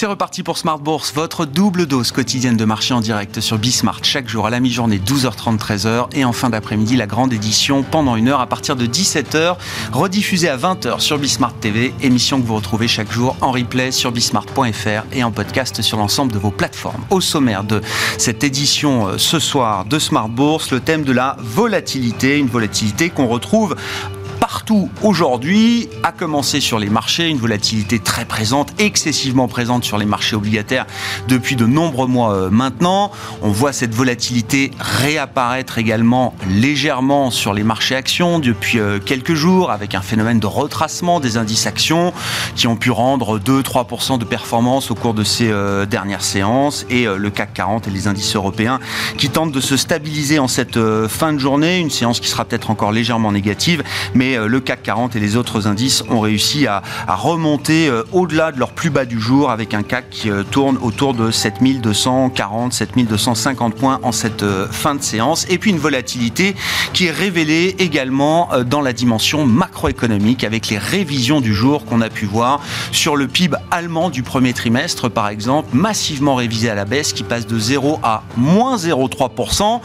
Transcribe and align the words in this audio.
C'est 0.00 0.06
reparti 0.06 0.42
pour 0.42 0.56
Smart 0.56 0.78
Bourse, 0.78 1.12
votre 1.12 1.44
double 1.44 1.84
dose 1.84 2.10
quotidienne 2.10 2.56
de 2.56 2.64
marché 2.64 2.94
en 2.94 3.02
direct 3.02 3.40
sur 3.40 3.58
Bismart 3.58 4.02
chaque 4.02 4.30
jour 4.30 4.46
à 4.46 4.50
la 4.50 4.58
mi-journée 4.58 4.98
12h30 4.98 5.58
13h 5.58 6.06
et 6.14 6.24
en 6.24 6.32
fin 6.32 6.48
d'après-midi 6.48 6.96
la 6.96 7.06
grande 7.06 7.34
édition 7.34 7.82
pendant 7.82 8.16
une 8.16 8.28
heure 8.28 8.40
à 8.40 8.46
partir 8.46 8.76
de 8.76 8.86
17h 8.86 9.56
rediffusée 9.92 10.48
à 10.48 10.56
20h 10.56 11.00
sur 11.00 11.18
Bismart 11.18 11.52
TV, 11.52 11.92
émission 12.00 12.40
que 12.40 12.46
vous 12.46 12.54
retrouvez 12.54 12.88
chaque 12.88 13.12
jour 13.12 13.36
en 13.42 13.52
replay 13.52 13.92
sur 13.92 14.10
bismart.fr 14.10 15.04
et 15.12 15.22
en 15.22 15.32
podcast 15.32 15.82
sur 15.82 15.98
l'ensemble 15.98 16.32
de 16.32 16.38
vos 16.38 16.50
plateformes. 16.50 17.04
Au 17.10 17.20
sommaire 17.20 17.62
de 17.62 17.82
cette 18.16 18.42
édition 18.42 19.06
euh, 19.06 19.18
ce 19.18 19.38
soir 19.38 19.84
de 19.84 19.98
Smart 19.98 20.30
Bourse, 20.30 20.70
le 20.70 20.80
thème 20.80 21.02
de 21.02 21.12
la 21.12 21.36
volatilité, 21.40 22.38
une 22.38 22.48
volatilité 22.48 23.10
qu'on 23.10 23.26
retrouve 23.26 23.76
partout 24.40 24.88
aujourd'hui, 25.02 25.88
à 26.02 26.12
commencer 26.12 26.60
sur 26.60 26.78
les 26.78 26.88
marchés, 26.88 27.28
une 27.28 27.38
volatilité 27.38 27.98
très 27.98 28.24
présente, 28.24 28.72
excessivement 28.78 29.48
présente 29.48 29.84
sur 29.84 29.98
les 29.98 30.06
marchés 30.06 30.34
obligataires 30.34 30.86
depuis 31.28 31.56
de 31.56 31.66
nombreux 31.66 32.06
mois 32.06 32.34
euh, 32.34 32.50
maintenant. 32.50 33.12
On 33.42 33.50
voit 33.50 33.72
cette 33.72 33.94
volatilité 33.94 34.70
réapparaître 34.78 35.78
également 35.78 36.34
légèrement 36.48 37.30
sur 37.30 37.52
les 37.52 37.62
marchés 37.62 37.94
actions 37.94 38.38
depuis 38.38 38.78
euh, 38.78 38.98
quelques 38.98 39.34
jours 39.34 39.70
avec 39.70 39.94
un 39.94 40.00
phénomène 40.00 40.40
de 40.40 40.46
retracement 40.46 41.20
des 41.20 41.36
indices 41.36 41.66
actions 41.66 42.12
qui 42.56 42.66
ont 42.66 42.76
pu 42.76 42.90
rendre 42.90 43.38
2-3% 43.38 44.18
de 44.18 44.24
performance 44.24 44.90
au 44.90 44.94
cours 44.94 45.14
de 45.14 45.24
ces 45.24 45.48
euh, 45.50 45.86
dernières 45.86 46.24
séances 46.24 46.86
et 46.90 47.04
le 47.04 47.30
CAC 47.30 47.54
40 47.54 47.88
et 47.88 47.90
les 47.90 48.08
indices 48.08 48.34
européens 48.34 48.80
qui 49.16 49.28
tentent 49.28 49.52
de 49.52 49.60
se 49.60 49.76
stabiliser 49.76 50.38
en 50.38 50.48
cette 50.48 50.78
fin 51.08 51.32
de 51.32 51.38
journée, 51.38 51.78
une 51.78 51.90
séance 51.90 52.20
qui 52.20 52.28
sera 52.28 52.44
peut-être 52.44 52.70
encore 52.70 52.92
légèrement 52.92 53.32
négative, 53.32 53.82
mais 54.14 54.29
euh, 54.36 54.46
le 54.46 54.60
CAC 54.60 54.82
40 54.82 55.16
et 55.16 55.20
les 55.20 55.36
autres 55.36 55.66
indices 55.66 56.02
ont 56.08 56.20
réussi 56.20 56.66
à, 56.66 56.82
remonter 57.08 57.88
euh, 57.88 58.02
au-delà 58.12 58.52
de 58.52 58.58
leur 58.58 58.72
plus 58.72 58.90
bas 58.90 59.04
du 59.04 59.20
jour 59.20 59.50
avec 59.50 59.74
un 59.74 59.82
CAC 59.82 60.10
qui 60.10 60.30
euh, 60.30 60.42
tourne 60.42 60.78
autour 60.80 61.14
de 61.14 61.30
7240, 61.30 62.72
7250 62.72 63.74
points 63.74 64.00
en 64.02 64.12
cette 64.12 64.44
fin 64.70 64.94
de 64.94 65.02
séance. 65.02 65.46
Et 65.48 65.58
puis 65.58 65.70
une 65.70 65.78
volatilité 65.78 66.54
qui 66.92 67.06
est 67.06 67.10
révélée 67.10 67.76
également 67.78 68.50
dans 68.66 68.80
la 68.80 68.92
dimension 68.92 69.46
macroéconomique 69.46 70.44
avec 70.44 70.68
les 70.68 70.78
révisions 70.78 71.40
du 71.40 71.54
jour 71.54 71.84
qu'on 71.84 72.00
a 72.00 72.08
pu 72.08 72.26
voir 72.26 72.60
sur 72.92 73.16
le 73.16 73.28
PIB 73.28 73.56
allemand 73.70 74.10
du 74.10 74.22
premier 74.22 74.52
trimestre 74.52 75.10
par 75.10 75.28
exemple, 75.28 75.68
massivement 75.72 76.34
révisé 76.34 76.70
à 76.70 76.74
la 76.74 76.84
baisse 76.84 77.12
qui 77.12 77.22
passe 77.22 77.46
de 77.46 77.58
0 77.58 78.00
à 78.02 78.22
moins 78.36 78.76
0,3%, 78.76 79.80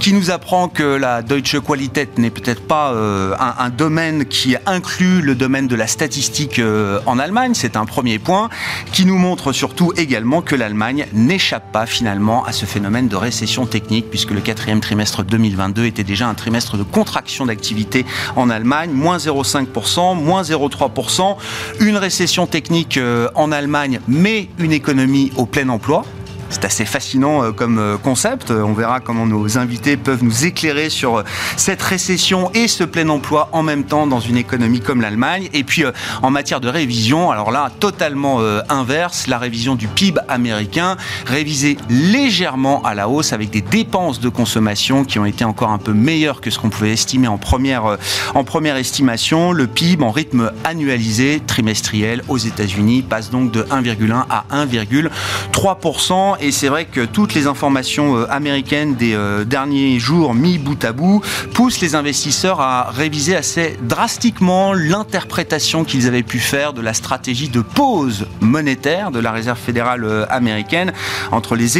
qui 0.00 0.12
nous 0.12 0.30
apprend 0.30 0.68
que 0.68 0.82
la 0.82 1.22
Deutsche 1.22 1.60
Qualität 1.60 2.18
n'est 2.18 2.30
peut-être 2.30 2.66
pas 2.66 2.92
un, 2.92 3.54
un 3.58 3.70
domaine 3.84 4.24
qui 4.24 4.56
inclut 4.64 5.20
le 5.20 5.34
domaine 5.34 5.68
de 5.68 5.76
la 5.76 5.86
statistique 5.86 6.58
euh, 6.58 7.00
en 7.04 7.18
Allemagne. 7.18 7.52
C'est 7.52 7.76
un 7.76 7.84
premier 7.84 8.18
point 8.18 8.48
qui 8.92 9.04
nous 9.04 9.18
montre 9.18 9.52
surtout 9.52 9.92
également 9.98 10.40
que 10.40 10.54
l'Allemagne 10.56 11.04
n'échappe 11.12 11.70
pas 11.70 11.84
finalement 11.84 12.46
à 12.46 12.52
ce 12.52 12.64
phénomène 12.64 13.08
de 13.08 13.16
récession 13.16 13.66
technique 13.66 14.08
puisque 14.08 14.30
le 14.30 14.40
quatrième 14.40 14.80
trimestre 14.80 15.22
2022 15.22 15.84
était 15.84 16.02
déjà 16.02 16.26
un 16.26 16.32
trimestre 16.32 16.78
de 16.78 16.82
contraction 16.82 17.44
d'activité 17.44 18.06
en 18.36 18.48
Allemagne, 18.48 18.90
moins 18.90 19.18
0,5%, 19.18 20.16
moins 20.16 20.40
0,3%, 20.40 21.36
une 21.80 21.98
récession 21.98 22.46
technique 22.46 22.96
euh, 22.96 23.28
en 23.34 23.52
Allemagne 23.52 24.00
mais 24.08 24.48
une 24.58 24.72
économie 24.72 25.30
au 25.36 25.44
plein 25.44 25.68
emploi 25.68 26.06
c'est 26.54 26.64
assez 26.64 26.84
fascinant 26.84 27.42
euh, 27.42 27.50
comme 27.50 27.78
euh, 27.78 27.96
concept. 27.98 28.52
On 28.52 28.72
verra 28.74 29.00
comment 29.00 29.26
nos 29.26 29.58
invités 29.58 29.96
peuvent 29.96 30.22
nous 30.22 30.44
éclairer 30.44 30.88
sur 30.88 31.18
euh, 31.18 31.22
cette 31.56 31.82
récession 31.82 32.50
et 32.54 32.68
ce 32.68 32.84
plein 32.84 33.08
emploi 33.08 33.48
en 33.52 33.64
même 33.64 33.82
temps 33.82 34.06
dans 34.06 34.20
une 34.20 34.36
économie 34.36 34.80
comme 34.80 35.00
l'Allemagne. 35.00 35.48
Et 35.52 35.64
puis 35.64 35.84
en 36.22 36.30
matière 36.30 36.60
de 36.60 36.68
révision, 36.68 37.32
alors 37.32 37.50
là, 37.50 37.70
totalement 37.80 38.40
inverse, 38.68 39.26
la 39.26 39.38
révision 39.38 39.74
du 39.74 39.88
PIB 39.88 40.20
américain, 40.28 40.96
révisée 41.26 41.76
légèrement 41.90 42.82
à 42.82 42.94
la 42.94 43.08
hausse 43.08 43.32
avec 43.32 43.50
des 43.50 43.60
dépenses 43.60 44.20
de 44.20 44.28
consommation 44.28 45.04
qui 45.04 45.18
ont 45.18 45.24
été 45.24 45.44
encore 45.44 45.70
un 45.70 45.78
peu 45.78 45.92
meilleures 45.92 46.40
que 46.40 46.50
ce 46.50 46.58
qu'on 46.58 46.70
pouvait 46.70 46.92
estimer 46.92 47.28
en 47.28 47.38
première, 47.38 47.96
en 48.34 48.44
première 48.44 48.76
estimation. 48.76 49.52
Le 49.52 49.66
PIB 49.66 50.04
en 50.04 50.10
rythme 50.10 50.52
annualisé 50.64 51.42
trimestriel 51.44 52.22
aux 52.28 52.38
États-Unis 52.38 53.02
passe 53.02 53.30
donc 53.30 53.50
de 53.50 53.62
1,1 53.64 54.24
à 54.30 54.44
1,3% 54.52 56.43
et 56.44 56.52
c'est 56.52 56.68
vrai 56.68 56.84
que 56.84 57.00
toutes 57.00 57.32
les 57.32 57.46
informations 57.46 58.18
euh, 58.18 58.26
américaines 58.30 58.96
des 58.96 59.14
euh, 59.14 59.44
derniers 59.44 59.98
jours 59.98 60.34
mis 60.34 60.58
bout 60.58 60.84
à 60.84 60.92
bout 60.92 61.22
poussent 61.54 61.80
les 61.80 61.94
investisseurs 61.94 62.60
à 62.60 62.90
réviser 62.90 63.34
assez 63.34 63.78
drastiquement 63.82 64.74
l'interprétation 64.74 65.84
qu'ils 65.84 66.06
avaient 66.06 66.22
pu 66.22 66.40
faire 66.40 66.74
de 66.74 66.82
la 66.82 66.92
stratégie 66.92 67.48
de 67.48 67.62
pause 67.62 68.26
monétaire 68.40 69.10
de 69.10 69.20
la 69.20 69.32
Réserve 69.32 69.58
fédérale 69.58 70.04
euh, 70.04 70.26
américaine 70.28 70.92
entre 71.32 71.56
les, 71.56 71.78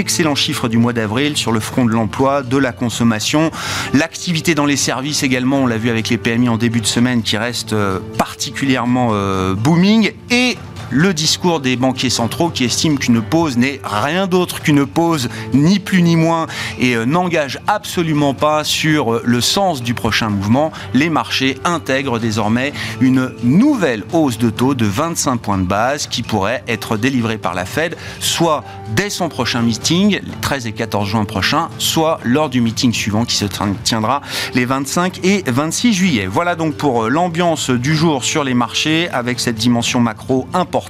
excellents 0.00 0.34
chiffres 0.34 0.68
du 0.68 0.78
mois 0.78 0.92
d'avril 0.92 1.36
sur 1.36 1.52
le 1.52 1.60
front 1.60 1.84
de 1.84 1.92
l'emploi, 1.92 2.42
de 2.42 2.56
la 2.56 2.72
consommation, 2.72 3.52
l'activité 3.94 4.56
dans 4.56 4.66
les 4.66 4.76
services 4.76 5.22
également, 5.22 5.58
on 5.58 5.66
l'a 5.66 5.78
vu 5.78 5.90
avec 5.90 6.08
les 6.08 6.18
PMI 6.18 6.48
en 6.48 6.56
début 6.56 6.80
de 6.80 6.86
semaine 6.86 7.22
qui 7.22 7.36
reste 7.36 7.74
particulièrement 8.18 9.12
booming 9.54 10.12
et 10.30 10.56
le 10.92 11.14
discours 11.14 11.60
des 11.60 11.76
banquiers 11.76 12.10
centraux 12.10 12.50
qui 12.50 12.64
estiment 12.64 12.96
qu'une 12.96 13.22
pause 13.22 13.56
n'est 13.56 13.80
rien 13.82 14.26
d'autre 14.26 14.60
qu'une 14.60 14.84
pause, 14.84 15.30
ni 15.54 15.78
plus 15.78 16.02
ni 16.02 16.16
moins, 16.16 16.46
et 16.78 16.94
euh, 16.94 17.06
n'engage 17.06 17.58
absolument 17.66 18.34
pas 18.34 18.62
sur 18.62 19.14
euh, 19.14 19.22
le 19.24 19.40
sens 19.40 19.82
du 19.82 19.94
prochain 19.94 20.28
mouvement. 20.28 20.70
Les 20.92 21.08
marchés 21.08 21.56
intègrent 21.64 22.18
désormais 22.18 22.74
une 23.00 23.32
nouvelle 23.42 24.04
hausse 24.12 24.36
de 24.36 24.50
taux 24.50 24.74
de 24.74 24.84
25 24.84 25.38
points 25.38 25.58
de 25.58 25.64
base 25.64 26.06
qui 26.06 26.22
pourrait 26.22 26.62
être 26.68 26.98
délivrée 26.98 27.38
par 27.38 27.54
la 27.54 27.64
Fed, 27.64 27.96
soit 28.20 28.62
dès 28.94 29.08
son 29.08 29.30
prochain 29.30 29.62
meeting, 29.62 30.20
les 30.22 30.40
13 30.42 30.66
et 30.66 30.72
14 30.72 31.08
juin 31.08 31.24
prochains, 31.24 31.70
soit 31.78 32.20
lors 32.22 32.50
du 32.50 32.60
meeting 32.60 32.92
suivant 32.92 33.24
qui 33.24 33.36
se 33.36 33.46
tiendra 33.82 34.20
les 34.54 34.66
25 34.66 35.20
et 35.24 35.42
26 35.46 35.94
juillet. 35.94 36.26
Voilà 36.26 36.54
donc 36.54 36.74
pour 36.74 37.04
euh, 37.04 37.08
l'ambiance 37.08 37.70
du 37.70 37.96
jour 37.96 38.24
sur 38.24 38.44
les 38.44 38.54
marchés 38.54 39.08
avec 39.08 39.40
cette 39.40 39.56
dimension 39.56 39.98
macro 39.98 40.46
importante 40.52 40.81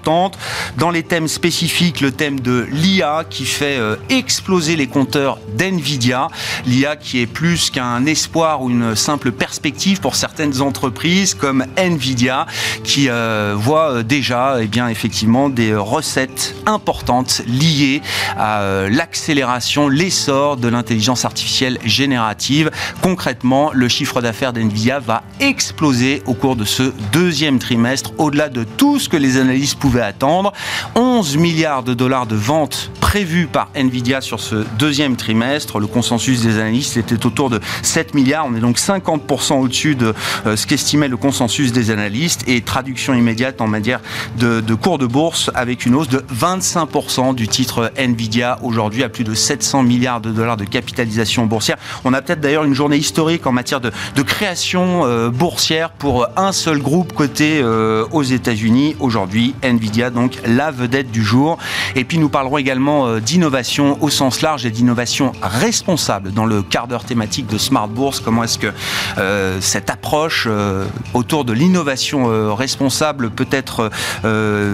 dans 0.77 0.91
les 0.91 1.03
thèmes 1.03 1.29
spécifiques, 1.29 2.01
le 2.01 2.13
thème 2.13 2.41
de 2.41 2.67
l'IA 2.71 3.25
qui 3.29 3.45
fait 3.45 3.77
euh, 3.79 3.97
exploser 4.09 4.77
les 4.77 4.87
compteurs 4.87 5.39
d'NVIDIA. 5.57 6.29
L'IA 6.67 6.97
qui 6.97 7.21
est 7.21 7.27
plus 7.27 7.71
qu'un 7.71 8.05
espoir 8.07 8.63
ou 8.63 8.71
une 8.71 8.97
simple 8.97 9.33
perspective 9.33 10.01
pour 10.01 10.17
certaines 10.17 10.61
entreprises 10.61 11.35
comme 11.35 11.65
NVIDIA 11.77 12.47
qui 12.85 13.09
euh, 13.09 13.55
voit 13.57 13.93
euh, 13.93 14.03
déjà 14.03 14.57
eh 14.61 14.67
bien, 14.67 14.89
effectivement 14.89 15.49
des 15.49 15.75
recettes 15.75 16.55
importantes 16.67 17.43
liées 17.47 18.03
à 18.37 18.63
l'accélération, 18.91 19.89
l'essor 19.89 20.57
de 20.57 20.69
l'intelligence 20.69 21.25
artificielle 21.25 21.79
générative. 21.85 22.71
Concrètement, 23.03 23.71
le 23.73 23.89
chiffre 23.89 24.21
d'affaires 24.21 24.53
d'NVIDIA 24.53 25.01
va 25.01 25.23
exploser 25.41 26.23
au 26.27 26.35
cours 26.35 26.57
de 26.57 26.65
ce 26.65 26.93
deuxième 27.13 27.59
trimestre, 27.59 28.13
au-delà 28.19 28.49
de 28.49 28.65
tout 28.65 28.99
ce 28.99 29.09
que 29.09 29.17
les 29.17 29.37
analystes 29.37 29.82
pouvait 29.83 30.01
attendre. 30.01 30.53
11 30.95 31.39
milliards 31.39 31.83
de 31.83 31.93
dollars 31.93 32.29
de 32.29 32.37
ventes 32.37 32.93
prévues 33.01 33.49
par 33.49 33.69
Nvidia 33.75 34.21
sur 34.21 34.39
ce 34.39 34.65
deuxième 34.79 35.17
trimestre. 35.17 35.81
Le 35.81 35.89
consensus 35.89 36.43
des 36.43 36.61
analystes 36.61 36.97
était 36.97 37.27
autour 37.27 37.51
de 37.51 37.59
7 37.83 38.15
milliards. 38.15 38.47
On 38.47 38.55
est 38.55 38.61
donc 38.61 38.79
50% 38.79 39.55
au-dessus 39.55 39.97
de 39.97 40.15
euh, 40.47 40.55
ce 40.55 40.69
qu'estimait 40.69 41.09
le 41.09 41.17
consensus 41.17 41.73
des 41.73 41.91
analystes. 41.91 42.45
Et 42.47 42.61
traduction 42.61 43.13
immédiate 43.13 43.61
en 43.61 43.67
matière 43.67 43.99
de, 44.39 44.63
cours 44.75 44.99
de 44.99 45.07
bourse 45.07 45.51
avec 45.57 45.85
une 45.85 45.97
hausse 45.97 46.09
de 46.09 46.23
25% 46.33 47.35
du 47.35 47.49
titre 47.49 47.91
Nvidia 47.97 48.61
aujourd'hui 48.63 49.03
à 49.03 49.09
plus 49.09 49.25
de 49.25 49.35
700 49.35 49.83
milliards 49.83 50.21
de 50.21 50.31
dollars 50.31 50.57
de 50.57 50.65
capitalisation 50.65 51.47
boursière. 51.47 51.77
On 52.05 52.15
a 52.15 52.23
peut-être 52.23 52.41
d'ailleurs 52.41 52.63
une 52.63 52.75
journée 52.75 52.99
historique 52.99 53.49
en 53.49 53.53
matière 53.53 53.81
de, 53.81 53.91
de 54.15 54.23
création 54.23 55.07
euh, 55.07 55.29
boursière 55.29 55.91
pour 55.91 56.29
un 56.37 56.53
seul 56.53 56.79
groupe 56.79 57.15
coté 57.15 57.61
euh, 57.61 58.07
aux 58.13 58.23
États-Unis 58.23 58.95
aujourd'hui. 59.01 59.57
Nvidia, 59.73 60.11
donc 60.11 60.39
la 60.47 60.71
vedette 60.71 61.11
du 61.11 61.23
jour. 61.23 61.59
Et 61.97 62.05
puis 62.05 62.19
nous 62.19 62.29
parlerons 62.29 62.59
également 62.59 63.07
euh, 63.07 63.21
d'innovation 63.21 63.99
au 64.03 64.11
sens 64.11 64.43
large 64.43 64.67
et 64.67 64.71
d'innovation 64.71 65.33
responsable 65.43 66.33
dans 66.33 66.47
le 66.47 66.63
quart 66.63 66.89
d'heure 66.89 67.05
thématique 67.05 67.47
de 67.47 67.59
Smart 67.59 67.89
Bourse. 67.89 68.21
Comment 68.21 68.45
est-ce 68.45 68.59
que 68.59 68.73
euh, 69.19 69.61
cette 69.61 69.91
approche 69.91 70.47
euh, 70.49 70.85
autour 71.15 71.45
de 71.45 71.53
l'innovation 71.53 72.55
responsable 72.55 73.31
peut 73.31 73.49
être 73.51 73.91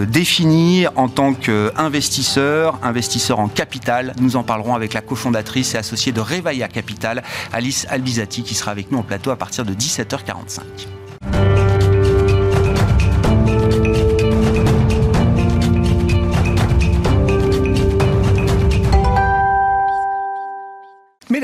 définie 0.07 0.87
en 0.97 1.09
tant 1.09 1.35
qu'investisseur, 1.35 2.79
investisseur 2.83 3.41
en 3.41 3.49
capital? 3.49 4.15
Nous 4.21 4.37
en 4.37 4.43
parlerons 4.43 4.75
avec 4.75 4.95
la 4.95 5.01
cofondatrice 5.01 5.75
et 5.75 5.79
associée 5.79 6.13
de 6.13 6.21
Revaya 6.21 6.69
Capital, 6.69 7.23
Alice 7.53 7.87
Albizati, 7.91 8.43
qui 8.43 8.55
sera 8.55 8.71
avec 8.71 8.91
nous 8.93 8.99
en 8.99 9.03
plateau 9.03 9.31
à 9.31 9.37
partir 9.37 9.65
de 9.65 9.75
17h45. 9.75 10.98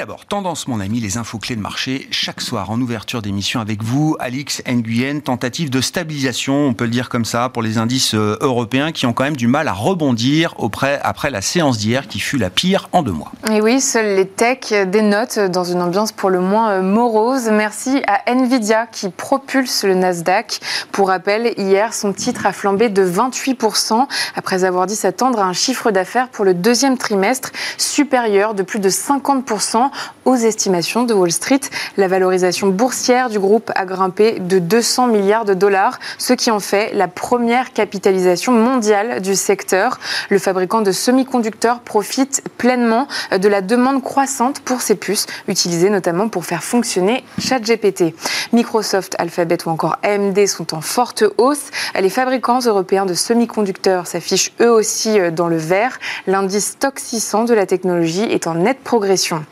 d'abord. 0.05 0.14
Tendance, 0.29 0.69
mon 0.69 0.81
ami, 0.81 1.01
les 1.01 1.19
infos 1.19 1.39
clés 1.39 1.55
de 1.55 1.61
marché, 1.61 2.09
chaque 2.11 2.41
soir 2.41 2.71
en 2.71 2.81
ouverture 2.81 3.21
d'émission 3.21 3.61
avec 3.61 3.83
vous, 3.83 4.17
Alix 4.19 4.63
Nguyen, 4.67 5.21
tentative 5.21 5.69
de 5.69 5.83
stabilisation, 5.83 6.67
on 6.67 6.73
peut 6.73 6.85
le 6.85 6.91
dire 6.91 7.11
comme 7.11 7.27
ça, 7.27 7.51
pour 7.51 7.63
les 7.63 7.77
indices 7.77 8.15
euh, 8.15 8.39
européens 8.41 8.91
qui 8.91 9.05
ont 9.05 9.13
quand 9.13 9.25
même 9.25 9.37
du 9.37 9.49
mal 9.49 9.69
à 9.69 9.75
rebondir 9.75 10.55
auprès, 10.59 10.99
après 11.03 11.31
la 11.31 11.43
séance 11.43 11.77
d'hier 11.77 12.09
qui 12.09 12.21
fut 12.21 12.39
la 12.39 12.49
pire 12.49 12.89
en 12.93 13.03
deux 13.03 13.13
mois. 13.13 13.33
Et 13.51 13.61
oui, 13.61 13.83
seuls 13.83 14.17
les 14.17 14.27
techs 14.27 14.73
dénotent 14.73 15.39
dans 15.39 15.65
une 15.65 15.83
ambiance 15.83 16.11
pour 16.11 16.31
le 16.31 16.41
moins 16.41 16.71
euh, 16.71 16.83
morose. 16.83 17.51
Merci 17.51 18.03
à 18.07 18.33
Nvidia 18.33 18.87
qui 18.87 19.11
propulse 19.11 19.85
le 19.85 19.95
Nasdaq. 19.95 20.61
Pour 20.91 21.09
rappel, 21.09 21.53
hier, 21.59 21.93
son 21.93 22.15
titre 22.15 22.47
a 22.47 22.53
flambé 22.53 22.89
de 22.89 23.07
28% 23.07 24.07
après 24.35 24.65
avoir 24.65 24.87
dit 24.87 24.97
s'attendre 24.97 25.39
à 25.39 25.45
un 25.45 25.53
chiffre 25.53 25.91
d'affaires 25.91 26.29
pour 26.29 26.47
le 26.47 26.55
deuxième 26.55 26.97
trimestre 26.97 27.51
supérieur 27.77 28.55
de 28.55 28.63
plus 28.63 28.81
de 28.81 28.89
50% 28.89 29.91
aux 30.25 30.35
estimations 30.35 31.05
de 31.05 31.15
Wall 31.15 31.33
Street. 31.33 31.61
La 31.97 32.09
valorisation 32.09 32.69
boursière 32.69 33.29
du 33.29 33.39
groupe 33.39 33.71
a 33.75 33.85
grimpé 33.85 34.39
de 34.41 34.59
200 34.59 35.09
milliards 35.09 35.45
de 35.45 35.55
dollars, 35.55 35.99
ce 36.19 36.33
qui 36.33 36.51
en 36.51 36.61
fait 36.61 36.93
la 36.95 37.09
première 37.09 37.73
capitalisation 37.73 38.53
mondiale 38.53 39.21
du 39.21 39.35
secteur. 39.35 39.99
Le 40.31 40.39
fabricant 40.39 40.81
de 40.81 40.93
semi-conducteurs 40.93 41.81
profite 41.81 42.43
pleinement 42.59 43.09
de 43.37 43.49
la 43.49 43.61
demande 43.61 44.03
croissante 44.03 44.61
pour 44.61 44.81
ses 44.81 44.95
puces, 44.95 45.27
utilisées 45.49 45.91
notamment 45.91 46.29
pour 46.29 46.45
faire 46.45 46.65
fonctionner 46.65 47.25
ChatGPT. 47.39 48.15
Microsoft, 48.53 49.15
Alphabet 49.19 49.59
ou 49.67 49.71
encore 49.71 49.97
AMD 50.03 50.47
sont 50.47 50.75
en 50.75 50.81
forte 50.81 51.25
hausse. 51.39 51.71
Les 51.99 52.11
fabricants 52.11 52.61
européens 52.61 53.07
de 53.07 53.15
semi-conducteurs 53.15 54.07
s'affichent 54.07 54.53
eux 54.61 54.71
aussi 54.71 55.19
dans 55.33 55.49
le 55.49 55.57
vert. 55.57 55.99
L'indice 56.27 56.73
Stock 56.73 56.99
600 56.99 57.45
de 57.45 57.55
la 57.55 57.67
technologie 57.67 58.25
est 58.25 58.47
en 58.47 58.55
nette 58.55 58.81
progression. 58.81 59.45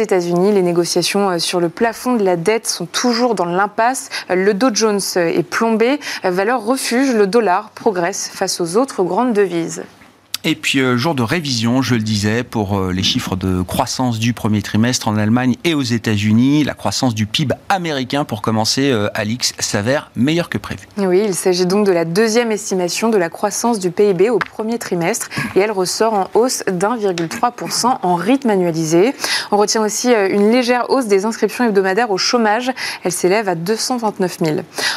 États-Unis, 0.00 0.52
les 0.52 0.62
négociations 0.62 1.30
euh, 1.30 1.38
sur 1.38 1.60
le 1.60 1.68
plafond 1.68 2.14
de 2.14 2.24
la 2.24 2.36
dette 2.36 2.66
sont 2.66 2.86
toujours 2.86 3.34
dans 3.34 3.44
l'impasse. 3.44 4.10
Le 4.28 4.54
Dow 4.54 4.70
Jones 4.72 5.00
est 5.16 5.48
plombé. 5.48 6.00
Valeur 6.22 6.64
refuge, 6.64 7.14
le 7.14 7.26
dollar 7.26 7.70
progresse 7.70 8.30
face 8.32 8.60
aux 8.60 8.76
autres 8.76 9.02
grandes 9.02 9.32
devises. 9.32 9.84
Et 10.46 10.56
puis, 10.56 10.80
euh, 10.80 10.98
jour 10.98 11.14
de 11.14 11.22
révision, 11.22 11.80
je 11.80 11.94
le 11.94 12.02
disais, 12.02 12.44
pour 12.44 12.78
euh, 12.78 12.92
les 12.92 13.02
chiffres 13.02 13.34
de 13.34 13.62
croissance 13.62 14.18
du 14.18 14.34
premier 14.34 14.60
trimestre 14.60 15.08
en 15.08 15.16
Allemagne 15.16 15.56
et 15.64 15.72
aux 15.72 15.80
États-Unis. 15.80 16.64
La 16.64 16.74
croissance 16.74 17.14
du 17.14 17.24
PIB 17.24 17.54
américain, 17.70 18.26
pour 18.26 18.42
commencer, 18.42 18.90
euh, 18.90 19.08
Alix, 19.14 19.54
s'avère 19.58 20.10
meilleure 20.16 20.50
que 20.50 20.58
prévu. 20.58 20.86
Oui, 20.98 21.22
il 21.24 21.34
s'agit 21.34 21.64
donc 21.64 21.86
de 21.86 21.92
la 21.92 22.04
deuxième 22.04 22.52
estimation 22.52 23.08
de 23.08 23.16
la 23.16 23.30
croissance 23.30 23.78
du 23.78 23.90
PIB 23.90 24.28
au 24.28 24.38
premier 24.38 24.78
trimestre 24.78 25.30
et 25.56 25.60
elle 25.60 25.70
ressort 25.70 26.12
en 26.12 26.28
hausse 26.34 26.62
d'1,3% 26.70 28.00
en 28.02 28.14
rythme 28.14 28.50
annualisé. 28.50 29.14
On 29.50 29.56
retient 29.56 29.82
aussi 29.82 30.12
une 30.12 30.50
légère 30.50 30.90
hausse 30.90 31.06
des 31.06 31.24
inscriptions 31.24 31.64
hebdomadaires 31.64 32.10
au 32.10 32.18
chômage. 32.18 32.70
Elle 33.02 33.12
s'élève 33.12 33.48
à 33.48 33.54
229 33.54 34.38
000. 34.44 34.56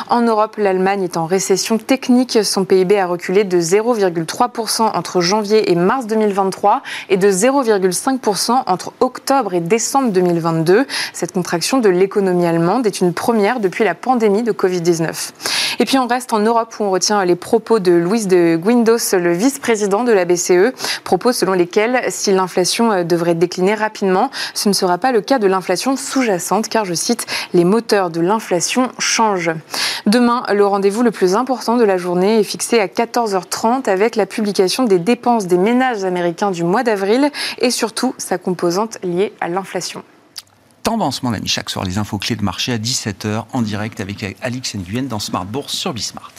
En 0.09 0.21
Europe, 0.21 0.57
l'Allemagne 0.57 1.03
est 1.03 1.15
en 1.15 1.25
récession 1.25 1.77
technique. 1.77 2.39
Son 2.43 2.65
PIB 2.65 2.99
a 2.99 3.05
reculé 3.05 3.45
de 3.45 3.61
0,3% 3.61 4.81
entre 4.93 5.21
janvier 5.21 5.36
janvier 5.37 5.71
et 5.71 5.75
mars 5.75 6.07
2023 6.07 6.81
et 7.09 7.17
de 7.17 7.29
0,5% 7.29 8.63
entre 8.65 8.91
octobre 9.01 9.53
et 9.53 9.59
décembre 9.59 10.11
2022. 10.11 10.87
Cette 11.13 11.31
contraction 11.31 11.77
de 11.77 11.89
l'économie 11.89 12.47
allemande 12.47 12.87
est 12.87 13.01
une 13.01 13.13
première 13.13 13.59
depuis 13.59 13.83
la 13.83 13.93
pandémie 13.93 14.41
de 14.41 14.51
Covid-19. 14.51 15.29
Et 15.79 15.85
puis 15.85 15.99
on 15.99 16.07
reste 16.07 16.33
en 16.33 16.39
Europe 16.39 16.73
où 16.79 16.85
on 16.85 16.89
retient 16.89 17.23
les 17.23 17.35
propos 17.35 17.77
de 17.77 17.91
Luis 17.91 18.25
de 18.25 18.59
Guindos, 18.59 19.13
le 19.13 19.31
vice-président 19.31 20.03
de 20.03 20.11
la 20.11 20.25
BCE, 20.25 20.73
propos 21.03 21.31
selon 21.31 21.53
lesquels 21.53 22.01
si 22.09 22.31
l'inflation 22.31 22.91
euh, 22.91 23.03
devrait 23.03 23.35
décliner 23.35 23.75
rapidement, 23.75 24.31
ce 24.55 24.69
ne 24.69 24.73
sera 24.73 24.97
pas 24.97 25.11
le 25.11 25.21
cas 25.21 25.37
de 25.37 25.45
l'inflation 25.45 25.95
sous-jacente 25.95 26.67
car, 26.67 26.83
je 26.83 26.95
cite, 26.95 27.27
les 27.53 27.63
moteurs 27.63 28.09
de 28.09 28.21
l'inflation 28.21 28.89
changent. 28.97 29.51
Demain, 30.07 30.43
le 30.51 30.65
rendez-vous 30.65 31.03
le 31.03 31.11
plus 31.11 31.35
important 31.35 31.75
de 31.75 31.83
la 31.83 31.97
journée 31.97 32.39
est 32.39 32.43
fixé 32.43 32.79
à 32.79 32.87
14h30 32.87 33.89
avec 33.89 34.15
la 34.15 34.25
publication 34.25 34.85
des 34.85 34.99
dépenses 34.99 35.26
des 35.35 35.57
ménages 35.57 36.05
américains 36.05 36.51
du 36.51 36.63
mois 36.63 36.83
d'avril 36.83 37.29
et 37.59 37.69
surtout 37.69 38.15
sa 38.17 38.37
composante 38.37 38.97
liée 39.03 39.33
à 39.41 39.49
l'inflation. 39.49 40.03
Tendance, 40.83 41.21
mon 41.21 41.33
ami, 41.33 41.49
chaque 41.49 41.69
soir, 41.69 41.83
les 41.83 41.97
infos 41.97 42.17
clés 42.17 42.37
de 42.37 42.43
marché 42.43 42.71
à 42.71 42.77
17h 42.77 43.43
en 43.51 43.61
direct 43.61 43.99
avec 43.99 44.37
Alix 44.41 44.75
Nguyen 44.75 45.03
dans 45.03 45.19
Smart 45.19 45.45
Bourse 45.45 45.73
sur 45.73 45.93
Bismart. 45.93 46.31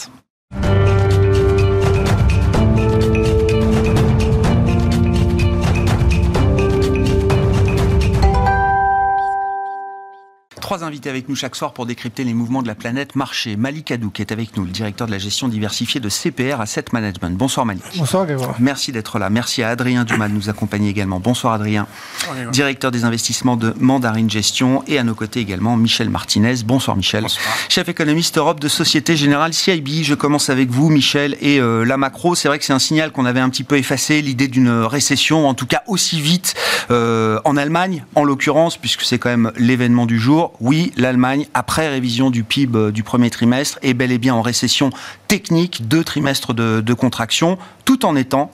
Trois 10.69 10.85
invités 10.85 11.09
avec 11.09 11.31
nous 11.31 11.35
chaque 11.35 11.56
soir 11.56 11.73
pour 11.73 11.87
décrypter 11.87 12.25
les 12.25 12.35
mouvements 12.35 12.61
de 12.61 12.67
la 12.69 12.75
planète 12.75 13.17
marché. 13.17 13.56
Malik 13.56 13.91
Adou, 13.91 14.11
qui 14.11 14.20
est 14.20 14.32
avec 14.32 14.55
nous, 14.55 14.65
le 14.65 14.70
directeur 14.70 15.06
de 15.06 15.12
la 15.12 15.17
gestion 15.17 15.49
diversifiée 15.49 15.99
de 15.99 16.11
CPR 16.11 16.61
Asset 16.61 16.85
Management. 16.93 17.38
Bonsoir 17.38 17.65
Malik. 17.65 17.85
Bonsoir 17.97 18.26
Grégoire. 18.26 18.55
Merci 18.59 18.93
d'être 18.93 19.19
là. 19.19 19.31
Merci 19.31 19.62
à 19.62 19.70
Adrien 19.70 20.05
Dumas 20.05 20.29
de 20.29 20.35
nous 20.35 20.50
accompagner 20.50 20.91
également. 20.91 21.20
Bonsoir 21.20 21.55
Adrien. 21.55 21.87
Bonsoir, 22.26 22.50
directeur 22.50 22.91
des 22.91 23.05
investissements 23.05 23.56
de 23.56 23.73
Mandarine 23.81 24.29
Gestion. 24.29 24.85
Et 24.87 24.99
à 24.99 25.05
nos 25.05 25.15
côtés 25.15 25.41
également 25.41 25.75
Michel 25.79 26.11
Martinez. 26.11 26.56
Bonsoir 26.67 26.99
Michel. 26.99 27.23
Bonsoir. 27.23 27.47
Chef 27.71 27.88
économiste 27.88 28.37
Europe 28.37 28.61
de 28.61 28.69
Société 28.69 29.17
Générale 29.17 29.55
CIB. 29.55 30.03
Je 30.03 30.14
commence 30.14 30.50
avec 30.50 30.69
vous 30.69 30.91
Michel. 30.91 31.38
Et 31.41 31.61
euh, 31.61 31.85
la 31.85 31.97
macro, 31.97 32.35
c'est 32.35 32.49
vrai 32.49 32.59
que 32.59 32.67
c'est 32.67 32.75
un 32.75 32.79
signal 32.79 33.11
qu'on 33.11 33.25
avait 33.25 33.41
un 33.41 33.49
petit 33.49 33.64
peu 33.64 33.79
effacé, 33.79 34.21
l'idée 34.21 34.49
d'une 34.49 34.82
récession, 34.82 35.49
en 35.49 35.55
tout 35.55 35.67
cas 35.67 35.82
aussi 35.87 36.21
vite 36.21 36.53
euh, 36.91 37.41
en 37.47 37.56
Allemagne, 37.56 38.05
en 38.14 38.23
l'occurrence, 38.23 38.76
puisque 38.76 39.00
c'est 39.00 39.19
quand 39.19 39.31
même 39.31 39.50
l'événement 39.56 40.05
du 40.05 40.19
jour 40.19 40.53
oui, 40.60 40.93
l'Allemagne, 40.96 41.46
après 41.55 41.88
révision 41.88 42.31
du 42.31 42.43
PIB 42.43 42.78
euh, 42.78 42.93
du 42.93 43.02
premier 43.02 43.31
trimestre, 43.31 43.78
est 43.82 43.94
bel 43.94 44.10
et 44.10 44.19
bien 44.19 44.34
en 44.34 44.43
récession 44.43 44.90
technique, 45.28 45.87
deux 45.88 46.05
trimestres 46.05 46.55
de, 46.55 46.94
contraction, 46.94 47.58
tout 47.84 48.05
en 48.05 48.16
étant 48.16 48.50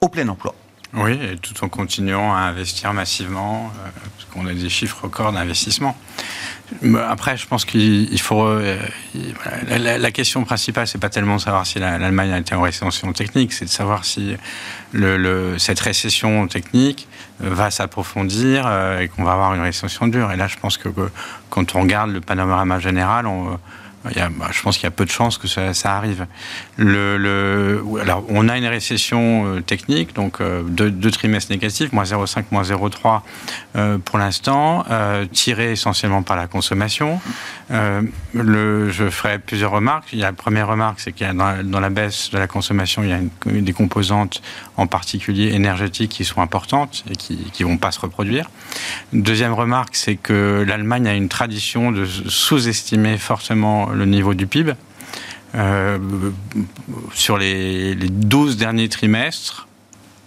au 0.00 0.08
plein 0.08 0.28
emploi. 0.28 0.54
Oui, 0.94 1.12
et 1.12 1.36
tout 1.36 1.64
en 1.64 1.68
continuant 1.68 2.34
à 2.34 2.40
investir 2.40 2.92
massivement, 2.92 3.72
euh, 3.84 3.88
parce 4.16 4.28
qu'on 4.30 4.46
a 4.46 4.54
des 4.54 4.68
chiffres 4.68 5.04
records 5.04 5.32
d'investissement. 5.32 5.96
Après, 7.08 7.36
je 7.36 7.46
pense 7.46 7.64
qu'il 7.64 8.20
faut. 8.20 8.44
Euh, 8.44 8.78
la, 9.68 10.10
question 10.10 10.44
principale, 10.44 10.86
c'est 10.86 10.98
pas 10.98 11.08
tellement 11.08 11.36
de 11.36 11.40
savoir 11.40 11.66
si 11.66 11.78
l'Allemagne 11.78 12.32
a 12.32 12.38
été 12.38 12.54
en 12.54 12.60
récession 12.60 13.12
technique, 13.12 13.52
c'est 13.52 13.64
de 13.64 13.70
savoir 13.70 14.04
si 14.04 14.36
cette 15.58 15.80
récession 15.80 16.46
technique 16.46 17.08
va 17.40 17.70
s'approfondir 17.70 18.64
euh, 18.66 19.00
et 19.00 19.08
qu'on 19.08 19.24
va 19.24 19.32
avoir 19.32 19.54
une 19.54 19.62
récession 19.62 20.08
dure. 20.08 20.32
Et 20.32 20.36
là, 20.36 20.48
je 20.48 20.56
pense 20.56 20.76
que, 20.76 20.88
quand 21.50 21.74
on 21.74 21.82
regarde 21.82 22.10
le 22.10 22.20
panorama 22.20 22.78
général, 22.80 23.26
bah, 24.04 24.48
je 24.50 24.62
pense 24.62 24.76
qu'il 24.76 24.84
y 24.84 24.88
a 24.88 24.92
peu 24.92 25.04
de 25.04 25.10
chances 25.10 25.38
que 25.38 25.48
ça, 25.48 25.96
arrive. 25.96 26.26
Le, 26.80 27.82
alors, 28.00 28.24
on 28.28 28.48
a 28.48 28.56
une 28.56 28.66
récession 28.66 29.56
euh, 29.56 29.60
technique, 29.60 30.14
donc 30.14 30.40
euh, 30.40 30.62
deux, 30.62 31.10
trimestres 31.10 31.50
négatifs, 31.50 31.92
moins 31.92 32.04
0,5, 32.04 32.44
moins 32.52 32.62
0,3 32.62 33.22
euh, 33.74 33.98
pour 33.98 34.18
l'instant, 34.18 34.84
tiré 35.32 35.72
essentiellement 35.72 36.22
par 36.22 36.36
la 36.36 36.46
consommation. 36.46 37.20
Le, 37.70 38.90
je 38.90 39.10
ferai 39.10 39.38
plusieurs 39.38 39.72
remarques. 39.72 40.12
La 40.12 40.32
première 40.32 40.68
remarque, 40.68 41.00
c'est 41.00 41.12
qu'il 41.12 41.26
y 41.26 41.30
a 41.30 41.32
dans, 41.32 41.80
la 41.80 41.90
baisse 41.90 42.30
de 42.30 42.38
la 42.38 42.46
consommation, 42.46 43.02
il 43.02 43.10
y 43.10 43.12
a 43.12 43.60
des 43.60 43.72
composantes, 43.72 44.40
en 44.76 44.86
particulier 44.86 45.52
énergétiques, 45.54 46.12
qui 46.12 46.24
sont 46.24 46.40
importantes 46.40 47.04
et 47.10 47.16
qui 47.16 47.62
ne 47.62 47.68
vont 47.68 47.78
pas 47.78 47.90
se 47.90 48.00
reproduire. 48.00 48.50
Deuxième 49.12 49.52
remarque, 49.52 49.96
c'est 49.96 50.16
que 50.16 50.64
l'Allemagne 50.66 51.08
a 51.08 51.14
une 51.14 51.28
tradition 51.28 51.90
de 51.90 52.04
sous-estimer 52.04 53.18
fortement 53.18 53.90
le 53.90 54.06
niveau 54.06 54.34
du 54.34 54.46
PIB. 54.46 54.74
Euh, 55.54 55.98
sur 57.14 57.38
les, 57.38 57.94
les, 57.94 58.08
12 58.08 58.56
derniers 58.56 58.88
trimestres, 58.88 59.66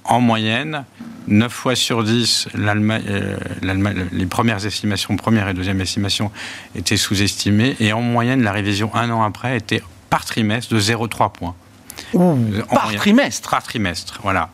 en 0.03 0.19
moyenne, 0.19 0.83
9 1.27 1.51
fois 1.51 1.75
sur 1.75 2.03
10, 2.03 2.49
euh, 2.55 3.37
les 4.11 4.25
premières 4.25 4.65
estimations, 4.65 5.15
première 5.15 5.47
et 5.47 5.53
deuxième 5.53 5.79
estimation, 5.81 6.31
étaient 6.75 6.97
sous-estimées. 6.97 7.75
Et 7.79 7.93
en 7.93 8.01
moyenne, 8.01 8.41
la 8.41 8.51
révision 8.51 8.93
un 8.95 9.09
an 9.11 9.21
après 9.21 9.55
était 9.57 9.83
par 10.09 10.25
trimestre 10.25 10.73
de 10.73 10.79
0,3 10.79 11.31
points. 11.31 11.55
par 12.69 12.91
trimestre 12.95 13.49
Par 13.49 13.63
trimestre, 13.63 14.19
voilà. 14.23 14.49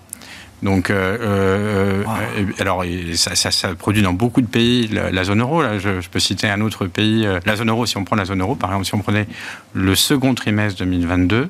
Donc, 0.63 0.89
euh, 0.89 1.17
euh, 1.21 2.03
euh 2.39 2.45
alors, 2.59 2.83
ça, 3.13 3.35
ça, 3.35 3.51
ça, 3.51 3.75
produit 3.75 4.01
dans 4.01 4.13
beaucoup 4.13 4.41
de 4.41 4.47
pays 4.47 4.87
la, 4.87 5.23
zone 5.23 5.41
euro. 5.41 5.61
Là, 5.61 5.77
je, 5.77 6.01
je, 6.01 6.09
peux 6.09 6.19
citer 6.19 6.49
un 6.49 6.61
autre 6.61 6.87
pays, 6.87 7.27
la 7.45 7.55
zone 7.55 7.69
euro. 7.69 7.85
Si 7.85 7.97
on 7.97 8.03
prend 8.03 8.15
la 8.15 8.25
zone 8.25 8.41
euro, 8.41 8.55
par 8.55 8.71
exemple, 8.71 8.85
si 8.85 8.95
on 8.95 8.99
prenait 8.99 9.27
le 9.73 9.95
second 9.95 10.33
trimestre 10.33 10.79
2022, 10.79 11.49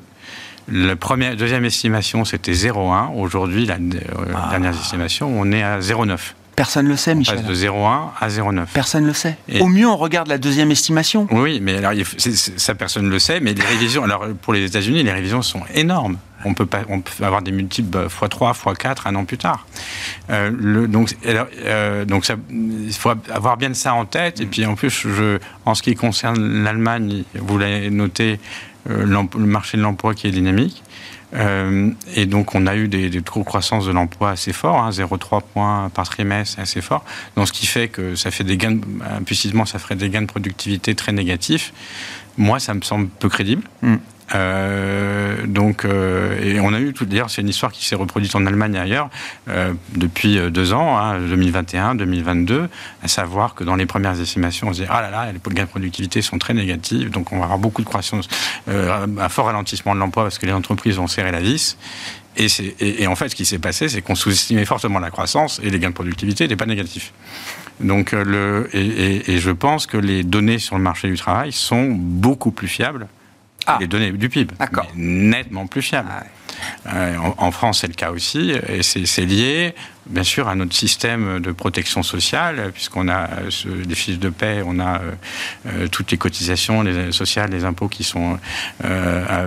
la 0.70 0.96
première, 0.96 1.36
deuxième 1.36 1.64
estimation, 1.64 2.24
c'était 2.24 2.52
0,1. 2.52 3.14
Aujourd'hui, 3.14 3.64
la 3.64 3.76
ah. 3.76 4.48
dernière 4.50 4.74
estimation, 4.74 5.28
on 5.34 5.50
est 5.52 5.62
à 5.62 5.78
0,9. 5.80 6.18
Personne 6.56 6.86
ne 6.86 6.90
le 6.90 6.96
sait, 6.96 7.14
Michel. 7.14 7.38
On 7.38 7.42
passe 7.42 7.48
de 7.48 7.54
0,1 7.54 8.08
à 8.20 8.28
0,9. 8.28 8.66
Personne 8.74 9.04
ne 9.04 9.08
le 9.08 9.14
sait. 9.14 9.38
Au 9.60 9.68
mieux, 9.68 9.86
on 9.86 9.96
regarde 9.96 10.28
la 10.28 10.38
deuxième 10.38 10.70
estimation. 10.70 11.26
Oui, 11.30 11.60
mais 11.62 11.78
alors, 11.78 11.92
ça, 12.16 12.74
personne 12.74 13.06
ne 13.06 13.10
le 13.10 13.18
sait. 13.18 13.40
Mais 13.40 13.54
les 13.54 13.64
révisions, 13.64 14.02
alors 14.02 14.26
pour 14.42 14.52
les 14.52 14.64
États-Unis, 14.64 15.02
les 15.04 15.12
révisions 15.12 15.40
sont 15.40 15.62
énormes. 15.74 16.18
On 16.44 16.54
peut, 16.54 16.66
pas, 16.66 16.82
avoir 17.20 17.42
des 17.42 17.52
multiples 17.52 18.06
x3, 18.06 18.54
x4 18.54 18.96
un 19.06 19.14
an 19.16 19.24
plus 19.24 19.38
tard. 19.38 19.66
Euh, 20.30 20.86
donc, 20.86 21.14
euh, 21.26 22.04
il 22.50 22.92
faut 22.92 23.10
avoir 23.30 23.56
bien 23.56 23.74
ça 23.74 23.94
en 23.94 24.04
tête. 24.04 24.40
Et 24.40 24.46
puis 24.46 24.64
en 24.66 24.74
plus, 24.74 25.06
en 25.64 25.74
ce 25.74 25.82
qui 25.82 25.94
concerne 25.94 26.62
l'Allemagne, 26.62 27.24
vous 27.34 27.58
l'avez 27.58 27.90
noté, 27.90 28.38
euh, 28.88 29.04
le 29.04 29.46
marché 29.46 29.76
de 29.76 29.82
l'emploi 29.82 30.14
qui 30.14 30.28
est 30.28 30.30
dynamique. 30.30 30.82
Et 32.16 32.24
donc, 32.24 32.54
on 32.54 32.66
a 32.66 32.74
eu 32.74 32.88
des, 32.88 33.10
taux 33.20 33.40
de 33.40 33.44
croissance 33.44 33.84
de 33.84 33.92
l'emploi 33.92 34.30
assez 34.30 34.54
forts, 34.54 34.78
hein, 34.78 34.90
0,3 34.90 35.42
points 35.42 35.90
par 35.92 36.08
trimestre, 36.08 36.58
assez 36.58 36.80
fort. 36.80 37.04
Donc, 37.36 37.48
ce 37.48 37.52
qui 37.52 37.66
fait 37.66 37.88
que 37.88 38.14
ça 38.14 38.30
fait 38.30 38.44
des 38.44 38.56
gains, 38.56 38.78
implicitement, 39.18 39.66
ça 39.66 39.78
ferait 39.78 39.96
des 39.96 40.08
gains 40.08 40.22
de 40.22 40.26
productivité 40.26 40.94
très 40.94 41.12
négatifs. 41.12 41.74
Moi, 42.38 42.60
ça 42.60 42.72
me 42.72 42.80
semble 42.80 43.08
peu 43.08 43.28
crédible. 43.28 43.62
Mm. 43.82 43.96
Euh, 44.34 45.46
donc, 45.46 45.84
euh, 45.84 46.40
et 46.42 46.60
on 46.60 46.72
a 46.72 46.80
eu 46.80 46.92
tout. 46.92 47.04
D'ailleurs, 47.04 47.30
c'est 47.30 47.42
une 47.42 47.48
histoire 47.48 47.72
qui 47.72 47.84
s'est 47.84 47.94
reproduite 47.94 48.34
en 48.34 48.44
Allemagne 48.46 48.74
et 48.74 48.78
ailleurs 48.78 49.10
euh, 49.48 49.72
depuis 49.96 50.38
deux 50.50 50.72
ans, 50.72 50.98
hein, 50.98 51.18
2021, 51.20 51.94
2022, 51.94 52.68
à 53.02 53.08
savoir 53.08 53.54
que 53.54 53.64
dans 53.64 53.76
les 53.76 53.86
premières 53.86 54.20
estimations, 54.20 54.68
on 54.68 54.72
se 54.72 54.82
dit 54.82 54.88
ah 54.90 55.00
là 55.00 55.10
là, 55.10 55.32
les 55.32 55.54
gains 55.54 55.64
de 55.64 55.68
productivité 55.68 56.22
sont 56.22 56.38
très 56.38 56.54
négatifs, 56.54 57.10
donc 57.10 57.32
on 57.32 57.38
va 57.38 57.44
avoir 57.44 57.58
beaucoup 57.58 57.82
de 57.82 57.86
croissance, 57.86 58.28
un 58.66 59.28
fort 59.28 59.46
ralentissement 59.46 59.94
de 59.94 60.00
l'emploi 60.00 60.24
parce 60.24 60.38
que 60.38 60.46
les 60.46 60.52
entreprises 60.52 60.96
vont 60.96 61.06
serrer 61.06 61.32
la 61.32 61.40
vis. 61.40 61.78
Et, 62.36 62.46
et, 62.78 63.02
et, 63.02 63.06
en 63.08 63.16
fait, 63.16 63.30
ce 63.30 63.34
qui 63.34 63.44
s'est 63.44 63.58
passé, 63.58 63.88
c'est 63.88 64.00
qu'on 64.00 64.14
sous-estimait 64.14 64.64
fortement 64.64 65.00
la 65.00 65.10
croissance 65.10 65.60
et 65.64 65.70
les 65.70 65.80
gains 65.80 65.88
de 65.88 65.94
productivité 65.94 66.44
n'étaient 66.44 66.54
pas 66.54 66.66
négatifs. 66.66 67.12
Donc, 67.80 68.12
le, 68.12 68.68
et, 68.72 69.32
et, 69.32 69.38
je 69.38 69.50
pense 69.50 69.86
que 69.86 69.96
les 69.96 70.22
données 70.22 70.60
sur 70.60 70.76
le 70.76 70.82
marché 70.82 71.08
du 71.08 71.16
travail 71.16 71.50
sont 71.50 71.88
beaucoup 71.90 72.52
plus 72.52 72.68
fiables 72.68 73.08
ah. 73.68 73.78
les 73.80 73.86
données 73.86 74.12
du 74.12 74.28
PIB. 74.28 74.54
Nettement 74.94 75.66
plus 75.66 75.82
fiable. 75.82 76.08
Ah 76.10 76.24
euh, 76.92 77.16
en, 77.36 77.50
France, 77.50 77.80
c'est 77.80 77.86
le 77.86 77.94
cas 77.94 78.10
aussi, 78.10 78.50
et 78.50 78.82
c'est 78.82 79.24
lié, 79.24 79.74
bien 80.06 80.22
sûr, 80.22 80.48
à 80.48 80.54
notre 80.54 80.74
système 80.74 81.40
de 81.40 81.52
protection 81.52 82.02
sociale, 82.02 82.70
puisqu'on 82.72 83.08
a 83.08 83.28
des 83.84 83.94
fiches 83.94 84.18
de 84.18 84.28
paix, 84.28 84.62
on 84.64 84.78
a 84.80 84.98
euh, 84.98 85.12
euh, 85.66 85.88
toutes 85.88 86.10
les 86.10 86.18
cotisations 86.18 86.82
les, 86.82 87.12
sociales, 87.12 87.50
les 87.50 87.64
impôts 87.64 87.88
qui 87.88 88.04
sont 88.04 88.38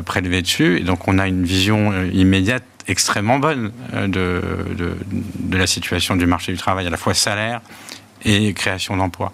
prélevés 0.06 0.42
dessus, 0.42 0.78
et 0.78 0.84
donc 0.84 1.08
on 1.08 1.20
a 1.20 1.28
une 1.28 1.44
vision 1.44 1.92
immédiate 2.12 2.64
extrêmement 2.88 3.40
bonne 3.40 3.72
de, 3.94 4.42
de, 4.74 5.58
la 5.58 5.68
situation 5.68 6.16
du 6.16 6.26
marché 6.26 6.52
du 6.52 6.58
travail, 6.58 6.88
à 6.88 6.90
la 6.90 6.98
fois 6.98 7.14
salaire 7.14 7.62
et 8.26 8.54
création 8.54 8.98
d'emplois. 8.98 9.34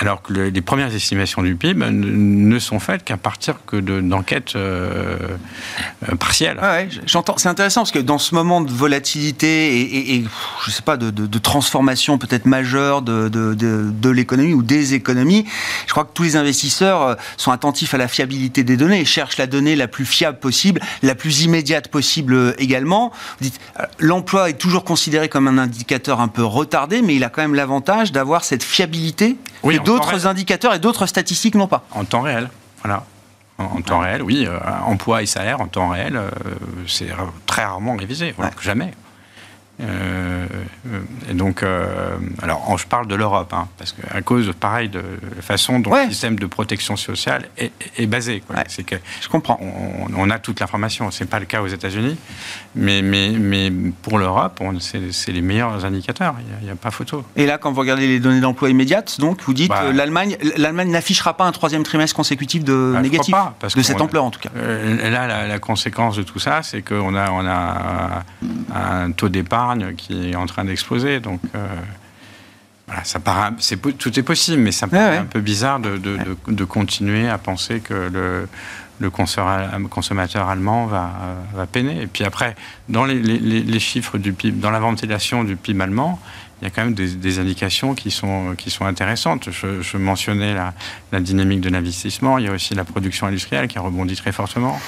Alors 0.00 0.22
que 0.22 0.32
les 0.32 0.60
premières 0.60 0.94
estimations 0.94 1.42
du 1.42 1.56
PIB 1.56 1.84
ne 1.90 2.58
sont 2.58 2.78
faites 2.78 3.02
qu'à 3.04 3.16
partir 3.16 3.56
que 3.66 3.76
d'enquêtes 3.76 4.54
euh, 4.54 5.16
euh, 6.08 6.14
partielles. 6.14 6.58
j'entends. 7.06 7.36
C'est 7.36 7.48
intéressant 7.48 7.80
parce 7.80 7.90
que 7.90 7.98
dans 7.98 8.18
ce 8.18 8.34
moment 8.34 8.60
de 8.60 8.70
volatilité 8.70 10.14
et, 10.14 10.24
je 10.64 10.70
sais 10.70 10.82
pas 10.82 10.96
de, 10.96 11.38
transformation 11.38 12.18
peut-être 12.18 12.46
majeure 12.46 13.02
de, 13.02 13.28
de 13.28 14.10
l'économie 14.10 14.54
ou 14.54 14.62
des 14.62 14.94
économies, 14.94 15.46
je 15.86 15.92
crois 15.92 16.04
que 16.04 16.12
tous 16.14 16.22
les 16.22 16.36
investisseurs 16.36 17.02
euh, 17.02 17.14
sont 17.36 17.50
attentifs 17.50 17.94
à 17.94 17.98
la 17.98 18.08
fiabilité 18.08 18.62
des 18.62 18.76
données 18.76 19.00
et 19.00 19.04
cherchent 19.04 19.38
la 19.38 19.46
donnée 19.46 19.74
la 19.74 19.88
plus 19.88 20.04
fiable 20.04 20.38
possible, 20.38 20.80
la 21.02 21.14
plus 21.14 21.42
immédiate 21.42 21.88
possible 21.88 22.54
également. 22.58 23.12
L'emploi 23.98 24.50
est 24.50 24.58
toujours 24.58 24.84
considéré 24.84 25.28
comme 25.28 25.48
un 25.48 25.58
indicateur 25.58 26.20
un 26.20 26.28
peu 26.28 26.44
retardé, 26.44 27.02
mais 27.02 27.16
il 27.16 27.24
a 27.24 27.30
quand 27.30 27.42
même 27.42 27.54
l'avantage 27.54 28.07
d'avoir 28.12 28.44
cette 28.44 28.62
fiabilité 28.62 29.36
oui, 29.62 29.78
d'autres 29.80 30.26
indicateurs 30.26 30.74
et 30.74 30.78
d'autres 30.78 31.06
statistiques 31.06 31.54
non 31.54 31.66
pas. 31.66 31.84
En 31.90 32.04
temps 32.04 32.20
réel, 32.22 32.48
voilà. 32.82 33.04
En, 33.58 33.80
temps 33.82 33.98
réel, 33.98 34.22
oui. 34.22 34.46
Euh, 34.46 34.58
emploi 34.86 35.22
et 35.22 35.26
salaire 35.26 35.60
en 35.60 35.66
temps 35.66 35.88
réel, 35.88 36.16
euh, 36.16 36.30
c'est 36.86 37.08
très 37.46 37.64
rarement 37.64 37.96
révisé, 37.96 38.34
jamais. 38.62 38.92
Euh, 39.80 40.46
et 41.30 41.34
donc, 41.34 41.62
euh, 41.62 42.16
alors, 42.42 42.76
je 42.78 42.86
parle 42.86 43.06
de 43.06 43.14
l'Europe, 43.14 43.52
hein, 43.52 43.68
parce 43.78 43.92
qu'à 43.92 44.20
cause, 44.22 44.52
pareil, 44.58 44.88
de 44.88 45.02
la 45.36 45.42
façon 45.42 45.78
dont 45.78 45.94
le 45.94 46.10
système 46.10 46.38
de 46.38 46.46
protection 46.46 46.96
sociale 46.96 47.48
est, 47.56 48.06
basé. 48.06 48.42
C'est 48.68 48.84
que 48.84 48.96
je 49.20 49.28
comprends. 49.28 49.60
On, 49.60 50.30
a 50.30 50.38
toute 50.38 50.60
l'information. 50.60 51.10
C'est 51.10 51.28
pas 51.28 51.38
le 51.38 51.46
cas 51.46 51.62
aux 51.62 51.68
États-Unis, 51.68 52.16
mais, 52.74 53.02
mais, 53.02 53.30
mais 53.30 53.70
pour 54.02 54.18
l'Europe, 54.18 54.60
c'est 54.80 55.32
les 55.32 55.40
meilleurs 55.40 55.84
indicateurs. 55.84 56.34
Il 56.60 56.66
n'y 56.66 56.70
a, 56.70 56.76
pas 56.76 56.90
photo. 56.90 57.24
Et 57.36 57.46
là, 57.46 57.58
quand 57.58 57.72
vous 57.72 57.80
regardez 57.80 58.06
les 58.06 58.20
données 58.20 58.40
d'emploi 58.40 58.70
immédiates, 58.70 59.20
donc 59.20 59.42
vous 59.42 59.54
dites 59.54 59.70
que 59.70 59.74
bah, 59.74 59.92
l'Allemagne, 59.92 60.36
l'Allemagne 60.56 60.90
n'affichera 60.90 61.34
pas 61.34 61.44
un 61.44 61.52
troisième 61.52 61.82
trimestre 61.82 62.14
consécutif 62.16 62.64
de 62.64 62.92
bah, 62.94 63.00
négatif, 63.00 63.32
pas, 63.32 63.54
parce 63.58 63.74
de 63.74 63.82
cette 63.82 64.00
ampleur 64.00 64.24
en 64.24 64.30
tout 64.30 64.40
cas. 64.40 64.50
Euh, 64.56 65.10
là, 65.10 65.26
la, 65.26 65.46
la, 65.46 65.58
conséquence 65.58 66.16
de 66.16 66.22
tout 66.22 66.38
ça, 66.38 66.62
c'est 66.62 66.82
qu'on 66.82 67.14
a, 67.14 67.30
on 67.30 67.46
a 67.46 68.24
un 68.74 69.12
taux 69.12 69.28
qui 69.96 70.30
est 70.30 70.36
en 70.36 70.46
train 70.46 70.64
d'exploser. 70.64 71.20
Donc, 71.20 71.40
euh, 71.54 71.66
voilà, 72.86 73.04
ça 73.04 73.20
paraît, 73.20 73.50
tout 73.98 74.18
est 74.18 74.22
possible, 74.22 74.62
mais 74.62 74.72
ça 74.72 74.86
paraît 74.86 75.18
un 75.18 75.24
peu 75.24 75.40
bizarre 75.40 75.78
de, 75.78 75.98
de, 75.98 76.64
continuer 76.64 77.28
à 77.28 77.36
penser 77.36 77.80
que 77.80 77.94
le, 77.94 78.48
le 78.98 79.10
consommateur 79.10 80.48
allemand 80.48 80.86
va, 80.86 81.10
va, 81.54 81.66
peiner. 81.66 82.02
Et 82.02 82.06
puis 82.06 82.24
après, 82.24 82.56
dans 82.88 83.04
les, 83.04 83.20
les, 83.20 83.80
chiffres 83.80 84.16
du 84.16 84.32
PIB, 84.32 84.60
dans 84.60 84.70
la 84.70 84.80
ventilation 84.80 85.44
du 85.44 85.56
PIB 85.56 85.82
allemand, 85.82 86.18
il 86.60 86.64
y 86.64 86.66
a 86.66 86.70
quand 86.70 86.82
même 86.82 86.94
des, 86.94 87.38
indications 87.38 87.94
qui 87.94 88.10
sont, 88.10 88.54
qui 88.56 88.70
sont 88.70 88.86
intéressantes. 88.86 89.50
Je, 89.50 89.82
je 89.82 89.96
mentionnais 89.96 90.54
la, 90.54 90.72
la, 91.12 91.20
dynamique 91.20 91.60
de 91.60 91.68
l'investissement, 91.68 92.38
il 92.38 92.46
y 92.46 92.48
a 92.48 92.52
aussi 92.52 92.74
la 92.74 92.84
production 92.84 93.26
industrielle 93.26 93.68
qui 93.68 93.78
rebondit 93.78 94.16
très 94.16 94.32
fortement. 94.32 94.80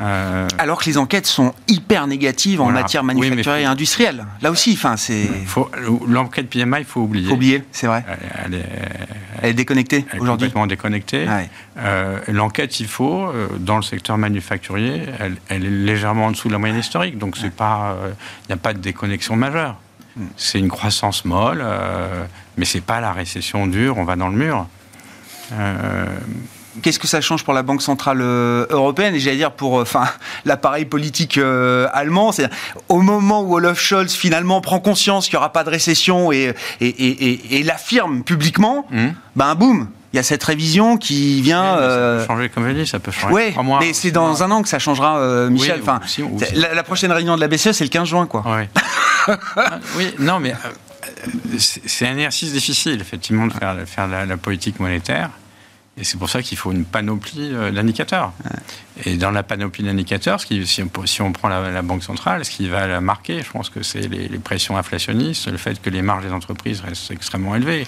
Euh, 0.00 0.48
Alors 0.58 0.80
que 0.80 0.86
les 0.86 0.96
enquêtes 0.96 1.26
sont 1.26 1.52
hyper 1.68 2.06
négatives 2.06 2.60
en 2.60 2.70
matière 2.70 3.04
manufacturière 3.04 3.56
et 3.56 3.64
industrielle. 3.64 4.24
Là 4.40 4.50
aussi, 4.50 4.72
enfin, 4.72 4.96
c'est. 4.96 5.28
L'enquête 6.06 6.48
PMI, 6.48 6.78
il 6.78 6.84
faut 6.84 7.02
oublier. 7.02 7.28
Faut 7.28 7.34
oublier, 7.34 7.64
c'est 7.72 7.86
vrai. 7.86 8.04
Elle, 8.44 9.50
est, 9.50 9.54
déconnectée 9.54 10.06
aujourd'hui. 10.18 10.48
Complètement 10.48 10.66
déconnectée. 10.66 11.26
Euh, 11.78 12.18
l'enquête, 12.28 12.80
il 12.80 12.86
faut 12.86 13.24
euh, 13.24 13.48
dans 13.58 13.76
le 13.76 13.82
secteur 13.82 14.18
manufacturier, 14.18 15.02
elle, 15.18 15.36
est 15.48 15.58
légèrement 15.58 16.26
en 16.26 16.30
dessous 16.30 16.48
de 16.48 16.52
la 16.52 16.58
moyenne 16.58 16.78
historique. 16.78 17.18
Donc 17.18 17.36
c'est 17.36 17.52
pas, 17.54 17.96
il 18.44 18.48
n'y 18.48 18.54
a 18.54 18.58
pas 18.58 18.72
de 18.72 18.78
déconnexion 18.78 19.36
majeure. 19.36 19.76
Hmm. 20.16 20.26
C'est 20.36 20.58
une 20.58 20.68
croissance 20.68 21.24
molle, 21.24 21.64
mais 22.56 22.64
c'est 22.64 22.80
pas 22.80 23.00
la 23.00 23.12
récession 23.12 23.66
dure. 23.66 23.98
On 23.98 24.04
va 24.04 24.16
dans 24.16 24.28
le 24.28 24.36
mur. 24.36 24.66
Qu'est-ce 26.82 26.98
que 26.98 27.08
ça 27.08 27.20
change 27.20 27.44
pour 27.44 27.52
la 27.52 27.62
Banque 27.62 27.82
centrale 27.82 28.20
euh, 28.22 28.66
européenne? 28.70 29.14
Et 29.14 29.20
j'allais 29.20 29.36
dire 29.36 29.52
pour 29.52 29.78
euh, 29.78 29.82
enfin 29.82 30.08
l'appareil 30.44 30.84
politique 30.84 31.36
euh, 31.36 31.88
allemand 31.92 32.32
C'est 32.32 32.48
au 32.88 33.00
moment 33.02 33.42
où 33.42 33.56
Olaf 33.56 33.80
Scholz 33.80 34.12
finalement 34.12 34.60
prend 34.60 34.78
conscience 34.78 35.26
qu'il 35.26 35.34
n'y 35.34 35.38
aura 35.38 35.52
pas 35.52 35.64
de 35.64 35.70
récession 35.70 36.32
et, 36.32 36.54
et, 36.80 37.62
l'affirme 37.64 38.22
publiquement, 38.22 38.86
mmh. 38.90 39.08
ben 39.36 39.54
boum, 39.54 39.88
il 40.12 40.16
y 40.16 40.18
a 40.18 40.22
cette 40.22 40.42
révision 40.42 40.96
qui 40.96 41.42
vient. 41.42 41.76
ça 41.76 42.18
peut 42.18 42.26
changer, 42.26 42.48
comme 42.48 42.68
je 42.68 42.72
dis, 42.72 42.86
ça 42.86 42.98
peut 42.98 43.10
changer. 43.10 43.54
Oui, 43.56 43.64
mais 43.80 43.92
c'est 43.92 44.10
dans 44.10 44.42
un 44.42 44.50
an 44.50 44.62
que 44.62 44.68
ça 44.68 44.78
changera, 44.78 45.48
Michel. 45.48 45.80
enfin, 45.82 46.00
la, 46.54 46.82
prochaine 46.82 47.12
réunion 47.12 47.36
de 47.36 47.40
la 47.40 47.48
BCE, 47.48 47.72
c'est 47.72 47.84
le 47.84 47.90
15 47.90 48.08
juin, 48.08 48.26
quoi. 48.26 48.44
oui, 49.96 50.14
non, 50.18 50.40
mais 50.40 50.54
c'est 51.58 52.06
un 52.06 52.14
exercice 52.14 52.52
difficile, 52.52 53.00
effectivement, 53.00 53.46
de 53.46 53.52
faire, 53.52 53.76
faire 53.86 54.06
la 54.06 54.36
politique 54.36 54.80
monétaire. 54.80 55.30
Et 56.00 56.04
c'est 56.04 56.16
pour 56.16 56.30
ça 56.30 56.42
qu'il 56.42 56.56
faut 56.56 56.72
une 56.72 56.86
panoplie 56.86 57.50
euh, 57.52 57.70
d'indicateurs. 57.70 58.32
Et 59.04 59.16
dans 59.16 59.30
la 59.30 59.42
panoplie 59.42 59.84
d'indicateurs, 59.84 60.40
si, 60.40 60.82
on 61.20 61.32
prend 61.32 61.48
la, 61.48 61.82
Banque 61.82 62.02
centrale, 62.02 62.44
ce 62.44 62.50
qui 62.50 62.68
va 62.68 62.86
la 62.86 63.00
marquer, 63.00 63.42
je 63.42 63.50
pense 63.50 63.68
que 63.68 63.82
c'est 63.82 64.08
les, 64.08 64.28
pressions 64.38 64.76
inflationnistes, 64.76 65.48
le 65.48 65.58
fait 65.58 65.80
que 65.80 65.90
les 65.90 66.02
marges 66.02 66.24
des 66.24 66.32
entreprises 66.32 66.80
restent 66.80 67.10
extrêmement 67.10 67.54
élevées. 67.54 67.86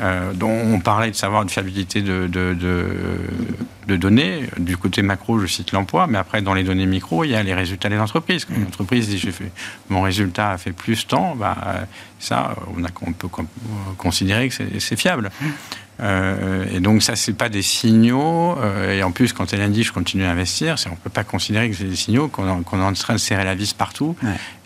Euh, 0.00 0.32
dont 0.34 0.50
on 0.50 0.80
parlait 0.80 1.10
de 1.10 1.16
savoir 1.16 1.42
une 1.42 1.48
fiabilité 1.48 2.02
de, 2.02 2.26
de, 2.26 3.96
données. 3.96 4.50
Du 4.58 4.76
côté 4.76 5.00
macro, 5.00 5.38
je 5.38 5.46
cite 5.46 5.70
l'emploi, 5.72 6.06
mais 6.08 6.18
après, 6.18 6.42
dans 6.42 6.52
les 6.52 6.64
données 6.64 6.84
micro, 6.84 7.22
il 7.22 7.30
y 7.30 7.36
a 7.36 7.42
les 7.42 7.54
résultats 7.54 7.88
des 7.88 7.98
entreprises. 7.98 8.44
Quand 8.44 8.54
une 8.56 8.64
entreprise 8.64 9.08
dit 9.08 9.18
fait, 9.18 9.52
mon 9.88 10.02
résultat 10.02 10.50
a 10.50 10.58
fait 10.58 10.72
plus 10.72 11.06
tant, 11.06 11.36
bah, 11.36 11.56
ça, 12.18 12.56
on, 12.76 12.84
a, 12.84 12.88
on 13.06 13.12
peut 13.12 13.28
considérer 13.96 14.48
que 14.48 14.80
c'est 14.80 14.96
fiable. 14.96 15.30
Euh, 16.00 16.66
et 16.72 16.80
donc 16.80 17.02
ça, 17.02 17.16
c'est 17.16 17.32
pas 17.32 17.48
des 17.48 17.62
signaux. 17.62 18.56
Euh, 18.58 18.94
et 18.94 19.02
en 19.02 19.12
plus, 19.12 19.32
quand 19.32 19.52
elle 19.52 19.70
dit 19.70 19.82
je 19.82 19.92
continue 19.92 20.24
à 20.24 20.30
investir, 20.30 20.76
on 20.90 20.96
peut 20.96 21.10
pas 21.10 21.24
considérer 21.24 21.70
que 21.70 21.76
c'est 21.76 21.84
des 21.84 21.96
signaux 21.96 22.28
qu'on 22.28 22.46
est 22.46 22.84
en 22.84 22.92
train 22.92 23.14
de 23.14 23.18
serrer 23.18 23.44
la 23.44 23.54
vis 23.54 23.72
partout 23.72 24.16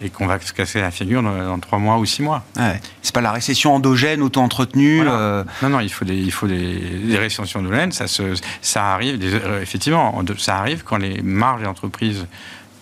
et 0.01 0.11
qu'on 0.11 0.27
va 0.27 0.41
se 0.41 0.53
casser 0.53 0.81
la 0.81 0.91
figure 0.91 1.23
dans, 1.23 1.59
trois 1.59 1.79
mois 1.79 1.99
ou 1.99 2.05
six 2.05 2.23
mois. 2.23 2.45
Ouais. 2.57 2.81
C'est 3.03 3.15
pas 3.15 3.21
la 3.21 3.33
récession 3.33 3.75
endogène 3.75 4.23
auto-entretenue. 4.23 5.03
Euh. 5.07 5.45
Non, 5.63 5.69
non, 5.69 5.81
il 5.81 5.91
faut 5.91 6.05
des, 6.05 6.17
il 6.17 6.33
faut 6.33 6.47
des, 6.47 7.17
récessions 7.17 7.61
endogènes. 7.61 7.93
Ça, 7.93 8.07
se, 8.07 8.35
ça 8.61 8.93
arrive, 8.93 9.23
effectivement, 9.63 10.23
ça 10.39 10.59
arrive 10.59 10.83
quand 10.85 10.97
les 10.97 11.23
marges 11.23 11.63
des 11.63 11.69
entreprises 11.69 12.27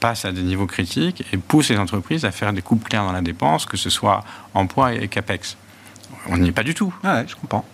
passent 0.00 0.24
à 0.24 0.32
des 0.32 0.42
niveaux 0.42 0.66
critiques 0.66 1.24
et 1.32 1.36
poussent 1.36 1.70
les 1.70 1.78
entreprises 1.78 2.24
à 2.24 2.30
faire 2.30 2.52
des 2.52 2.62
coupes 2.62 2.88
claires 2.88 3.04
dans 3.04 3.12
la 3.12 3.20
dépense, 3.20 3.66
que 3.66 3.76
ce 3.76 3.90
soit 3.90 4.24
emploi 4.54 4.94
et 4.94 5.08
capex. 5.08 5.56
On 6.28 6.38
n'y 6.38 6.48
est 6.48 6.52
pas 6.52 6.62
du 6.62 6.74
tout. 6.74 6.94
Ouais, 7.02 7.24
je 7.26 7.34
comprends. 7.34 7.64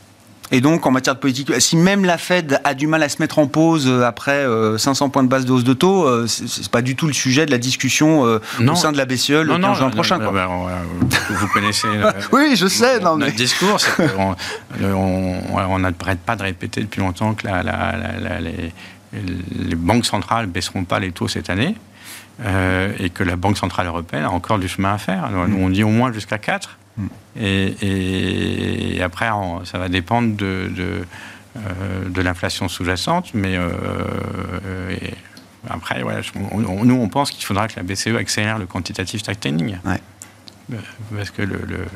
Et 0.51 0.61
donc, 0.61 0.87
en 0.87 0.91
matière 0.91 1.15
de 1.15 1.21
politique, 1.21 1.51
si 1.61 1.77
même 1.77 2.05
la 2.05 2.19
Fed 2.19 2.61
a 2.65 2.75
du 2.75 2.87
mal 2.87 3.03
à 3.03 3.09
se 3.09 3.21
mettre 3.21 3.39
en 3.39 3.47
pause 3.47 3.87
euh, 3.89 4.03
après 4.05 4.45
500 4.77 5.07
euh, 5.07 5.09
points 5.09 5.23
de 5.23 5.29
base 5.29 5.47
de 5.47 5.53
hausse 5.53 5.65
de 5.65 5.73
taux, 5.73 6.05
euh, 6.05 6.27
c'est 6.27 6.69
pas 6.69 6.83
du 6.83 6.97
tout 6.97 7.07
le 7.07 7.13
sujet 7.13 7.47
de 7.47 7.51
la 7.51 7.59
discon 7.59 8.41
au 8.61 8.75
sein 8.75 8.93
de 8.93 8.97
la 8.97 9.07
BCE 9.07 9.31
le 9.31 9.59
15 9.59 9.79
juin 9.79 9.91
prochain. 9.91 10.19
Bah, 10.19 10.49
vous 11.31 11.49
connaissez 11.49 11.89
oui, 12.33 12.57
je 12.57 12.67
sais, 12.67 13.01
non, 13.01 13.17
notre 13.17 13.35
discours. 13.35 13.79
on 14.81 15.79
n'arrête 15.79 16.21
pas 16.21 16.37
de 16.37 16.43
répéter 16.43 16.83
depuis 16.83 17.01
longtemps 17.01 17.35
que 17.35 17.47
les, 17.47 18.73
les, 19.13 19.75
banques 19.75 20.07
centrales 20.07 20.47
baisseront 20.47 20.85
pas 20.85 20.99
les 20.99 21.13
taux 21.13 21.29
cette 21.29 21.51
année. 21.51 21.75
et 22.99 23.11
que 23.11 23.25
la 23.25 23.37
Banque 23.37 23.57
Centrale 23.57 23.87
Européenne 23.87 24.25
a 24.25 24.31
encore 24.31 24.59
du 24.59 24.69
chemin 24.69 24.95
à 24.95 24.99
faire. 24.99 25.31
Nous, 25.31 25.59
on 25.59 25.69
dit 25.71 25.85
au 25.85 25.89
moins 25.89 26.13
jusqu'à 26.13 26.39
4. 26.39 26.79
Et, 27.37 29.01
après, 29.03 29.29
ça 29.65 29.79
va 29.79 29.89
dépendre 29.89 30.37
de, 30.37 30.71
de, 30.75 31.05
euh, 31.57 32.23
l'inflation 32.23 32.69
sous-jacente, 32.69 33.35
mais 33.35 33.57
euh, 33.57 33.69
après, 35.69 36.03
nous, 36.55 36.95
on 36.95 37.09
pense 37.09 37.31
qu'il 37.31 37.45
faudra 37.45 37.69
que 37.69 37.77
la 37.77 37.83
BCE 37.83 38.17
accélère 38.19 38.59
le 38.59 38.67
quantitative 38.67 39.23
tightening. 39.23 39.77
Euh, 39.87 40.77
parce 41.15 41.31
que 41.31 41.43
le 41.43 41.87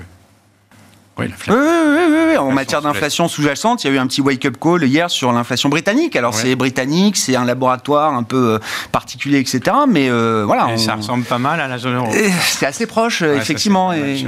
oui, 1.19 1.33
oui, 1.49 2.21
oui, 2.31 2.37
En 2.37 2.53
matière 2.53 2.83
d'inflation 2.83 3.29
sous-jacente, 3.29 3.83
il 3.83 3.89
y 3.89 3.91
a 3.91 3.95
eu 3.95 3.99
un 3.99 4.07
petit 4.07 4.21
wake-up 4.21 4.57
call 4.61 4.85
hier 4.85 5.11
sur 5.11 5.33
l'inflation 5.33 5.69
britannique. 5.69 6.17
Alors 6.17 6.35
c'est 6.35 6.55
britannique, 6.55 7.17
c'est 7.17 7.37
un 7.37 7.45
laboratoire 7.45 8.15
un 8.15 8.23
peu 8.23 8.55
euh, 8.55 8.59
particulier, 8.93 9.39
etc. 9.39 9.61
Mais 9.89 10.09
euh, 10.09 10.45
voilà. 10.47 10.73
Et 10.73 10.79
ça 10.79 10.95
ressemble 10.95 11.25
pas 11.25 11.39
mal 11.39 11.61
à 11.61 11.69
la 11.69 11.79
zone 11.79 11.97
euro. 11.97 12.13
C'est 12.43 12.67
assez 12.67 12.87
proche, 12.87 13.23
effectivement. 13.23 13.93
et, 13.93 14.25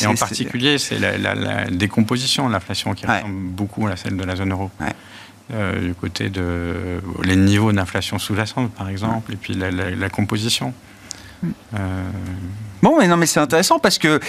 et, 0.00 0.06
en 0.06 0.14
particulier, 0.14 0.78
c'est 0.78 0.98
la, 0.98 1.66
décomposition 1.70 2.48
de 2.48 2.52
l'inflation 2.52 2.94
qui 2.94 3.06
ressemble 3.06 3.50
beaucoup 3.50 3.86
à 3.86 3.96
celle 3.96 4.16
de 4.16 4.24
la 4.24 4.36
zone 4.36 4.52
euro. 4.52 4.70
Euh, 5.52 5.80
du 5.80 5.94
côté 5.94 6.28
de 6.28 7.00
les 7.24 7.34
niveaux 7.34 7.72
d'inflation 7.72 8.20
sous-jacente, 8.20 8.70
par 8.72 8.88
exemple, 8.88 9.32
et 9.32 9.36
puis 9.36 9.54
la, 9.54 10.08
composition. 10.08 10.72
Mm. 11.42 11.48
Bon, 12.82 12.98
mais 12.98 13.08
non, 13.08 13.16
mais 13.16 13.26
c'est 13.26 13.40
intéressant 13.40 13.78
parce 13.78 13.98
que 13.98 14.20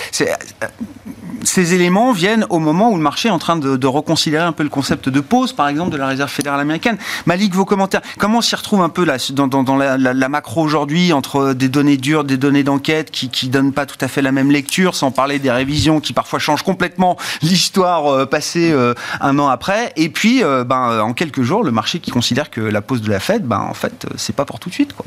ces 1.44 1.74
éléments 1.74 2.12
viennent 2.12 2.46
au 2.50 2.60
moment 2.60 2.92
où 2.92 2.96
le 2.96 3.02
marché 3.02 3.30
est 3.30 3.32
en 3.32 3.40
train 3.40 3.56
de, 3.56 3.88
reconsidérer 3.88 4.44
un 4.44 4.52
peu 4.52 4.64
le 4.64 4.70
concept 4.70 5.10
de 5.10 5.20
pause, 5.20 5.54
par 5.54 5.68
exemple, 5.68 5.92
de 5.92 5.98
la 5.98 6.08
Réserve 6.08 6.30
fédérale 6.30 6.60
américaine. 6.60 6.98
Malik, 7.26 7.54
vos 7.54 7.66
commentaires. 7.66 8.02
Comment 8.18 8.38
on 8.38 8.42
s'y 8.42 8.56
retrouve 8.56 8.82
un 8.82 8.90
peu 8.90 9.04
là, 9.04 9.18
dans, 9.32 9.76
la, 9.76 10.30
macro 10.30 10.62
aujourd'hui 10.62 11.12
entre 11.12 11.54
des 11.54 11.68
données 11.68 11.98
dures, 11.98 12.24
des 12.24 12.38
données 12.38 12.64
d'enquête 12.64 13.12
qui 13.12 13.48
ne 13.48 13.52
donnent 13.52 13.74
pas 13.74 13.86
tout 13.86 13.98
à 14.02 14.08
fait 14.08 14.22
la 14.22 14.32
même 14.32 14.52
lecture, 14.52 14.96
sans 14.96 15.12
parler 15.12 15.40
des 15.40 15.52
révisions 15.52 16.00
qui 16.00 16.14
parfois 16.14 16.40
changent 16.40 16.64
complètement 16.64 17.18
l'histoire 17.42 18.08
euh, 18.08 18.26
passée 18.26 18.72
euh, 18.72 18.94
un 19.20 19.38
an 19.40 19.48
après, 19.48 19.92
et 19.96 20.10
puis 20.10 20.44
euh, 20.44 20.64
ben, 20.64 21.02
en 21.02 21.14
quelques 21.14 21.42
jours, 21.42 21.64
le 21.64 21.72
marché 21.72 22.00
qui 22.00 22.12
considère 22.12 22.50
que 22.50 22.62
la 22.62 22.82
pause 22.82 23.02
de 23.02 23.10
la 23.10 23.20
Fed, 23.20 23.44
ben, 23.44 23.60
en 23.60 23.74
fait, 23.74 24.08
c'est 24.16 24.36
pas 24.36 24.46
pour 24.46 24.60
tout 24.60 24.70
de 24.70 24.74
suite. 24.74 24.94
Quoi. 24.94 25.06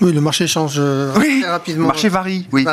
Oui, 0.00 0.12
le 0.12 0.20
marché 0.20 0.46
change 0.46 0.76
euh, 0.78 1.12
très 1.12 1.48
rapidement. 1.48 1.82
Le 1.82 1.86
marché 1.86 2.08
varie, 2.08 2.48
oui. 2.52 2.66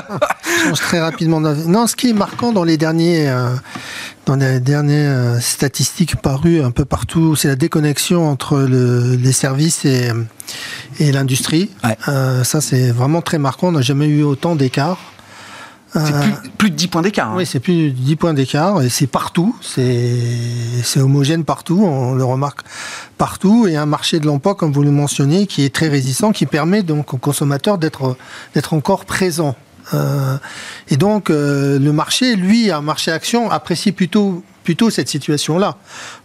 change 0.64 0.78
très 0.78 1.00
rapidement. 1.00 1.40
Non, 1.40 1.86
ce 1.86 1.94
qui 1.94 2.10
est 2.10 2.14
marquant 2.14 2.52
dans 2.52 2.64
les 2.64 2.78
derniers, 2.78 3.28
euh, 3.28 3.50
dans 4.24 4.36
les 4.36 4.60
dernières 4.60 5.12
euh, 5.12 5.40
statistiques 5.40 6.16
parues 6.16 6.62
un 6.62 6.70
peu 6.70 6.86
partout, 6.86 7.36
c'est 7.36 7.48
la 7.48 7.56
déconnexion 7.56 8.28
entre 8.28 8.58
le, 8.58 9.16
les 9.16 9.32
services 9.32 9.84
et, 9.84 10.10
et 11.00 11.12
l'industrie. 11.12 11.70
ça, 12.06 12.60
c'est 12.60 12.90
vraiment 12.90 13.20
très 13.20 13.38
marquant. 13.38 13.68
On 13.68 13.72
n'a 13.72 13.82
jamais 13.82 14.06
eu 14.06 14.22
autant 14.22 14.56
d'écart. 14.56 14.98
C'est 15.94 16.50
plus, 16.58 16.70
de 16.70 16.74
10 16.74 16.88
points 16.88 17.02
d'écart. 17.02 17.30
Hein. 17.30 17.34
Oui, 17.36 17.46
c'est 17.46 17.60
plus 17.60 17.90
de 17.90 17.96
10 17.96 18.16
points 18.16 18.34
d'écart 18.34 18.82
et 18.82 18.88
c'est 18.88 19.06
partout. 19.06 19.54
C'est 19.62 21.00
homogène 21.00 21.44
partout. 21.44 21.84
On 21.84 22.14
le 22.14 22.24
remarque 22.24 22.62
partout. 23.16 23.66
Et 23.68 23.76
un 23.76 23.86
marché 23.86 24.18
de 24.18 24.26
l'emploi, 24.26 24.54
comme 24.54 24.72
vous 24.72 24.82
le 24.82 24.90
mentionnez, 24.90 25.46
qui 25.46 25.64
est 25.64 25.72
très 25.72 25.88
résistant, 25.88 26.32
qui 26.32 26.46
permet 26.46 26.82
donc 26.82 27.14
aux 27.14 27.18
consommateurs 27.18 27.78
d'être 27.78 28.16
encore 28.72 29.04
présents. 29.04 29.54
Euh, 29.92 30.36
et 30.88 30.96
donc, 30.96 31.30
euh, 31.30 31.78
le 31.78 31.92
marché, 31.92 32.36
lui, 32.36 32.70
un 32.70 32.80
marché 32.80 33.12
action, 33.12 33.50
apprécie 33.50 33.92
plutôt 33.92 34.42
plutôt 34.64 34.88
cette 34.88 35.08
situation-là, 35.08 35.76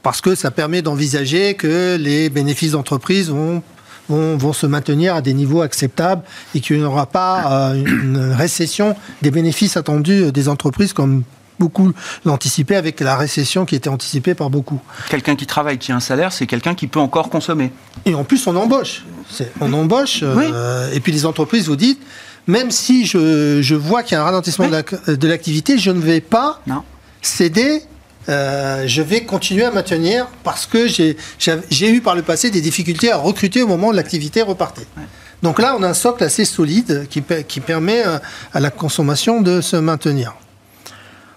parce 0.02 0.22
que 0.22 0.34
ça 0.34 0.50
permet 0.50 0.82
d'envisager 0.82 1.56
que 1.56 1.98
les 2.00 2.30
bénéfices 2.30 2.72
d'entreprise 2.72 3.30
vont 3.30 3.62
vont, 4.10 4.54
se 4.54 4.66
maintenir 4.66 5.16
à 5.16 5.22
des 5.22 5.34
niveaux 5.34 5.62
acceptables 5.62 6.24
et 6.56 6.60
qu'il 6.60 6.78
n'y 6.78 6.84
aura 6.84 7.06
pas 7.06 7.72
euh, 7.72 7.74
une 7.76 8.34
récession 8.36 8.96
des 9.22 9.32
bénéfices 9.32 9.78
attendus 9.78 10.32
des 10.32 10.50
entreprises 10.50 10.94
comme 10.94 11.24
beaucoup 11.60 11.92
l'anticipaient 12.26 12.78
avec 12.78 13.00
la 13.02 13.18
récession 13.18 13.66
qui 13.66 13.76
était 13.76 13.90
anticipée 13.90 14.34
par 14.34 14.50
beaucoup. 14.50 14.82
Quelqu'un 15.10 15.36
qui 15.36 15.46
travaille, 15.46 15.78
qui 15.78 15.92
a 15.92 15.96
un 15.96 16.00
salaire, 16.00 16.32
c'est 16.32 16.48
quelqu'un 16.48 16.74
qui 16.74 16.88
peut 16.88 17.00
encore 17.00 17.30
consommer. 17.30 17.72
Et 18.06 18.16
en 18.16 18.24
plus, 18.24 18.48
on 18.48 18.56
embauche. 18.56 19.04
On 19.62 19.72
embauche. 19.74 20.22
Euh, 20.24 20.92
et 20.94 21.00
puis 21.02 21.12
les 21.12 21.26
entreprises 21.26 21.68
vous 21.68 21.76
disent, 21.76 21.98
même 22.48 22.72
si 22.72 23.06
je, 23.06 23.76
vois 23.76 24.02
qu'il 24.04 24.14
y 24.14 24.16
a 24.16 24.22
un 24.22 24.26
ralentissement 24.26 24.68
de 24.68 25.28
l'activité, 25.28 25.78
je 25.78 25.92
ne 25.92 26.00
vais 26.00 26.22
pas 26.22 26.62
céder 27.22 27.84
euh, 28.30 28.84
je 28.86 29.02
vais 29.02 29.22
continuer 29.24 29.66
à 29.66 29.72
maintenir 29.72 30.28
parce 30.44 30.66
que 30.66 30.88
j'ai 30.88 31.16
eu 31.90 32.02
par 32.02 32.16
le 32.16 32.22
passé 32.22 32.52
des 32.52 32.62
difficultés 32.62 33.12
à 33.12 33.18
recruter 33.18 33.64
au 33.64 33.68
moment 33.68 33.88
où 33.88 33.92
l'activité 33.92 34.42
repartait. 34.42 34.86
Donc 35.42 35.60
là, 35.60 35.76
on 35.80 35.84
a 35.84 35.88
un 35.88 35.94
socle 35.94 36.24
assez 36.24 36.46
solide 36.46 37.08
qui, 37.10 37.24
qui 37.48 37.60
permet 37.60 38.06
euh, 38.06 38.20
à 38.54 38.60
la 38.60 38.70
consommation 38.70 39.42
de 39.42 39.62
se 39.62 39.78
maintenir. 39.78 40.36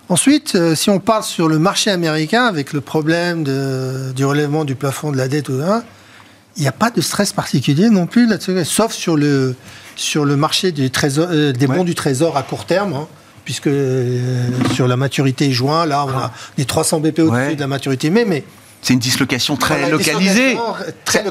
Ensuite, 0.09 0.55
euh, 0.57 0.75
si 0.75 0.91
on 0.91 0.99
parle 1.01 1.23
sur 1.23 1.49
le 1.49 1.59
marché 1.59 1.91
américain, 1.91 2.45
avec 2.45 2.73
le 2.73 2.81
problème 2.81 3.45
de, 3.45 4.13
du 4.15 4.25
relèvement 4.25 4.65
du 4.65 4.75
plafond 4.75 5.13
de 5.13 5.17
la 5.17 5.29
dette, 5.29 5.49
il 5.49 6.63
n'y 6.63 6.69
a 6.69 6.73
pas 6.73 6.91
de 6.91 7.01
stress 7.01 7.33
particulier 7.33 7.89
non 7.89 8.07
plus 8.07 8.27
là-dessus, 8.27 8.65
sauf 8.65 8.93
sur 8.93 9.17
le, 9.17 9.55
sur 9.97 10.27
le 10.27 10.37
marché 10.37 10.73
trésor, 10.91 11.29
des 11.29 11.67
bons 11.67 11.85
du 11.85 11.95
trésor 11.95 12.37
à 12.37 12.43
court 12.43 12.67
terme. 12.67 12.93
Hein 12.93 13.09
puisque 13.45 13.67
euh, 13.67 14.49
sur 14.75 14.89
la 14.89 14.97
maturité 14.97 15.51
juin, 15.51 15.87
là, 15.87 16.05
on 16.07 16.11
a 16.11 16.33
ah. 16.33 16.33
des 16.57 16.65
300 16.65 17.01
BP 17.01 17.21
au-dessus 17.21 17.57
de 17.57 17.61
la 17.61 17.67
maturité 17.67 18.11
mai, 18.11 18.25
mais 18.27 18.45
c'est 18.83 18.95
une 18.95 18.99
dislocation 18.99 19.57
très 19.57 19.91
localisée. 19.91 20.59
Très 21.05 21.25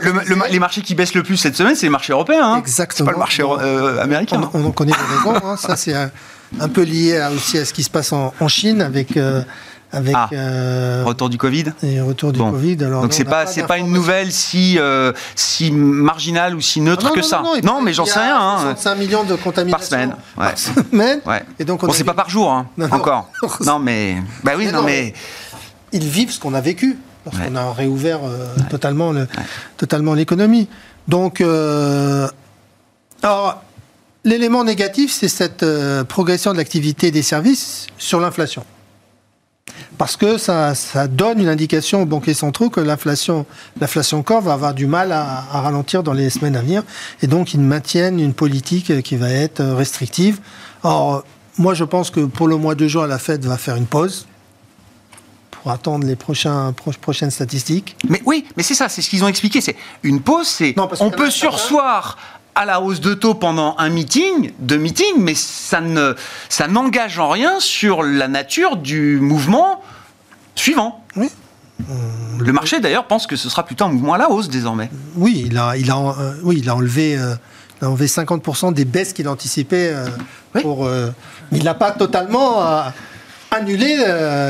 les 0.49 0.59
marchés 0.59 0.81
qui 0.81 0.95
baissent 0.95 1.13
le 1.13 1.23
plus 1.23 1.37
cette 1.37 1.55
semaine, 1.57 1.75
c'est 1.75 1.85
les 1.85 1.91
marchés 1.91 2.13
européens. 2.13 2.53
Hein. 2.53 2.57
Exactement. 2.59 3.07
pas 3.07 3.11
le 3.11 3.19
marché 3.19 3.43
euh, 3.43 4.01
américain. 4.01 4.49
On, 4.53 4.63
en 4.63 4.71
connaît 4.71 4.93
les 4.93 5.17
raisons. 5.17 5.45
Hein. 5.45 5.57
Ça, 5.57 5.75
c'est 5.75 5.93
un, 5.93 6.69
peu 6.69 6.83
lié 6.83 7.21
aussi 7.35 7.57
à 7.57 7.65
ce 7.65 7.73
qui 7.73 7.83
se 7.83 7.89
passe 7.89 8.13
en, 8.13 8.33
Chine 8.47 8.81
avec 8.81 9.17
euh, 9.17 9.41
avec 9.91 10.15
ah, 10.15 10.29
euh, 10.33 11.03
retour 11.05 11.29
du 11.29 11.37
Covid? 11.37 11.65
Et 11.83 11.99
retour 12.01 12.31
du 12.31 12.39
Covid. 12.39 12.83
Alors 12.83 13.01
donc 13.01 13.13
c'est 13.13 13.25
pas 13.25 13.45
c'est 13.45 13.67
pas 13.67 13.77
une 13.77 13.91
nouvelle 13.91 14.31
si 14.31 14.77
euh, 14.79 15.11
si 15.35 15.71
marginale 15.71 16.55
ou 16.55 16.61
si 16.61 16.81
neutre 16.81 17.07
ah 17.09 17.15
que 17.15 17.21
ça. 17.21 17.43
Non, 17.63 17.81
mais 17.81 17.93
j'en 17.93 18.05
sais 18.05 18.19
rien. 18.19 18.39
Hein. 18.39 18.57
65 18.75 18.95
millions 18.95 19.23
de 19.23 19.35
contaminations 19.35 19.77
par 19.77 19.83
semaine. 19.83 20.15
Ouais. 20.37 20.45
Par 20.47 20.57
semaine. 20.57 21.21
Ouais. 21.25 21.43
Et 21.59 21.65
donc 21.65 21.83
on 21.83 21.87
bon, 21.87 21.93
c'est 21.93 22.03
pas 22.03 22.13
par 22.13 22.29
jour 22.29 22.51
hein, 22.51 22.67
encore. 22.91 23.29
non 23.65 23.79
mais 23.79 24.17
bah 24.43 24.53
oui 24.57 24.71
non, 24.71 24.83
mais... 24.83 25.13
ils 25.91 26.07
vivent 26.07 26.31
ce 26.31 26.39
qu'on 26.39 26.53
a 26.53 26.61
vécu 26.61 26.97
lorsqu'on 27.25 27.55
a 27.55 27.71
réouvert 27.71 28.19
euh, 28.23 28.47
totalement 28.69 29.11
le, 29.11 29.27
totalement 29.77 30.13
l'économie. 30.13 30.69
Donc 31.07 31.43
alors 33.23 33.61
l'élément 34.23 34.63
négatif 34.63 35.11
c'est 35.11 35.27
cette 35.27 35.65
progression 36.07 36.53
de 36.53 36.57
l'activité 36.57 37.11
des 37.11 37.23
services 37.23 37.87
sur 37.97 38.19
l'inflation 38.19 38.63
parce 40.01 40.17
que 40.17 40.39
ça, 40.39 40.73
donne 41.07 41.41
une 41.41 41.47
indication 41.47 42.01
aux 42.01 42.07
banquiers 42.07 42.33
centraux 42.33 42.71
que 42.71 42.79
l'inflation, 42.79 43.45
l'inflation 43.79 44.23
corps 44.23 44.41
va 44.41 44.53
avoir 44.53 44.73
du 44.73 44.87
mal 44.87 45.11
à, 45.11 45.41
ralentir 45.51 46.01
dans 46.01 46.13
les 46.13 46.31
semaines 46.31 46.55
à 46.55 46.61
venir, 46.61 46.81
et 47.21 47.27
donc 47.27 47.53
ils 47.53 47.59
maintiennent 47.59 48.19
une 48.19 48.33
politique 48.33 49.03
qui 49.03 49.15
va 49.15 49.29
être 49.29 49.63
restrictive. 49.63 50.39
Or, 50.81 51.23
moi 51.59 51.75
je 51.75 51.83
pense 51.83 52.09
que 52.09 52.21
pour 52.21 52.47
le 52.47 52.57
mois 52.57 52.73
de 52.73 52.87
juin, 52.87 53.05
la 53.05 53.19
Fed 53.19 53.45
va 53.45 53.59
faire 53.59 53.75
une 53.75 53.85
pause 53.85 54.25
pour 55.51 55.69
attendre 55.71 56.07
les 56.07 56.15
prochains, 56.15 56.73
prochaines 56.99 57.29
statistiques. 57.29 57.95
Mais 58.09 58.23
oui, 58.25 58.47
mais 58.57 58.63
c'est 58.63 58.73
ça, 58.73 58.89
c'est 58.89 59.03
ce 59.03 59.09
qu'ils 59.11 59.23
ont 59.23 59.27
expliqué. 59.27 59.61
C'est 59.61 59.75
une 60.01 60.21
pause, 60.21 60.47
c'est 60.47 60.73
on 60.99 61.11
peut 61.11 61.29
sursoir 61.29 62.17
à 62.55 62.65
la 62.65 62.81
hausse 62.81 63.01
de 63.01 63.13
taux 63.13 63.33
pendant 63.33 63.75
un 63.77 63.89
meeting, 63.89 64.51
deux 64.59 64.77
meetings, 64.77 65.17
mais 65.17 65.35
ça 65.35 65.81
ne 65.81 66.15
ça 66.49 66.67
n'engage 66.67 67.19
en 67.19 67.29
rien 67.29 67.59
sur 67.59 68.03
la 68.03 68.27
nature 68.27 68.77
du 68.77 69.19
mouvement 69.19 69.81
suivant. 70.55 71.03
Oui. 71.15 71.29
Le 72.39 72.53
marché 72.53 72.79
d'ailleurs 72.79 73.05
pense 73.05 73.27
que 73.27 73.35
ce 73.35 73.49
sera 73.49 73.65
plutôt 73.65 73.85
un 73.85 73.89
mouvement 73.89 74.13
à 74.13 74.17
la 74.17 74.29
hausse 74.29 74.49
désormais. 74.49 74.89
Oui, 75.15 75.45
il 75.47 75.57
a, 75.57 75.75
il 75.77 75.89
a, 75.89 75.97
euh, 75.97 76.33
oui, 76.43 76.57
il 76.59 76.69
a 76.69 76.75
enlevé, 76.75 77.17
euh, 77.17 77.35
enlevé 77.81 78.05
50% 78.05 78.73
des 78.73 78.85
baisses 78.85 79.13
qu'il 79.13 79.27
anticipait. 79.27 79.91
Euh, 79.93 80.07
pour, 80.61 80.89
il 81.51 81.63
n'a 81.63 81.73
pas 81.73 81.91
totalement 81.91 82.61
annulé 83.51 83.95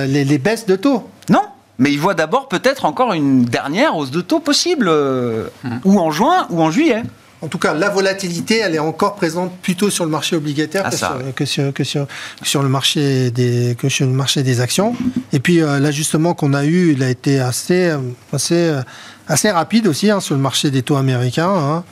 les, 0.07 0.25
les, 0.25 0.37
baisses 0.39 0.65
de 0.65 0.75
taux. 0.75 1.07
Non, 1.29 1.43
mais 1.77 1.91
il 1.91 1.99
voit 1.99 2.15
d'abord 2.15 2.47
peut-être 2.47 2.85
encore 2.85 3.13
une 3.13 3.45
dernière 3.45 3.95
hausse 3.95 4.11
de 4.11 4.21
taux 4.21 4.39
possible, 4.39 4.89
hmm. 4.89 5.79
ou 5.85 5.99
en 5.99 6.09
juin 6.09 6.47
ou 6.49 6.61
en 6.61 6.71
juillet. 6.71 7.03
En 7.41 7.47
tout 7.47 7.58
cas, 7.58 7.73
la 7.73 7.89
volatilité, 7.89 8.58
elle 8.60 8.75
est 8.75 8.80
encore 8.80 9.15
présente 9.15 9.51
plutôt 9.62 9.89
sur 9.89 10.06
le 10.06 10.12
marché 10.12 10.36
obligataire 10.36 10.84
Ah, 10.86 10.89
que, 10.91 10.95
ça, 10.95 11.08
sur, 11.08 11.25
ouais. 11.25 11.32
que, 11.34 11.45
sur, 11.45 11.73
que, 11.73 11.84
sur, 11.84 12.08
sur 12.43 12.62
le 12.63 12.69
marché 12.69 13.32
des, 13.32 13.75
que 13.77 13.89
sur 13.89 14.06
le 14.06 14.12
marché 14.13 14.43
des 14.43 14.62
actions. 14.62 14.95
Et 15.34 15.39
puis, 15.39 15.62
euh, 15.62 15.80
l'ajustement 15.80 16.34
qu'on 16.34 16.54
a 16.54 16.65
eu, 16.65 16.93
il 16.93 17.01
a 17.04 17.10
été 17.10 17.39
assez, 17.39 17.89
euh, 17.89 17.97
assez, 18.32 18.54
euh, 18.56 18.82
assez 19.27 19.49
rapide 19.49 19.88
aussi 19.88 20.10
hein, 20.12 20.19
sur 20.19 20.36
le 20.36 20.41
marché 20.41 20.69
des 20.71 20.84
taux 20.84 20.97
américains. 20.97 21.49
hein. 21.49 21.84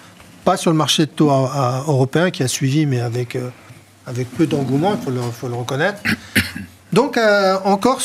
Pas 0.46 0.56
sur 0.58 0.72
le 0.72 0.78
marché 0.78 1.06
de 1.06 1.12
taux 1.12 1.32
euh, 1.32 1.46
euh, 1.56 1.80
européen 1.88 2.30
qui 2.32 2.44
a 2.44 2.48
suivi, 2.48 2.86
mais 2.86 3.02
avec, 3.02 3.36
euh, 3.36 3.50
avec 4.08 4.30
peu 4.32 4.46
d'engouement, 4.48 4.96
il 5.00 5.04
faut 5.04 5.12
le, 5.12 5.20
faut 5.22 5.48
le 5.48 5.56
reconnaître. 5.56 6.02
Donc, 6.94 7.18
euh, 7.18 7.58
encore 7.66 8.02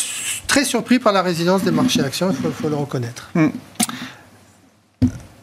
très 0.46 0.64
surpris 0.64 0.98
par 0.98 1.12
la 1.12 1.22
résilience 1.22 1.62
des 1.62 1.70
marchés 1.70 2.02
actions, 2.02 2.30
il 2.30 2.36
faut, 2.36 2.50
faut 2.50 2.68
le 2.68 2.76
reconnaître. 2.76 3.30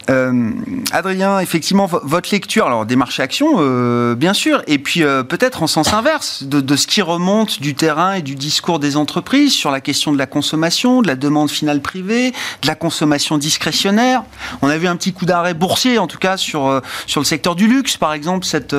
Euh, 0.09 0.51
Adrien, 0.91 1.39
effectivement, 1.39 1.85
vo- 1.85 2.01
votre 2.03 2.31
lecture, 2.31 2.65
alors 2.65 2.85
des 2.85 2.95
marchés 2.95 3.21
actions, 3.21 3.55
euh, 3.59 4.15
bien 4.15 4.33
sûr, 4.33 4.63
et 4.67 4.79
puis 4.79 5.03
euh, 5.03 5.21
peut-être 5.23 5.61
en 5.63 5.67
sens 5.67 5.93
inverse 5.93 6.43
de, 6.43 6.75
ce 6.75 6.87
qui 6.87 7.01
remonte 7.01 7.61
du 7.61 7.75
terrain 7.75 8.13
et 8.13 8.21
du 8.21 8.35
discours 8.35 8.79
des 8.79 8.97
entreprises 8.97 9.53
sur 9.53 9.69
la 9.69 9.79
question 9.79 10.11
de 10.11 10.17
la 10.17 10.25
consommation, 10.25 11.01
de 11.01 11.07
la 11.07 11.15
demande 11.15 11.49
finale 11.51 11.81
privée, 11.81 12.31
de 12.61 12.67
la 12.67 12.75
consommation 12.75 13.37
discrétionnaire. 13.37 14.23
On 14.63 14.69
a 14.69 14.77
vu 14.77 14.87
un 14.87 14.95
petit 14.95 15.13
coup 15.13 15.25
d'arrêt 15.25 15.53
boursier, 15.53 15.99
en 15.99 16.07
tout 16.07 16.17
cas 16.17 16.35
sur 16.35 16.81
sur 17.05 17.21
le 17.21 17.25
secteur 17.25 17.55
du 17.55 17.67
luxe, 17.67 17.95
par 17.97 18.13
exemple, 18.13 18.45
cette 18.45 18.75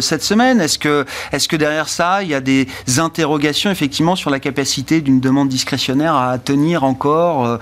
cette 0.00 0.22
semaine. 0.22 0.60
Est-ce 0.60 0.78
que 0.78 1.04
est-ce 1.32 1.46
que 1.48 1.56
derrière 1.56 1.88
ça, 1.88 2.22
il 2.22 2.28
y 2.28 2.34
a 2.34 2.40
des 2.40 2.66
interrogations 2.98 3.70
effectivement 3.70 4.16
sur 4.16 4.30
la 4.30 4.40
capacité 4.40 5.00
d'une 5.00 5.20
demande 5.20 5.48
discrétionnaire 5.48 6.14
à 6.16 6.38
tenir 6.38 6.82
encore, 6.84 7.58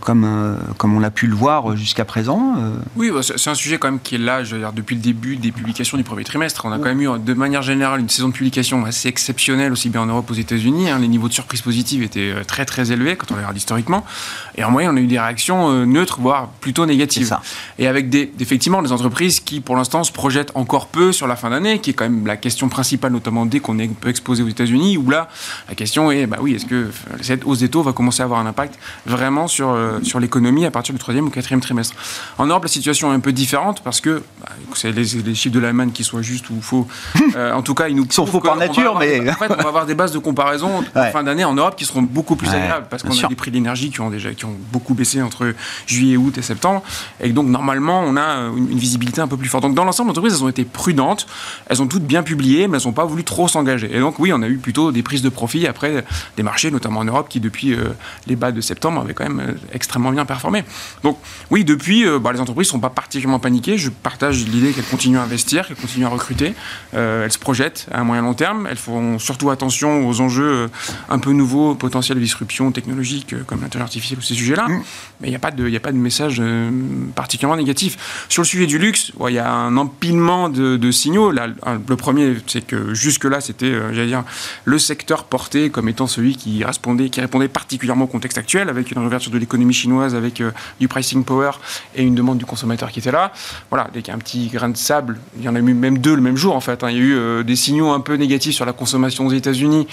comme 0.00 0.58
comme 0.76 0.96
on 0.96 1.00
l'a 1.00 1.10
pu 1.10 1.26
le 1.26 1.34
voir 1.36 1.76
jusqu'à 1.84 2.04
présent 2.04 2.54
euh, 2.58 2.76
Oui, 2.96 3.10
bah, 3.10 3.20
c'est 3.22 3.50
un 3.50 3.54
sujet 3.54 3.78
quand 3.78 3.90
même 3.90 4.00
qui 4.00 4.16
est 4.16 4.18
là, 4.18 4.42
je 4.42 4.54
veux 4.54 4.60
dire, 4.60 4.72
depuis 4.72 4.96
le 4.96 5.02
début 5.02 5.36
des 5.36 5.52
publications 5.52 5.96
du 5.96 6.02
premier 6.02 6.24
trimestre. 6.24 6.64
On 6.64 6.72
a 6.72 6.78
quand 6.78 6.86
même 6.86 7.00
eu, 7.00 7.08
de 7.18 7.34
manière 7.34 7.62
générale, 7.62 8.00
une 8.00 8.08
saison 8.08 8.28
de 8.28 8.32
publication 8.32 8.84
assez 8.84 9.08
exceptionnelle, 9.08 9.72
aussi 9.72 9.90
bien 9.90 10.00
en 10.00 10.06
Europe 10.06 10.26
qu'aux 10.26 10.34
États-Unis. 10.34 10.90
hein. 10.90 10.98
Les 10.98 11.08
niveaux 11.08 11.28
de 11.28 11.34
surprise 11.34 11.60
positive 11.60 12.02
étaient 12.02 12.32
euh, 12.32 12.44
très 12.44 12.64
très 12.64 12.90
élevés 12.90 13.16
quand 13.16 13.30
on 13.32 13.36
regarde 13.36 13.56
historiquement. 13.56 14.04
Et 14.56 14.64
en 14.64 14.70
moyenne, 14.70 14.92
on 14.92 14.96
a 14.96 15.00
eu 15.00 15.06
des 15.06 15.18
réactions 15.18 15.70
euh, 15.70 15.84
neutres, 15.84 16.20
voire 16.20 16.48
plutôt 16.60 16.86
négatives. 16.86 17.26
Ça. 17.26 17.42
Et 17.78 17.86
avec 17.86 18.08
des, 18.08 18.32
effectivement 18.40 18.82
des 18.82 18.92
entreprises 18.92 19.40
qui, 19.40 19.60
pour 19.60 19.76
l'instant, 19.76 20.04
se 20.04 20.12
projettent 20.12 20.52
encore 20.54 20.86
peu 20.88 21.12
sur 21.12 21.26
la 21.26 21.36
fin 21.36 21.50
d'année, 21.50 21.80
qui 21.80 21.90
est 21.90 21.94
quand 21.94 22.08
même 22.08 22.26
la 22.26 22.36
question 22.36 22.68
principale, 22.68 23.12
notamment 23.12 23.44
dès 23.46 23.60
qu'on 23.60 23.78
est 23.78 23.88
peu 23.88 24.08
exposé 24.08 24.42
aux 24.42 24.48
États-Unis, 24.48 24.96
où 24.96 25.10
là, 25.10 25.28
la 25.68 25.74
question 25.74 26.10
est, 26.10 26.26
bah 26.26 26.38
oui, 26.40 26.54
est-ce 26.54 26.66
que 26.66 26.90
cette 27.20 27.44
hausse 27.44 27.58
des 27.58 27.68
taux 27.68 27.82
va 27.82 27.92
commencer 27.92 28.22
à 28.22 28.24
avoir 28.24 28.40
un 28.40 28.46
impact 28.46 28.78
vraiment 29.04 29.48
sur, 29.48 29.76
sur 30.02 30.18
l'économie 30.18 30.64
à 30.64 30.70
partir 30.70 30.94
du 30.94 30.98
troisième 30.98 31.26
ou 31.26 31.30
quatrième 31.30 31.60
trimestre? 31.60 31.73
En 32.38 32.46
Europe, 32.46 32.62
la 32.64 32.68
situation 32.68 33.12
est 33.12 33.16
un 33.16 33.20
peu 33.20 33.32
différente 33.32 33.82
parce 33.82 34.00
que, 34.00 34.22
bah, 34.40 34.48
c'est 34.74 34.92
les, 34.92 35.04
les 35.22 35.34
chiffres 35.34 35.54
de 35.54 35.60
l'Allemagne 35.60 35.90
qui 35.92 36.04
soient 36.04 36.22
justes 36.22 36.50
ou 36.50 36.60
faux, 36.60 36.86
euh, 37.36 37.52
en 37.52 37.62
tout 37.62 37.74
cas, 37.74 37.88
ils 37.88 37.96
nous 37.96 38.06
sont 38.10 38.26
faux 38.26 38.40
par 38.40 38.56
nature, 38.56 38.98
mais- 38.98 39.28
En 39.34 39.34
fait, 39.34 39.50
on 39.50 39.62
va 39.62 39.68
avoir 39.68 39.86
des 39.86 39.94
bases 39.94 40.12
de 40.12 40.18
comparaison 40.18 40.78
en 40.78 41.00
Ouais. 41.00 41.10
fin 41.10 41.22
d'année 41.22 41.44
en 41.44 41.54
Europe 41.54 41.74
qui 41.76 41.84
seront 41.84 42.02
beaucoup 42.02 42.36
plus 42.36 42.48
Ouais, 42.48 42.54
agréables 42.56 42.86
parce 42.88 43.02
qu'on 43.02 43.18
a 43.18 43.28
des 43.28 43.34
prix 43.34 43.50
de 43.50 43.56
l'énergie 43.56 43.90
qui 43.90 44.00
ont 44.00 44.10
déjà 44.10 44.32
qui 44.32 44.44
ont 44.44 44.56
beaucoup 44.72 44.94
baissé 44.94 45.20
entre 45.22 45.54
juillet, 45.86 46.16
août 46.16 46.36
et 46.38 46.42
septembre. 46.42 46.82
Et 47.20 47.30
donc, 47.32 47.48
normalement, 47.48 48.02
on 48.06 48.16
a 48.16 48.20
euh, 48.22 48.56
une, 48.56 48.70
une 48.70 48.78
visibilité 48.78 49.20
un 49.20 49.28
peu 49.28 49.36
plus 49.36 49.48
forte. 49.48 49.62
Donc, 49.62 49.74
dans 49.74 49.84
l'ensemble, 49.84 50.08
les 50.08 50.12
entreprises, 50.12 50.34
elles 50.38 50.44
ont 50.44 50.48
été 50.48 50.64
prudentes. 50.64 51.26
Elles 51.66 51.82
ont 51.82 51.86
toutes 51.86 52.04
bien 52.04 52.22
publié, 52.22 52.68
mais 52.68 52.78
elles 52.78 52.86
n'ont 52.86 52.92
pas 52.92 53.04
voulu 53.04 53.24
trop 53.24 53.48
s'engager. 53.48 53.90
Et 53.94 53.98
donc, 54.00 54.18
oui, 54.18 54.32
on 54.32 54.42
a 54.42 54.48
eu 54.48 54.58
plutôt 54.58 54.92
des 54.92 55.02
prises 55.02 55.22
de 55.22 55.28
profit 55.28 55.66
après 55.66 56.04
des 56.36 56.42
marchés, 56.42 56.70
notamment 56.70 57.00
en 57.00 57.04
Europe, 57.04 57.28
qui, 57.28 57.40
depuis 57.40 57.72
euh, 57.74 57.84
les 58.26 58.36
bas 58.36 58.52
de 58.52 58.60
septembre, 58.60 59.00
avaient 59.00 59.14
quand 59.14 59.24
même 59.24 59.40
euh, 59.40 59.52
extrêmement 59.72 60.10
bien 60.12 60.24
performé. 60.24 60.64
Donc, 61.02 61.18
oui, 61.50 61.63
depuis, 61.64 62.06
euh, 62.06 62.18
bah, 62.18 62.32
les 62.32 62.40
entreprises 62.40 62.68
ne 62.68 62.72
sont 62.72 62.80
pas 62.80 62.90
particulièrement 62.90 63.38
paniquées. 63.38 63.76
Je 63.78 63.90
partage 63.90 64.44
l'idée 64.46 64.72
qu'elles 64.72 64.84
continuent 64.84 65.18
à 65.18 65.22
investir, 65.22 65.66
qu'elles 65.66 65.76
continuent 65.76 66.06
à 66.06 66.10
recruter. 66.10 66.54
Euh, 66.94 67.24
elles 67.24 67.32
se 67.32 67.38
projettent 67.38 67.86
à 67.90 68.00
un 68.00 68.04
moyen 68.04 68.22
long 68.22 68.34
terme. 68.34 68.66
Elles 68.70 68.76
font 68.76 69.18
surtout 69.18 69.50
attention 69.50 70.06
aux 70.08 70.20
enjeux 70.20 70.44
euh, 70.44 70.68
un 71.08 71.18
peu 71.18 71.32
nouveaux, 71.32 71.74
potentiels 71.74 72.18
de 72.18 72.22
disruption 72.22 72.70
technologique, 72.72 73.32
euh, 73.32 73.42
comme 73.46 73.60
l'intelligence 73.62 73.88
artificielle 73.88 74.18
ou 74.18 74.22
ces 74.22 74.34
sujets-là. 74.34 74.66
Mais 75.20 75.28
il 75.28 75.30
n'y 75.30 75.36
a, 75.36 75.40
pas 75.40 75.50
de- 75.50 75.66
il 75.66 75.72
y 75.72 75.76
a 75.76 75.80
pas 75.80 75.92
de 75.92 75.96
message 75.96 76.40
particulièrement 77.14 77.56
négatif. 77.56 78.26
Sur 78.28 78.42
le 78.42 78.46
sujet 78.46 78.66
du 78.66 78.78
luxe, 78.78 79.12
ouais, 79.18 79.32
il 79.32 79.36
y 79.36 79.38
a 79.38 79.50
un 79.50 79.76
empilement 79.76 80.48
de, 80.48 80.76
de 80.76 80.90
signaux. 80.90 81.30
Là, 81.30 81.48
le 81.88 81.96
premier, 81.96 82.36
c'est 82.46 82.66
que 82.66 82.94
jusque-là, 82.94 83.40
c'était, 83.40 83.72
j'allais 83.92 84.06
dire, 84.08 84.24
le 84.64 84.78
secteur 84.78 85.24
porté 85.24 85.70
comme 85.70 85.88
étant 85.88 86.06
celui 86.06 86.36
qui 86.36 86.64
répondait, 86.64 87.08
qui 87.10 87.20
répondait 87.20 87.48
particulièrement 87.48 88.04
au 88.04 88.08
contexte 88.08 88.38
actuel, 88.38 88.68
avec 88.68 88.90
une 88.90 88.98
réouverture 88.98 89.30
de 89.30 89.38
l'économie 89.38 89.74
chinoise, 89.74 90.14
avec 90.14 90.40
euh, 90.40 90.50
du 90.80 90.88
pricing 90.88 91.24
power 91.24 91.52
et 91.94 92.02
une 92.02 92.14
demande 92.14 92.38
du 92.38 92.44
consommateur 92.44 92.90
qui 92.90 92.98
était 93.00 93.10
là. 93.12 93.32
Voilà, 93.70 93.88
dès 93.92 94.00
qu'il 94.02 94.08
y 94.08 94.12
a 94.12 94.14
un 94.14 94.18
petit 94.20 94.48
grain 94.48 94.68
de 94.68 94.76
sable, 94.76 95.18
il 95.38 95.44
y 95.44 95.48
en 95.48 95.54
a 95.54 95.58
eu 95.58 95.62
même 95.62 95.98
deux 95.98 96.14
le 96.14 96.22
même 96.22 96.36
jour 96.36 96.54
en 96.56 96.60
fait. 96.60 96.82
hein. 96.84 96.90
Il 96.90 96.96
y 96.96 97.00
a 97.00 97.02
eu 97.02 97.14
euh, 97.16 97.42
des 97.42 97.56
signaux 97.56 97.90
un 97.90 98.00
peu 98.00 98.14
négatifs 98.14 98.54
sur 98.54 98.64
la 98.66 98.72
consommation 98.72 99.26
aux 99.26 99.32
États-Unis, 99.32 99.86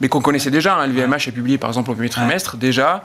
mais 0.00 0.08
qu'on 0.08 0.20
connaissait 0.20 0.50
déjà. 0.50 0.76
hein. 0.78 0.86
Le 0.86 0.92
VMH 0.92 1.28
a 1.28 1.32
publié 1.32 1.58
par 1.58 1.70
exemple 1.70 1.90
au 1.90 1.94
premier 1.94 2.08
trimestre 2.08 2.56
déjà 2.56 3.04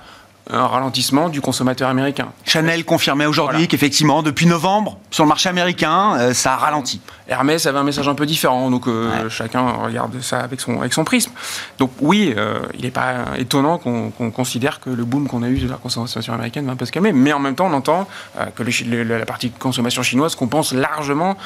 un 0.49 0.65
ralentissement 0.67 1.29
du 1.29 1.39
consommateur 1.39 1.87
américain. 1.89 2.29
Chanel 2.45 2.83
confirmait 2.83 3.25
aujourd'hui 3.25 3.55
Voilà. 3.57 3.67
qu'effectivement, 3.67 4.23
depuis 4.23 4.47
novembre, 4.47 4.97
sur 5.11 5.23
le 5.23 5.27
marché 5.29 5.47
américain, 5.49 6.15
euh, 6.17 6.33
ça 6.33 6.53
a 6.53 6.57
ralenti. 6.57 6.99
Hermès 7.27 7.65
avait 7.65 7.77
un 7.77 7.83
message 7.83 8.07
un 8.09 8.15
peu 8.15 8.25
différent, 8.25 8.69
donc 8.69 8.87
euh, 8.87 9.09
Ouais. 9.23 9.29
chacun 9.29 9.69
regarde 9.71 10.19
ça 10.21 10.39
avec 10.39 10.59
son, 10.59 10.79
avec 10.81 10.93
son 10.93 11.03
prisme. 11.05 11.31
Donc 11.77 11.91
oui, 12.01 12.33
euh, 12.35 12.59
il 12.77 12.81
n'est 12.81 12.91
pas 12.91 13.37
étonnant 13.37 13.77
qu'on 13.77 14.11
considère 14.31 14.79
que 14.81 14.89
le 14.89 15.05
boom 15.05 15.27
qu'on 15.27 15.43
a 15.43 15.47
eu 15.47 15.59
de 15.59 15.69
la 15.69 15.75
consommation 15.77 16.33
américaine 16.33 16.65
va 16.65 16.73
un 16.73 16.75
peu 16.75 16.85
se 16.85 16.91
calmer, 16.91 17.13
mais 17.13 17.31
en 17.31 17.39
même 17.39 17.55
temps 17.55 17.67
on 17.67 17.73
entend 17.73 18.07
que 18.55 18.69
chi- 18.69 18.83
le- 18.85 19.03
la 19.03 19.25
partie 19.25 19.51
consommation 19.51 20.01
chinoise 20.03 20.35
compense 20.35 20.73
largement 20.73 21.37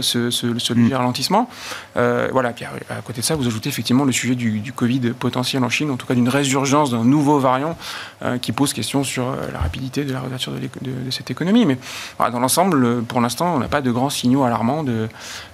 ce, 0.00 0.30
ce, 0.30 0.58
ce 0.58 0.72
léger 0.72 0.94
ralentissement. 0.94 1.50
Voilà, 1.94 2.50
puis 2.50 2.64
à, 2.64 2.70
à 2.94 3.00
côté 3.02 3.20
de 3.20 3.26
ça, 3.26 3.34
vous 3.34 3.46
ajoutez 3.46 3.68
effectivement 3.68 4.04
le 4.04 4.12
sujet 4.12 4.34
du, 4.34 4.60
du 4.60 4.72
Covid 4.72 5.00
potentiel 5.18 5.62
en 5.64 5.68
Chine, 5.68 5.90
en 5.90 5.96
tout 5.96 6.06
cas 6.06 6.14
d'une 6.14 6.28
résurgence 6.28 6.90
d'un 6.92 7.04
nouveau 7.04 7.38
variant 7.38 7.76
qui 8.38 8.52
pose 8.52 8.72
question 8.72 9.04
sur 9.04 9.24
euh, 9.28 9.36
la 9.52 9.58
rapidité 9.60 10.04
de 10.04 10.12
la 10.12 10.20
réouverture 10.20 10.52
de, 10.52 10.58
l'éco- 10.58 10.80
de- 10.82 10.90
de 11.06 11.10
cette 11.10 11.30
économie. 11.30 11.66
Mais 11.66 11.78
voilà, 12.18 12.32
dans 12.32 12.40
l'ensemble, 12.40 12.84
euh, 12.84 13.00
pour 13.00 13.20
l'instant, 13.20 13.54
on 13.54 13.58
n'a 13.58 13.68
pas 13.68 13.80
de 13.80 13.90
grands 13.90 14.10
signaux 14.10 14.44
alarmants 14.44 14.82
de, 14.82 15.08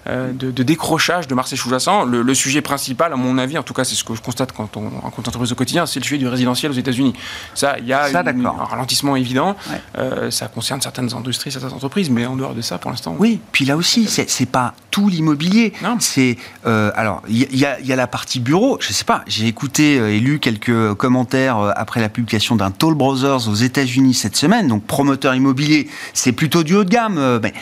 euh, 0.09 0.33
de, 0.33 0.51
de 0.51 0.62
décrochage 0.62 1.29
de 1.29 1.35
marché 1.35 1.57
sous-jacent. 1.57 2.05
Le, 2.05 2.23
le 2.23 2.35
sujet 2.35 2.61
principal, 2.62 3.12
à 3.12 3.16
mon 3.16 3.38
avis, 3.38 3.59
en 3.59 3.62
tout 3.62 3.75
cas, 3.75 3.85
c'est 3.85 3.95
ce 3.95 4.05
que 4.05 4.14
je 4.14 4.23
constate 4.23 4.53
quand 4.53 4.77
on 4.77 4.88
rencontre 5.01 5.29
entreprise 5.29 5.53
au 5.53 5.55
quotidien, 5.55 5.87
c'est 5.87 6.01
le 6.01 6.05
sujet 6.05 6.18
du 6.18 6.29
résidentiel 6.29 6.73
aux 6.73 6.75
États-Unis. 6.75 7.14
Ça, 7.55 7.79
il 7.79 7.87
y 7.87 7.92
a 7.92 8.09
Ça, 8.11 8.21
une- 8.21 8.25
d'accord. 8.42 8.61
un 8.61 8.64
ralentissement 8.64 9.16
évident. 9.16 9.57
Ouais. 9.71 9.81
Euh, 9.99 10.31
ça 10.31 10.49
concerne 10.49 10.81
certaines 10.81 11.12
industries, 11.14 11.53
certaines 11.53 11.73
entreprises, 11.73 12.11
mais 12.11 12.27
en 12.27 12.37
dehors 12.37 12.55
de 12.55 12.61
ça, 12.62 12.79
pour 12.79 12.90
l'instant, 12.90 13.14
Oui, 13.18 13.40
puis 13.53 13.64
là 13.64 13.77
aussi, 13.77 14.07
c'est 14.09 14.47
pas 14.51 14.75
tout 14.90 15.09
l'immobilier. 15.09 15.73
C'est 16.01 16.37
euh, 16.66 16.90
alors 16.97 17.23
il 17.29 17.57
y, 17.59 17.64
a- 17.64 17.97
la 17.97 18.07
partie 18.07 18.40
bureau. 18.40 18.79
Je 18.81 18.92
sais 18.92 19.05
pas. 19.05 19.23
J'ai 19.27 19.47
écouté 19.47 19.95
et 19.97 20.18
lu 20.18 20.38
quelques 20.40 20.95
commentaires 20.95 21.59
après 21.77 22.01
la 22.01 22.09
publication 22.09 22.57
d'un 22.57 22.71
Toll 22.73 22.95
Brothers 22.95 23.49
aux 23.49 23.55
États-Unis 23.55 24.15
cette 24.15 24.37
semaine. 24.37 24.69
Donc 24.69 24.85
promoteur 24.87 25.35
immobilier, 25.35 25.89
c'est 26.15 26.33
plutôt 26.33 26.63
du 26.63 26.75
haut 26.75 26.85
de 26.85 26.91
gamme. 26.91 27.19
euh, 27.19 27.39
mais 27.43 27.53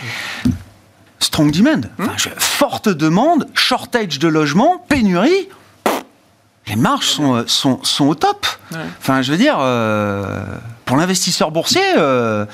strong 1.19 1.51
demand, 1.51 1.83
Enfin, 1.99 2.13
je- 2.17 2.29
forte 2.39 2.89
demande, 2.89 3.47
shortage 3.55 4.19
de 4.19 4.29
logements, 4.29 4.85
pénurie. 4.89 5.49
Les 6.67 6.77
marges 6.77 7.07
sont, 7.09 7.35
euh, 7.35 7.43
sont, 7.47 7.81
sont 7.83 8.07
au 8.07 8.15
top. 8.15 8.47
Enfin, 9.01 9.23
je 9.23 9.33
veux 9.33 9.39
dire, 9.39 9.57
euh, 9.61 10.45
pour 10.85 10.97
l'investisseur 10.97 11.51
boursier, 11.51 11.83
euh, 11.99 12.47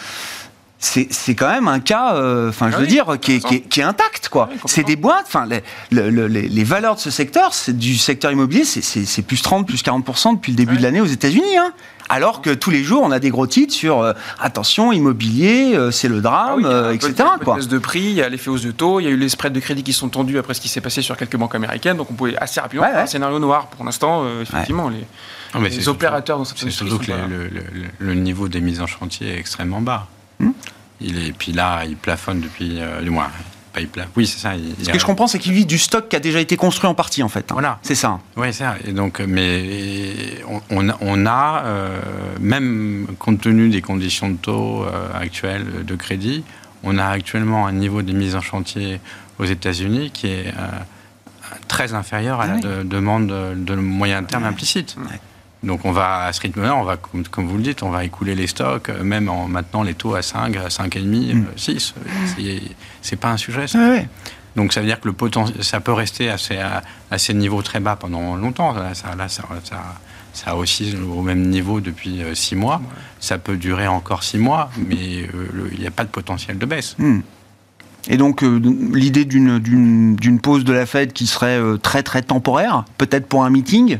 c'est 0.78 1.34
quand 1.34 1.50
même 1.50 1.68
un 1.68 1.80
cas, 1.80 2.14
euh, 2.16 2.48
enfin, 2.50 2.70
je 2.70 2.74
Ah 2.76 2.78
veux 2.78 2.84
oui, 2.84 2.90
dire, 2.90 3.06
qui 3.20 3.32
est, 3.32 3.40
qui 3.40 3.56
est- 3.56 3.60
qui 3.60 3.80
est 3.80 3.84
intact, 3.84 4.28
quoi. 4.28 4.44
Oui, 4.44 4.58
complètement. 4.58 4.68
c'est 4.68 4.84
des 4.84 4.96
boîtes, 4.96 5.24
enfin, 5.26 5.46
les, 5.46 5.62
le- 5.90 6.10
le- 6.10 6.26
les- 6.28 6.48
les 6.48 6.64
valeurs 6.64 6.94
de 6.96 7.00
ce 7.00 7.10
secteur, 7.10 7.54
c'est 7.54 7.76
du 7.76 7.96
secteur 7.96 8.30
immobilier, 8.32 8.64
c'est- 8.64 9.22
plus 9.22 9.42
30, 9.42 9.66
plus 9.66 9.82
40% 9.82 10.34
depuis 10.34 10.52
le 10.52 10.56
début 10.56 10.76
de 10.76 10.82
l'année 10.82 11.00
aux 11.00 11.06
États-Unis, 11.06 11.56
hein. 11.58 11.72
Alors 12.08 12.40
que 12.42 12.50
tous 12.50 12.70
les 12.70 12.84
jours, 12.84 13.02
on 13.02 13.10
a 13.10 13.18
des 13.18 13.30
gros 13.30 13.46
titres 13.46 13.74
sur 13.74 14.00
euh, 14.00 14.12
attention, 14.38 14.92
immobilier, 14.92 15.72
euh, 15.74 15.90
c'est 15.90 16.08
le 16.08 16.20
drame, 16.20 16.50
Ah 16.50 16.54
oui, 16.56 16.62
il 16.64 16.68
y 16.68 16.72
a 16.72 16.76
euh, 16.76 16.92
etc. 16.92 17.12
peu 17.34 17.38
de 17.40 17.44
Quoi. 17.44 17.56
baisse 17.56 17.68
de 17.68 17.78
prix, 17.78 18.00
il 18.02 18.12
y 18.14 18.22
a 18.22 18.28
l'effet 18.28 18.48
hausse 18.50 18.62
de 18.62 18.70
taux, 18.70 19.00
il 19.00 19.04
y 19.04 19.06
a 19.06 19.10
eu 19.10 19.16
les 19.16 19.28
spreads 19.28 19.52
de 19.52 19.60
crédit 19.60 19.82
qui 19.82 19.92
sont 19.92 20.08
tendus 20.08 20.38
après 20.38 20.54
ce 20.54 20.60
qui 20.60 20.68
s'est 20.68 20.80
passé 20.80 21.02
sur 21.02 21.16
quelques 21.16 21.36
banques 21.36 21.54
américaines, 21.54 21.96
donc 21.96 22.10
on 22.10 22.14
pouvait 22.14 22.36
assez 22.36 22.60
rapidement 22.60 22.84
Ouais, 22.86 22.92
faire 22.92 23.02
un 23.02 23.06
scénario 23.06 23.38
noir. 23.38 23.66
Pour 23.68 23.84
l'instant, 23.84 24.22
euh, 24.24 24.42
effectivement, 24.42 24.88
les, 24.88 24.98
Non, 25.54 25.60
mais 25.60 25.68
les 25.68 25.74
c'est 25.76 25.80
surtout- 25.82 25.96
opérateurs 25.96 26.38
dans 26.38 26.44
cette 26.44 26.58
C'est 26.58 26.64
industrie 26.64 26.88
surtout 26.88 27.04
que 27.06 27.12
le, 27.12 27.50
le- 27.98 28.14
niveau 28.14 28.48
des 28.48 28.60
mises 28.60 28.80
en 28.80 28.86
chantier 28.86 29.28
est 29.34 29.38
extrêmement 29.38 29.80
bas. 29.80 30.06
Hmm. 30.38 30.50
Il 31.00 31.18
est, 31.26 31.32
puis 31.32 31.52
là, 31.52 31.84
il 31.86 31.96
plafonne 31.96 32.40
depuis 32.40 32.78
euh, 32.80 33.02
du 33.02 33.10
moins. 33.10 33.28
Oui, 34.16 34.26
c'est 34.26 34.38
ça. 34.38 34.54
il- 34.56 34.74
Ce 34.84 34.90
que 34.90 34.96
a- 34.96 34.98
je 34.98 35.04
comprends, 35.04 35.26
c'est 35.26 35.38
qu'il 35.38 35.52
vit 35.52 35.66
du 35.66 35.78
stock 35.78 36.08
qui 36.08 36.16
a 36.16 36.20
déjà 36.20 36.40
été 36.40 36.56
construit 36.56 36.88
en 36.88 36.94
partie, 36.94 37.22
en 37.22 37.28
fait. 37.28 37.40
hein. 37.50 37.54
Voilà. 37.54 37.78
C'est 37.82 37.94
ça. 37.94 38.18
Oui, 38.36 38.48
c'est 38.48 38.64
ça. 38.64 38.76
Et 38.86 38.92
donc, 38.92 39.20
euh, 39.20 39.26
mais 39.28 40.38
on, 40.70 40.88
on 41.00 41.26
a, 41.26 41.62
euh, 41.64 41.98
même 42.40 43.06
compte 43.18 43.40
tenu 43.40 43.68
des 43.68 43.82
conditions 43.82 44.30
de 44.30 44.36
taux 44.36 44.84
euh, 44.84 45.08
actuelles 45.14 45.84
de 45.84 45.94
crédit, 45.94 46.44
on 46.82 46.98
a 46.98 47.06
actuellement 47.06 47.66
un 47.66 47.72
niveau 47.72 48.02
de 48.02 48.12
mise 48.12 48.34
en 48.36 48.40
chantier 48.40 49.00
aux 49.38 49.44
États-Unis 49.44 50.10
qui 50.12 50.28
est 50.28 50.46
euh, 50.48 50.68
très 51.68 51.94
inférieur 51.94 52.40
à 52.40 52.44
Ah 52.44 52.46
la 52.48 52.54
oui. 52.54 52.60
de- 52.60 52.82
demande 52.84 53.26
de, 53.28 53.54
de 53.54 53.74
moyen 53.74 54.22
terme 54.22 54.44
implicite. 54.44 54.96
Donc 55.62 55.84
on 55.84 55.92
va 55.92 56.24
à 56.24 56.32
ce 56.32 56.40
rythme-là, 56.42 56.76
on 56.76 56.84
va, 56.84 56.96
comme 56.96 57.46
vous 57.46 57.56
le 57.56 57.62
dites, 57.62 57.82
on 57.82 57.90
va 57.90 58.04
écouler 58.04 58.34
les 58.34 58.46
stocks, 58.46 58.88
même 59.02 59.28
en 59.28 59.48
maintenant 59.48 59.82
les 59.82 59.94
taux 59.94 60.14
à 60.14 60.22
5, 60.22 60.56
à 60.56 60.68
5,5, 60.68 61.44
6. 61.56 61.94
C'est 63.02 63.16
pas 63.16 63.30
un 63.30 63.36
sujet. 63.36 63.66
Ça. 63.66 63.78
Donc 64.56 64.72
ça 64.72 64.80
veut 64.80 64.86
dire 64.86 64.98
que 65.00 65.08
le 65.08 65.12
potentiel, 65.12 65.62
ça 65.62 65.80
peut 65.80 65.92
rester 65.92 66.30
à 66.30 66.38
ces, 66.38 66.58
à, 66.58 67.18
ces, 67.18 67.34
niveaux 67.34 67.62
très 67.62 67.78
bas 67.78 67.94
pendant 67.96 68.36
longtemps. 68.36 68.72
Là, 68.72 68.94
ça, 68.94 69.14
là, 69.14 69.28
ça, 69.28 69.44
ça, 69.64 69.82
ça 70.32 70.56
oscille 70.56 70.96
au 70.96 71.22
même 71.22 71.48
niveau 71.48 71.80
depuis 71.80 72.22
6 72.32 72.54
euh, 72.54 72.58
mois. 72.58 72.80
Ça 73.20 73.38
peut 73.38 73.56
durer 73.56 73.86
encore 73.86 74.22
6 74.22 74.38
mois, 74.38 74.70
mais 74.78 75.28
euh, 75.34 75.70
il 75.72 75.80
n'y 75.80 75.86
a 75.86 75.90
pas 75.90 76.04
de 76.04 76.08
potentiel 76.08 76.58
de 76.58 76.66
baisse. 76.66 76.96
Hmm. 76.98 77.20
Et 78.08 78.16
donc 78.16 78.42
euh, 78.42 78.60
l'idée 78.94 79.24
d'une 79.24 80.40
pause 80.40 80.64
de 80.64 80.72
la 80.72 80.86
Fed 80.86 81.12
qui 81.12 81.26
serait 81.26 81.60
très 81.82 82.02
très 82.02 82.22
temporaire, 82.22 82.84
peut-être 82.98 83.26
pour 83.26 83.44
un 83.44 83.50
meeting, 83.50 83.98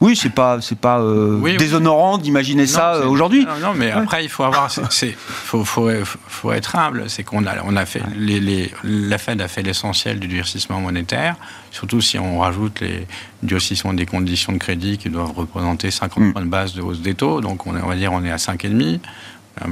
oui, 0.00 0.14
c'est 0.14 0.30
pas 0.30 0.60
c'est 0.60 0.78
pas 0.78 1.00
euh, 1.00 1.56
déshonorant 1.56 2.18
d'imaginer 2.18 2.66
ça 2.68 2.94
euh, 2.94 3.06
aujourd'hui. 3.06 3.46
Non, 3.60 3.74
mais 3.74 3.90
après 3.90 4.22
il 4.22 4.28
faut 4.28 4.44
avoir, 4.44 4.70
c'est 4.70 5.10
faut, 5.10 5.64
faut, 5.64 5.90
faut, 6.04 6.52
être 6.52 6.76
humble. 6.76 7.04
C'est 7.08 7.24
qu'on 7.24 7.44
a 7.46 7.54
on 7.64 7.74
a 7.74 7.84
fait 7.84 8.02
les, 8.16 8.38
les, 8.38 8.70
la 8.84 9.18
Fed 9.18 9.40
a 9.40 9.48
fait 9.48 9.62
l'essentiel 9.62 10.20
du 10.20 10.28
durcissement 10.28 10.80
monétaire. 10.80 11.34
Surtout 11.72 12.00
si 12.00 12.16
on 12.18 12.38
rajoute 12.38 12.80
les 12.80 13.06
durcissements 13.42 13.92
des 13.92 14.06
conditions 14.06 14.52
de 14.52 14.58
crédit 14.58 14.98
qui 14.98 15.10
doivent 15.10 15.32
représenter 15.32 15.90
50 15.90 16.18
mm. 16.22 16.32
points 16.32 16.42
de 16.42 16.46
base 16.46 16.74
de 16.74 16.82
hausse 16.82 17.00
des 17.00 17.14
taux. 17.14 17.40
Donc 17.40 17.66
on, 17.66 17.76
est, 17.76 17.82
on 17.82 17.88
va 17.88 17.96
dire 17.96 18.12
on 18.12 18.24
est 18.24 18.30
à 18.30 18.36
5,5, 18.36 19.00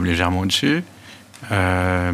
légèrement 0.02 0.40
au-dessus. 0.40 0.82
Euh, 1.52 2.12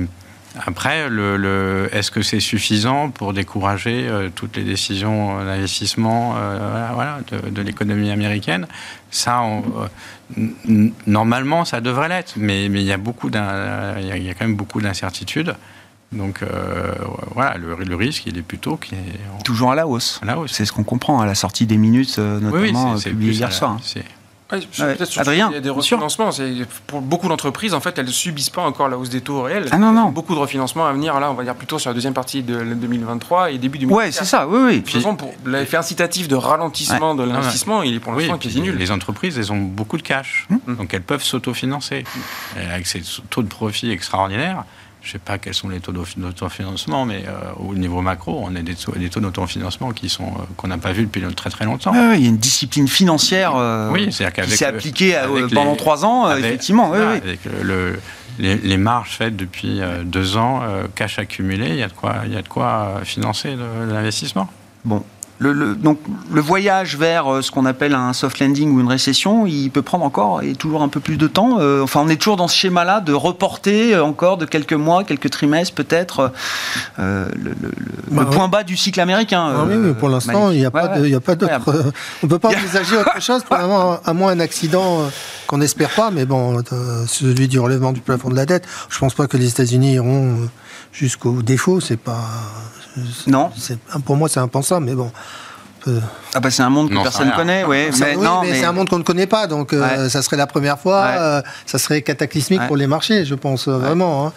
après, 0.67 1.09
le, 1.09 1.89
est-ce 1.93 2.11
que 2.11 2.23
c'est 2.23 2.41
suffisant 2.41 3.11
pour 3.11 3.33
décourager 3.33 4.07
euh, 4.09 4.29
toutes 4.35 4.57
les 4.57 4.65
décisions 4.65 5.43
d'investissement 5.45 6.35
euh, 6.37 6.89
voilà, 6.95 7.21
de, 7.51 7.63
l'économie 7.63 8.11
américaine? 8.11 8.67
Ça, 9.11 9.43
euh, 9.45 10.91
normalement, 11.07 11.65
ça 11.65 11.81
devrait 11.81 12.09
l'être, 12.09 12.35
mais, 12.37 12.69
mais 12.69 12.83
il, 12.83 12.87
y 12.87 12.93
a 12.93 12.99
beaucoup 12.99 13.29
il, 13.29 13.35
y 13.35 13.39
a, 13.39 14.35
quand 14.35 14.47
même 14.47 14.57
beaucoup 14.57 14.81
d'incertitudes. 14.81 15.55
Donc 16.13 16.41
voilà, 17.35 17.57
le, 17.57 17.97
risque, 17.97 18.27
il 18.27 18.37
est 18.37 18.43
plutôt 18.43 18.77
qui 18.77 18.95
est 18.95 19.43
toujours 19.45 19.73
à 19.73 19.75
la 19.75 19.87
hausse. 19.87 20.21
C'est 20.47 20.67
ce 20.67 20.73
qu'on 20.73 20.85
comprend 20.85 21.23
à 21.23 21.27
la 21.27 21.35
sortie 21.35 21.65
des 21.65 21.79
minutes, 21.79 22.19
notamment 22.19 22.93
oui, 22.93 23.03
publiées 23.03 23.33
hier 23.33 23.53
soir. 23.53 23.79
Adrien, 25.17 25.49
il 25.51 25.55
y 25.55 25.59
a 25.59 25.61
des 25.61 25.71
refinancements. 25.71 26.31
Pour 26.87 27.01
beaucoup 27.01 27.29
d'entreprises, 27.29 27.75
en 27.75 27.81
fait, 27.81 27.99
elles 27.99 28.07
ne 28.07 28.11
subissent 28.11 28.51
pas 28.51 28.63
encore 28.63 28.89
la 28.89 28.99
hausse 28.99 29.09
des 29.09 29.21
taux 29.21 29.43
réels. 29.43 29.69
Ah 29.71 29.79
non, 29.79 29.93
non. 29.93 30.11
Beaucoup 30.11 30.35
de 30.35 30.41
refinancements 30.41 30.87
à 30.87 30.93
venir, 30.93 31.19
là, 31.21 31.31
on 31.31 31.35
va 31.35 31.45
dire 31.45 31.55
plutôt 31.55 31.79
sur 31.79 31.91
la 31.91 31.95
deuxième 31.95 32.15
partie 32.15 32.43
de 32.43 32.63
2023 32.63 33.53
et 33.53 33.59
début 33.59 33.79
du 33.79 33.87
Ouais, 33.87 34.13
c'est 34.13 34.25
ça, 34.25 34.47
oui, 34.47 34.59
oui. 34.65 34.77
De 34.77 34.81
toute 34.81 34.91
façon, 34.91 35.17
pour 35.17 35.35
l'effet 35.47 35.77
incitatif 35.77 36.29
de 36.29 36.37
ralentissement 36.37 37.15
de 37.15 37.25
l'investissement, 37.25 37.83
il 37.83 37.95
est 37.95 38.01
pour 38.01 38.13
l'instant 38.13 38.39
quasi 38.39 38.61
nul. 38.61 38.77
Les 38.77 38.91
entreprises, 38.91 39.39
elles 39.39 39.53
ont 39.53 39.59
beaucoup 39.59 39.97
de 39.97 40.03
cash, 40.03 40.47
hum. 40.51 40.77
donc 40.77 40.93
elles 40.95 41.03
peuvent 41.03 41.23
s'autofinancer. 41.23 42.05
Avec 42.57 42.87
ces 42.87 43.03
taux 43.31 43.43
de 43.43 43.49
profit 43.49 43.91
extraordinaires, 43.91 44.65
je 45.03 45.09
ne 45.09 45.13
sais 45.13 45.19
pas 45.19 45.39
quels 45.39 45.55
sont 45.55 45.69
les 45.69 45.81
taux 45.81 45.93
d'autofinancement, 45.93 47.05
mais 47.05 47.25
euh, 47.27 47.53
au 47.59 47.75
niveau 47.75 48.01
macro, 48.03 48.41
on 48.45 48.55
a 48.55 48.63
des 48.63 48.77
taux, 48.77 48.93
des 48.93 49.09
taux 49.09 49.19
d'autofinancement 49.19 49.91
qui 49.91 50.09
sont 50.09 50.29
euh, 50.29 50.43
qu'on 50.57 50.69
n'a 50.69 50.79
pas 50.79 50.93
vu 50.93 51.05
depuis 51.05 51.23
très 51.35 51.51
très 51.51 51.65
longtemps. 51.65 51.93
il 52.15 52.23
y 52.23 52.27
a 52.27 52.29
une 52.29 52.37
discipline 52.37 52.87
financière 52.87 53.57
euh, 53.57 53.93
qui 53.97 54.13
s'est 54.13 54.65
appliquée 54.65 55.21
pendant 55.53 55.75
trois 55.75 56.05
ans, 56.05 56.35
effectivement. 56.37 56.93
avec 56.93 57.41
le, 57.63 57.99
les, 58.39 58.77
marges 58.77 59.17
faites 59.17 59.37
depuis 59.37 59.81
deux 60.05 60.37
ans, 60.37 60.63
cash 60.95 61.19
accumulé, 61.19 61.71
il 61.71 61.77
y 61.77 61.83
a 61.83 61.89
de 61.89 61.93
quoi, 61.93 62.17
il 62.25 62.33
y 62.33 62.37
a 62.37 62.43
de 62.43 62.49
quoi 62.49 63.01
financer 63.05 63.57
l'investissement. 63.89 64.49
Bon, 64.85 65.05
le, 65.51 65.75
donc, 65.75 65.99
le 66.33 66.41
voyage 66.41 66.97
vers 66.97 67.33
euh, 67.33 67.43
ce 67.43 67.51
qu'on 67.51 67.67
appelle 67.67 67.95
un 67.95 68.13
soft 68.13 68.39
landing 68.39 68.75
ou 68.75 68.81
une 68.81 68.89
récession, 68.89 69.47
il 69.47 69.71
peut 69.71 69.83
prendre 69.83 70.05
encore 70.05 70.43
et 70.43 70.55
toujours 70.55 70.83
un 70.83 70.89
peu 70.89 71.01
plus 71.01 71.17
de 71.17 71.27
temps. 71.27 71.59
Euh, 71.59 71.83
enfin, 71.83 72.01
on 72.05 72.09
est 72.09 72.17
toujours 72.17 72.37
dans 72.37 72.49
ce 72.49 72.57
schéma-là 72.57 73.01
de 73.01 73.13
reporter 73.13 73.95
euh, 73.95 74.05
encore 74.05 74.37
de 74.37 74.45
quelques 74.45 74.73
mois, 74.73 75.05
quelques 75.05 75.31
trimestres 75.31 75.75
peut-être 75.75 76.33
le, 76.99 77.55
bah, 78.11 78.27
point 78.27 78.49
bas 78.49 78.63
du 78.63 78.77
cycle 78.77 79.01
américain. 79.01 79.53
Ah 79.55 79.65
oui, 79.67 79.77
mais 79.77 79.95
pour 79.95 80.09
l'instant, 80.09 80.51
il 80.51 80.59
n'y 80.59 80.65
a, 80.65 80.71
pas 80.71 80.95
a 80.95 81.21
pas 81.21 81.35
d'autre. 81.35 81.53
on 82.23 82.27
ne 82.27 82.29
peut 82.29 82.39
pas 82.39 82.49
envisager 82.57 82.97
autre 82.97 83.21
chose, 83.21 83.43
pour 83.43 83.57
à 83.57 84.13
moins 84.13 84.29
un 84.33 84.41
accident 84.41 85.11
qu'on 85.47 85.59
n'espère 85.59 85.91
pas, 85.91 86.11
mais 86.11 86.25
bon, 86.25 86.63
celui 87.07 87.49
du 87.49 87.59
relèvement 87.59 87.93
du 87.93 88.01
plafond 88.01 88.31
de 88.31 88.37
la 88.37 88.47
dette, 88.47 88.65
je 88.89 88.97
ne 88.97 89.01
pense 89.01 89.15
pas 89.15 89.27
que 89.27 89.37
les 89.37 89.49
États-Unis 89.49 89.95
iront 89.95 90.49
jusqu'au 90.93 91.43
défaut. 91.43 91.81
C'est 91.81 91.97
pas 91.97 92.29
non. 93.27 93.51
Pour 94.05 94.17
moi, 94.17 94.29
c'est 94.29 94.41
impensable, 94.41 94.87
mais 94.87 94.95
bon. 94.95 95.11
Ah 96.35 96.41
bah 96.41 96.51
c'est 96.51 96.63
un 96.63 96.71
monde 96.71 96.89
que 96.91 97.03
personne 97.03 97.29
ne 97.29 97.37
connaît, 97.37 97.65
ouais. 97.65 97.91
mais, 98.01 98.17
non, 98.17 98.43
mais, 98.43 98.55
c'est 98.55 98.65
un 98.65 98.73
monde 98.73 98.89
qu'on 98.89 98.99
ne 98.99 99.03
connaît 99.03 99.27
pas, 99.27 99.47
donc 99.47 99.73
euh, 99.73 100.09
ça 100.09 100.23
serait 100.23 100.37
la 100.37 100.47
première 100.47 100.79
fois, 100.79 101.05
euh, 101.05 101.43
ça 101.67 101.79
serait 101.79 102.03
cataclysmique 102.03 102.67
pour 102.67 102.77
les 102.77 102.87
marchés, 102.87 103.25
je 103.25 103.35
pense 103.35 103.69
euh, 103.69 103.77
vraiment. 103.77 104.27
Hein. 104.27 104.33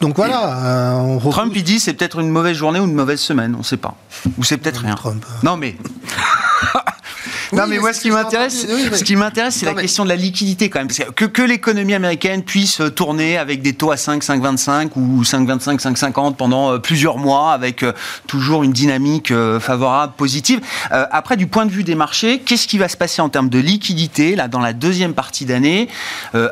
Donc 0.00 0.16
voilà. 0.16 0.96
on 0.96 1.18
Trump 1.30 1.52
il 1.54 1.62
dit 1.62 1.80
c'est 1.80 1.94
peut-être 1.94 2.20
une 2.20 2.30
mauvaise 2.30 2.56
journée 2.56 2.80
ou 2.80 2.84
une 2.84 2.94
mauvaise 2.94 3.20
semaine, 3.20 3.54
on 3.54 3.58
ne 3.58 3.64
sait 3.64 3.76
pas, 3.76 3.94
ou 4.36 4.44
c'est 4.44 4.56
peut-être 4.56 4.80
rien. 4.80 4.94
Trump. 4.94 5.24
Non 5.42 5.56
mais 5.56 5.76
non, 7.52 7.66
mais, 7.66 7.78
moi, 7.78 7.92
ce 7.92 8.00
qui 8.00 8.10
m'intéresse, 8.10 8.66
ce 8.66 9.04
qui 9.04 9.16
m'intéresse, 9.16 9.56
c'est 9.56 9.66
la 9.66 9.74
question 9.74 10.04
de 10.04 10.08
la 10.08 10.16
liquidité 10.16 10.68
quand 10.68 10.80
même. 10.80 10.88
Que, 10.88 11.24
que 11.24 11.42
l'économie 11.42 11.94
américaine 11.94 12.42
puisse 12.42 12.82
tourner 12.94 13.38
avec 13.38 13.62
des 13.62 13.72
taux 13.72 13.90
à 13.90 13.96
5, 13.96 14.22
5,25 14.22 14.90
ou 14.96 15.22
5,25, 15.22 15.80
5,50 15.80 16.36
pendant 16.36 16.78
plusieurs 16.78 17.16
mois, 17.16 17.52
avec 17.52 17.84
toujours 18.26 18.64
une 18.64 18.72
dynamique 18.72 19.32
favorable, 19.60 20.12
positive. 20.16 20.60
Après, 20.90 21.36
du 21.36 21.46
point 21.46 21.66
de 21.66 21.70
vue 21.70 21.84
des 21.84 21.94
marchés, 21.94 22.40
qu'est-ce 22.40 22.66
qui 22.68 22.78
va 22.78 22.88
se 22.88 22.96
passer 22.96 23.20
en 23.22 23.28
termes 23.28 23.48
de 23.48 23.58
liquidité 23.58 24.36
là 24.36 24.48
dans 24.48 24.60
la 24.60 24.72
deuxième 24.72 25.14
partie 25.14 25.44
d'année, 25.44 25.88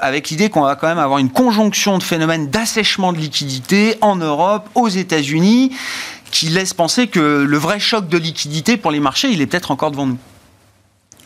avec 0.00 0.30
l'idée 0.30 0.50
qu'on 0.50 0.62
va 0.62 0.76
quand 0.76 0.88
même 0.88 0.98
avoir 0.98 1.18
une 1.18 1.30
conjonction 1.30 1.98
de 1.98 2.02
phénomènes 2.02 2.48
d'assèchement 2.48 3.12
de 3.12 3.18
liquidité 3.18 3.96
en 4.00 4.16
Europe, 4.16 4.68
aux 4.74 4.88
États-Unis, 4.88 5.72
qui 6.30 6.46
laisse 6.46 6.74
penser 6.74 7.06
que 7.06 7.44
le 7.48 7.58
vrai 7.58 7.80
choc 7.80 8.08
de 8.08 8.18
liquidité 8.18 8.76
pour 8.76 8.90
les 8.90 9.00
marchés, 9.00 9.28
il 9.30 9.40
est 9.40 9.46
peut-être 9.46 9.70
encore 9.70 9.90
devant 9.90 10.06
nous. 10.06 10.18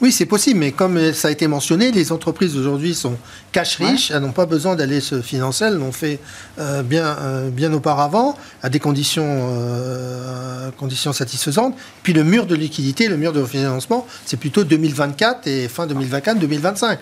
Oui, 0.01 0.13
c'est 0.13 0.25
possible, 0.25 0.61
mais 0.61 0.73
comme 0.73 1.13
ça 1.13 1.29
a 1.29 1.31
été 1.31 1.47
mentionné, 1.47 1.93
les 1.93 2.11
entreprises 2.11 2.57
aujourd'hui 2.57 2.95
sont 2.95 3.19
cash 3.53 3.77
riches, 3.77 4.11
elles 4.11 4.23
n'ont 4.23 4.33
pas 4.33 4.47
besoin 4.47 4.75
d'aller 4.75 5.01
se 5.01 5.21
financer, 5.21 5.67
elles 5.67 5.77
l'ont 5.77 5.93
fait 5.93 6.21
euh, 6.59 6.83
bien, 6.83 7.05
euh, 7.05 7.51
bien 7.51 7.71
auparavant, 7.75 8.35
à 8.63 8.71
des 8.71 8.79
conditions, 8.79 9.27
euh, 9.27 10.71
conditions 10.79 11.13
satisfaisantes. 11.13 11.77
Puis 12.03 12.15
le 12.15 12.25
mur 12.25 12.47
de 12.47 12.55
liquidité, 12.55 13.09
le 13.09 13.19
mur 13.19 13.35
de 13.35 13.45
financement, 13.45 14.07
c'est 14.25 14.39
plutôt 14.39 14.65
2024 14.65 15.47
et 15.47 15.69
fin 15.69 15.87
2024-2025. 15.87 16.97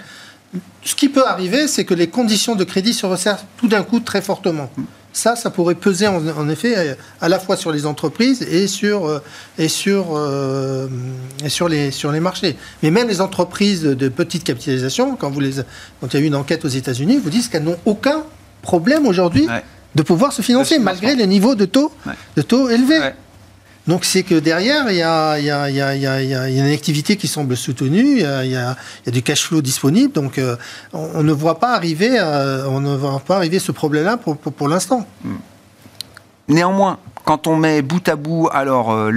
Ce 0.83 0.95
qui 0.97 1.09
peut 1.09 1.25
arriver, 1.25 1.69
c'est 1.69 1.85
que 1.85 1.95
les 1.95 2.09
conditions 2.09 2.57
de 2.57 2.65
crédit 2.65 2.95
se 2.95 3.07
resserrent 3.07 3.45
tout 3.59 3.69
d'un 3.69 3.85
coup 3.85 4.01
très 4.01 4.23
fortement. 4.23 4.73
Ça, 5.13 5.37
ça 5.37 5.51
pourrait 5.51 5.75
peser 5.75 6.07
en, 6.07 6.49
effet 6.49 6.75
euh, 6.77 6.95
à 7.21 7.29
la 7.29 7.39
fois 7.39 7.57
sur 7.57 7.73
les 7.73 7.87
entreprises 7.87 8.43
et 8.43 8.67
sur, 8.67 9.07
euh, 9.07 9.21
et 9.59 9.69
sur, 9.69 10.17
euh, 10.17 10.87
et 11.43 11.49
sur, 11.49 11.69
les, 11.69 11.91
sur 11.91 12.13
les 12.13 12.21
marchés. 12.21 12.57
Mais 12.83 12.91
même 12.91 13.09
les 13.09 13.21
entreprises 13.21 13.83
de 13.83 14.09
petite 14.09 14.45
capitalisation, 14.45 15.17
quand, 15.17 15.31
vous 15.31 15.41
les, 15.41 15.55
quand 16.01 16.13
il 16.13 16.15
y 16.15 16.17
a 16.19 16.21
eu 16.21 16.27
une 16.27 16.37
enquête 16.37 16.65
aux 16.65 16.69
États-Unis, 16.69 17.19
vous 17.23 17.31
disent 17.31 17.49
qu'elles 17.49 17.65
n'ont 17.65 17.79
aucun 17.85 18.23
problème 18.63 19.07
aujourd'hui 19.07 19.49
de 19.95 20.03
pouvoir 20.03 20.33
se 20.33 20.43
financer, 20.43 20.79
malgré 20.79 21.15
les 21.15 21.27
niveaux 21.27 21.55
de 21.55 21.65
taux, 21.65 21.91
de 22.37 22.43
taux 22.43 22.69
élevés. 22.69 23.01
Donc 23.89 24.05
c'est 24.05 24.23
que 24.23 24.35
derrière, 24.35 24.91
il 24.91 24.97
y, 24.97 25.03
a, 25.03 26.49
une 26.49 26.73
activité 26.73 27.17
qui 27.17 27.27
semble 27.27 27.57
soutenue, 27.57 28.19
il 28.21 28.51
y 28.51 28.57
a, 28.57 28.77
du 29.07 29.23
cash 29.23 29.47
flow 29.47 29.63
disponible, 29.63 30.13
donc 30.13 30.37
euh, 30.37 30.57
on, 30.93 31.23
ne 31.23 31.33
voit 31.33 31.59
pas 31.59 31.75
arriver, 31.75 32.19
euh, 32.21 32.67
on 32.69 32.81
ne 32.81 32.95
voit 32.95 33.21
pas 33.21 33.37
arriver 33.37 33.59
ce 33.59 33.73
problème-là 33.73 34.19
pour, 34.19 34.37
pour 34.37 34.69
l'instant. 34.69 35.07
Néanmoins, 36.49 36.99
quand 37.29 37.47
on 37.47 37.57
met 37.57 37.83
bout 37.83 38.09
à 38.09 38.17
bout, 38.17 38.49
alors 38.53 38.91
euh, 38.91 39.11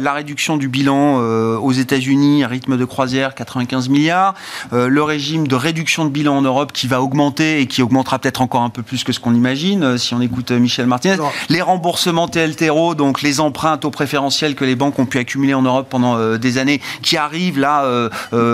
la 0.00 0.12
réduction 0.12 0.56
du 0.58 0.68
bilan 0.68 1.16
euh, 1.18 1.56
aux 1.56 1.72
États-Unis, 1.72 2.44
rythme 2.44 2.76
de 2.76 2.84
croisière 2.84 3.34
95 3.34 3.88
milliards, 3.88 4.34
euh, 4.72 4.86
le 4.86 5.02
régime 5.02 5.48
de 5.48 5.56
réduction 5.56 6.04
de 6.04 6.10
bilan 6.10 6.36
en 6.36 6.42
Europe 6.42 6.70
qui 6.72 6.86
va 6.86 7.02
augmenter 7.02 7.60
et 7.60 7.66
qui 7.66 7.82
augmentera 7.82 8.20
peut-être 8.20 8.42
encore 8.42 8.62
un 8.62 8.70
peu 8.70 8.82
plus 8.82 9.02
que 9.02 9.12
ce 9.12 9.18
qu'on 9.18 9.34
imagine 9.34 9.98
si 9.98 10.14
on 10.14 10.20
écoute 10.20 10.52
Michel 10.52 10.86
Martinez, 10.86 11.16
les 11.48 11.60
remboursements 11.60 12.28
TLTRO, 12.28 12.94
donc 12.94 13.22
les 13.22 13.40
emprunts 13.40 13.80
au 13.82 13.90
préférentiels 13.90 14.54
que 14.54 14.64
les 14.64 14.76
banques 14.76 15.00
ont 15.00 15.06
pu 15.06 15.18
accumuler 15.18 15.54
en 15.54 15.62
Europe 15.62 15.88
pendant 15.90 16.36
des 16.36 16.58
années, 16.58 16.80
qui 17.02 17.16
arrivent 17.16 17.58
là 17.58 18.08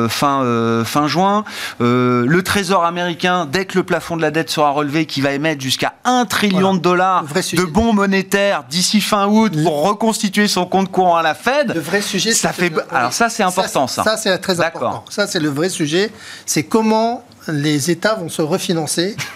fin 0.09 0.83
fin 0.87 1.07
juin, 1.09 1.45
le 1.79 2.40
Trésor 2.43 2.87
américain 2.87 3.45
dès 3.45 3.67
que 3.67 3.77
le 3.77 3.85
plafond 3.85 4.17
de 4.17 4.23
la 4.23 4.31
dette 4.31 4.49
sera 4.49 4.71
relevé, 4.71 5.05
qui 5.05 5.21
va 5.21 5.33
émettre 5.33 5.61
jusqu'à 5.61 5.93
1 6.07 6.25
trillion 6.25 6.73
de 6.73 6.79
dollars 6.79 7.25
de 7.25 7.64
bons 7.64 7.93
monétaires 7.93 8.64
d'ici 8.71 8.93
fin 9.00 9.26
août 9.26 9.52
pour 9.62 9.83
reconstituer 9.87 10.48
son 10.48 10.66
compte 10.66 10.90
courant 10.90 11.16
à 11.16 11.22
la 11.22 11.35
Fed. 11.35 11.72
Le 11.74 11.80
vrai 11.80 12.00
sujet, 12.00 12.33
ça 12.33 12.52
fait. 12.52 12.72
Alors 12.90 13.12
ça, 13.12 13.28
c'est 13.28 13.42
important, 13.42 13.87
ça. 13.87 14.04
Ça, 14.04 14.16
c'est 14.16 14.37
très 14.38 14.61
important. 14.61 15.04
Ça, 15.11 15.26
c'est 15.26 15.40
le 15.40 15.48
vrai 15.48 15.68
sujet. 15.68 16.11
C'est 16.46 16.64
comment 16.64 17.24
les 17.48 17.90
États 17.90 18.14
vont 18.14 18.28
se 18.28 18.42
refinancer. 18.42 19.16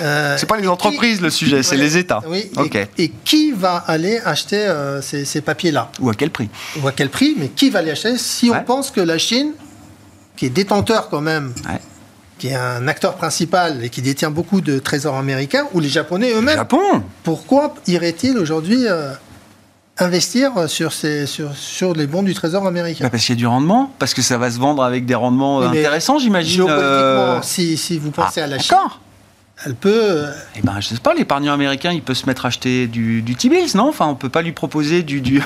Euh, 0.00 0.36
c'est 0.36 0.44
pas 0.44 0.58
les 0.58 0.68
entreprises 0.68 1.22
le 1.22 1.30
sujet, 1.30 1.62
c'est 1.62 1.78
les 1.78 1.96
États. 1.96 2.20
Oui. 2.28 2.50
Et, 2.98 3.08
qui 3.24 3.52
va 3.52 3.76
aller 3.86 4.20
acheter 4.26 4.58
euh, 4.58 5.00
ces, 5.00 5.40
papiers-là 5.40 5.90
Ou 6.00 6.10
à 6.10 6.14
quel 6.14 6.28
prix 6.28 6.50
Ou 6.82 6.86
à 6.86 6.92
quel 6.92 7.08
prix 7.08 7.34
Mais 7.38 7.48
qui 7.48 7.70
va 7.70 7.80
les 7.80 7.92
acheter 7.92 8.18
si 8.18 8.50
on 8.50 8.62
pense 8.62 8.90
que 8.90 9.00
la 9.00 9.16
Chine 9.16 9.52
qui 10.36 10.46
est 10.46 10.50
détenteur 10.50 11.08
quand 11.08 11.22
même, 11.22 11.52
qui 12.38 12.48
est 12.48 12.54
un 12.54 12.86
acteur 12.88 13.14
principal 13.14 13.82
et 13.84 13.88
qui 13.88 14.02
détient 14.02 14.30
beaucoup 14.30 14.60
de 14.60 14.78
trésors 14.78 15.16
américains, 15.16 15.66
ou 15.72 15.80
les 15.80 15.88
Japonais 15.88 16.32
eux-mêmes. 16.32 16.56
Japon 16.56 17.02
Pourquoi 17.22 17.74
irait-il 17.86 18.36
aujourd'hui 18.38 18.86
euh, 18.86 19.12
investir 19.98 20.68
sur, 20.68 20.92
ces, 20.92 21.26
sur, 21.26 21.56
sur 21.56 21.94
les 21.94 22.06
bons 22.06 22.22
du 22.22 22.34
Trésor 22.34 22.66
américain? 22.66 23.04
Bah 23.04 23.10
Parce 23.10 23.24
qu'il 23.24 23.34
y 23.34 23.38
a 23.38 23.40
du 23.40 23.46
rendement, 23.46 23.92
parce 23.98 24.14
que 24.14 24.22
ça 24.22 24.38
va 24.38 24.50
se 24.50 24.58
vendre 24.58 24.82
avec 24.82 25.06
des 25.06 25.14
rendements 25.14 25.62
intéressants, 25.62 26.18
j'imagine. 26.18 26.66
Géopolitiquement, 26.66 27.42
si, 27.42 27.76
si, 27.76 27.98
vous 27.98 28.10
pensez 28.10 28.40
ah, 28.40 28.44
à 28.44 28.46
la 28.46 28.58
Chine, 28.58 28.76
elle 29.64 29.74
peut. 29.74 30.26
Eh 30.54 30.60
ben, 30.60 30.80
je 30.80 30.88
sais 30.88 30.96
pas, 30.96 31.14
l'épargnant 31.14 31.54
américain, 31.54 31.90
il 31.90 32.02
peut 32.02 32.12
se 32.12 32.26
mettre 32.26 32.44
à 32.44 32.48
acheter 32.48 32.86
du, 32.86 33.22
du 33.22 33.36
T-bills, 33.36 33.74
non? 33.74 33.88
Enfin, 33.88 34.06
on 34.06 34.14
peut 34.14 34.28
pas 34.28 34.42
lui 34.42 34.52
proposer 34.52 35.02
du, 35.02 35.22
du, 35.22 35.42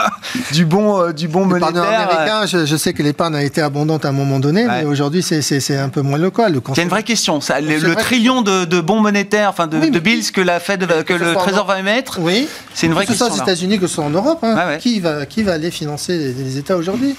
du 0.52 0.64
bon, 0.64 1.00
euh, 1.00 1.12
du 1.12 1.28
bon 1.28 1.46
monétaire. 1.46 1.84
américain, 1.84 2.46
je, 2.46 2.66
je, 2.66 2.76
sais 2.76 2.92
que 2.92 3.04
l'épargne 3.04 3.36
a 3.36 3.42
été 3.42 3.60
abondante 3.60 4.04
à 4.04 4.08
un 4.08 4.12
moment 4.12 4.40
donné, 4.40 4.66
mais 4.66 4.84
aujourd'hui, 4.84 5.22
c'est 5.22 5.76
un 5.76 5.88
peu 5.90 6.00
moins 6.02 6.18
local. 6.18 6.60
C'est 6.74 6.82
une 6.82 6.88
vraie 6.88 7.04
question. 7.04 7.40
Ça, 7.40 7.60
le, 7.60 7.94
trillion 7.94 8.42
de, 8.42 8.64
de, 8.64 8.80
bons 8.80 9.00
monétaires, 9.00 9.50
enfin 9.50 9.68
de, 9.68 9.78
de 9.78 9.98
bills 10.00 10.32
que 10.32 10.40
la 10.40 10.58
Fed, 10.58 11.04
que, 11.04 11.12
le 11.12 11.34
Trésor 11.34 11.66
va 11.66 11.78
émettre, 11.78 12.18
oui. 12.20 12.48
c'est 12.74 12.86
une 12.86 12.94
vraie 12.94 13.06
question. 13.06 13.26
Que 13.26 13.32
ce 13.32 13.36
soit 13.36 13.44
aux 13.44 13.48
États-Unis, 13.48 13.78
que 13.78 13.86
ce 13.86 13.94
soit 13.94 14.04
en 14.04 14.10
Europe, 14.10 14.40
hein. 14.42 14.78
qui, 14.78 14.98
va, 14.98 15.24
qui 15.26 15.44
va 15.44 15.52
aller 15.52 15.70
financer 15.70 16.18
les, 16.18 16.32
les 16.32 16.58
États 16.58 16.76
aujourd'hui? 16.76 17.14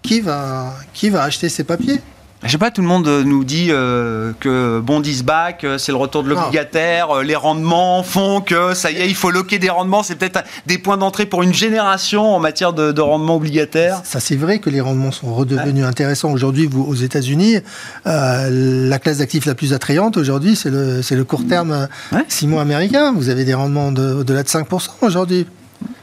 Qui 0.00 0.20
va, 0.20 0.74
qui 0.94 1.10
va 1.10 1.22
acheter 1.22 1.48
ces 1.48 1.64
papiers? 1.64 2.00
Je 2.44 2.48
sais 2.48 2.58
pas, 2.58 2.72
tout 2.72 2.82
le 2.82 2.88
monde 2.88 3.06
euh, 3.06 3.22
nous 3.22 3.44
dit 3.44 3.68
euh, 3.70 4.32
que 4.40 4.80
bond 4.80 5.00
is 5.02 5.22
back, 5.22 5.62
euh, 5.62 5.78
c'est 5.78 5.92
le 5.92 5.98
retour 5.98 6.24
de 6.24 6.28
l'obligataire, 6.28 7.22
les 7.22 7.36
rendements 7.36 8.02
font 8.02 8.40
que 8.40 8.74
ça 8.74 8.90
y 8.90 8.96
est, 8.96 9.08
il 9.08 9.14
faut 9.14 9.30
loquer 9.30 9.60
des 9.60 9.70
rendements, 9.70 10.02
c'est 10.02 10.16
peut-être 10.16 10.42
des 10.66 10.78
points 10.78 10.96
d'entrée 10.96 11.26
pour 11.26 11.44
une 11.44 11.54
génération 11.54 12.34
en 12.34 12.40
matière 12.40 12.72
de, 12.72 12.90
de 12.90 13.00
rendement 13.00 13.36
obligataire. 13.36 14.00
Ça, 14.04 14.18
c'est 14.18 14.34
vrai 14.34 14.58
que 14.58 14.70
les 14.70 14.80
rendements 14.80 15.12
sont 15.12 15.32
redevenus 15.32 15.84
intéressants. 15.84 16.32
Aujourd'hui, 16.32 16.66
vous, 16.66 16.82
aux 16.82 16.94
États-Unis, 16.94 17.58
la 18.04 18.98
classe 18.98 19.18
d'actifs 19.18 19.46
la 19.46 19.54
plus 19.54 19.72
attrayante 19.72 20.16
aujourd'hui, 20.16 20.56
c'est 20.56 20.70
le, 20.70 21.00
le 21.08 21.24
court 21.24 21.46
terme 21.46 21.88
ouais. 22.12 22.24
6 22.26 22.48
mois 22.48 22.62
américain. 22.62 23.12
Vous 23.12 23.28
avez 23.28 23.44
des 23.44 23.54
rendements 23.54 23.92
de, 23.92 24.14
au-delà 24.14 24.42
de 24.42 24.48
5% 24.48 24.88
aujourd'hui. 25.02 25.46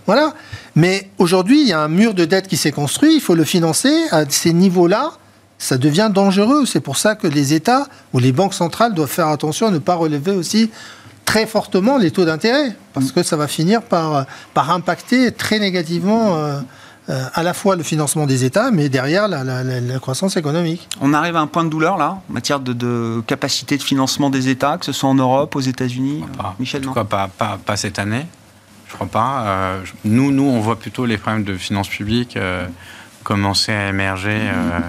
Voilà. 0.05 0.33
Mais 0.75 1.09
aujourd'hui, 1.17 1.61
il 1.61 1.67
y 1.67 1.73
a 1.73 1.81
un 1.81 1.87
mur 1.89 2.13
de 2.13 2.25
dette 2.25 2.47
qui 2.47 2.57
s'est 2.57 2.71
construit, 2.71 3.15
il 3.15 3.21
faut 3.21 3.35
le 3.35 3.43
financer 3.43 3.93
à 4.11 4.23
ces 4.29 4.53
niveaux-là 4.53 5.11
ça 5.59 5.77
devient 5.77 6.09
dangereux. 6.11 6.65
C'est 6.65 6.79
pour 6.79 6.97
ça 6.97 7.15
que 7.15 7.27
les 7.27 7.53
États 7.53 7.87
ou 8.13 8.19
les 8.19 8.31
banques 8.31 8.55
centrales 8.55 8.95
doivent 8.95 9.11
faire 9.11 9.27
attention 9.27 9.67
à 9.67 9.71
ne 9.71 9.77
pas 9.77 9.95
relever 9.95 10.31
aussi 10.31 10.71
très 11.25 11.45
fortement 11.45 11.99
les 11.99 12.09
taux 12.09 12.25
d'intérêt, 12.25 12.75
parce 12.93 13.11
que 13.11 13.21
ça 13.21 13.37
va 13.37 13.47
finir 13.47 13.83
par, 13.83 14.25
par 14.55 14.71
impacter 14.71 15.31
très 15.31 15.59
négativement 15.59 16.35
euh, 16.35 16.59
euh, 17.09 17.23
à 17.35 17.43
la 17.43 17.53
fois 17.53 17.75
le 17.75 17.83
financement 17.83 18.25
des 18.25 18.45
États, 18.45 18.71
mais 18.71 18.89
derrière 18.89 19.27
la, 19.27 19.43
la, 19.43 19.63
la, 19.63 19.99
croissance 19.99 20.37
économique. 20.37 20.87
On 21.01 21.13
arrive 21.13 21.35
à 21.35 21.39
un 21.39 21.47
point 21.47 21.63
de 21.63 21.69
douleur 21.69 21.97
là, 21.97 22.21
en 22.29 22.33
matière 22.33 22.59
de, 22.59 22.73
de 22.73 23.21
capacité 23.27 23.77
de 23.77 23.83
financement 23.83 24.31
des 24.31 24.47
États, 24.47 24.77
que 24.77 24.85
ce 24.85 24.91
soit 24.91 25.09
en 25.09 25.15
Europe, 25.15 25.55
aux 25.55 25.59
États-Unis 25.59 26.23
Michel, 26.59 26.81
en 26.81 26.85
tout 26.85 26.93
cas, 26.93 27.03
pas, 27.03 27.27
pas, 27.27 27.59
pas, 27.63 27.77
cette 27.77 27.99
année, 27.99 28.25
je 28.87 28.93
crois 28.93 29.07
pas. 29.07 29.43
Euh, 29.45 29.81
nous, 30.05 30.31
nous, 30.31 30.43
on 30.43 30.59
voit 30.59 30.77
plutôt 30.77 31.05
les 31.05 31.17
problèmes 31.17 31.43
de 31.43 31.57
finances 31.57 31.89
publiques. 31.89 32.37
Euh, 32.37 32.65
commencer 33.29 33.71
à 33.71 33.89
émerger 33.89 34.39
euh, 34.41 34.79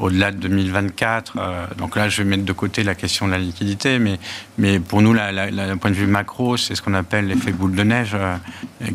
au-delà 0.00 0.32
de 0.32 0.38
2024. 0.38 1.34
Euh, 1.38 1.66
donc 1.78 1.94
là, 1.94 2.08
je 2.08 2.20
vais 2.20 2.28
mettre 2.28 2.44
de 2.44 2.52
côté 2.52 2.82
la 2.82 2.96
question 2.96 3.28
de 3.28 3.30
la 3.30 3.38
liquidité, 3.38 4.00
mais, 4.00 4.18
mais 4.58 4.80
pour 4.80 5.02
nous, 5.02 5.14
d'un 5.14 5.76
point 5.76 5.92
de 5.92 5.94
vue 5.94 6.08
macro, 6.08 6.56
c'est 6.56 6.74
ce 6.74 6.82
qu'on 6.82 6.94
appelle 6.94 7.28
l'effet 7.28 7.52
boule 7.52 7.76
de 7.76 7.84
neige 7.84 8.16
euh, 8.16 8.34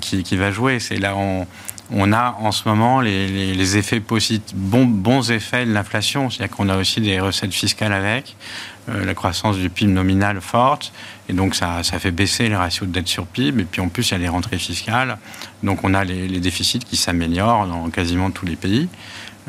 qui, 0.01 0.23
qui, 0.23 0.35
va 0.35 0.51
jouer. 0.51 0.81
C'est 0.81 0.97
là 0.97 1.15
on, 1.15 1.47
on 1.89 2.11
a 2.11 2.35
en 2.41 2.51
ce 2.51 2.67
moment 2.67 2.99
les, 2.99 3.29
les, 3.29 3.53
les 3.53 3.77
effets 3.77 4.01
positifs, 4.01 4.53
bons, 4.53 4.85
bons 4.85 5.31
effets 5.31 5.65
de 5.65 5.71
l'inflation, 5.71 6.29
c'est-à-dire 6.29 6.53
qu'on 6.53 6.67
a 6.67 6.75
aussi 6.75 6.99
des 6.99 7.21
recettes 7.21 7.53
fiscales 7.53 7.93
avec. 7.93 8.35
Euh, 8.89 9.05
la 9.05 9.13
croissance 9.13 9.57
du 9.57 9.69
PIB 9.69 9.91
nominal 9.91 10.41
forte, 10.41 10.91
et 11.29 11.33
donc 11.33 11.53
ça, 11.53 11.83
ça, 11.83 11.99
fait 11.99 12.09
baisser 12.09 12.49
les 12.49 12.55
ratios 12.55 12.87
de 12.87 12.93
dette 12.93 13.07
sur 13.07 13.27
PIB, 13.27 13.61
et 13.61 13.65
puis 13.65 13.79
en 13.79 13.89
plus 13.89 14.09
il 14.09 14.13
y 14.13 14.15
a 14.15 14.17
les 14.17 14.27
rentrées 14.27 14.57
fiscales, 14.57 15.19
donc 15.61 15.83
on 15.83 15.93
a 15.93 16.03
les, 16.03 16.27
les 16.27 16.39
déficits 16.39 16.79
qui 16.79 16.97
s'améliorent 16.97 17.67
dans 17.67 17.91
quasiment 17.91 18.31
tous 18.31 18.47
les 18.47 18.55
pays. 18.55 18.89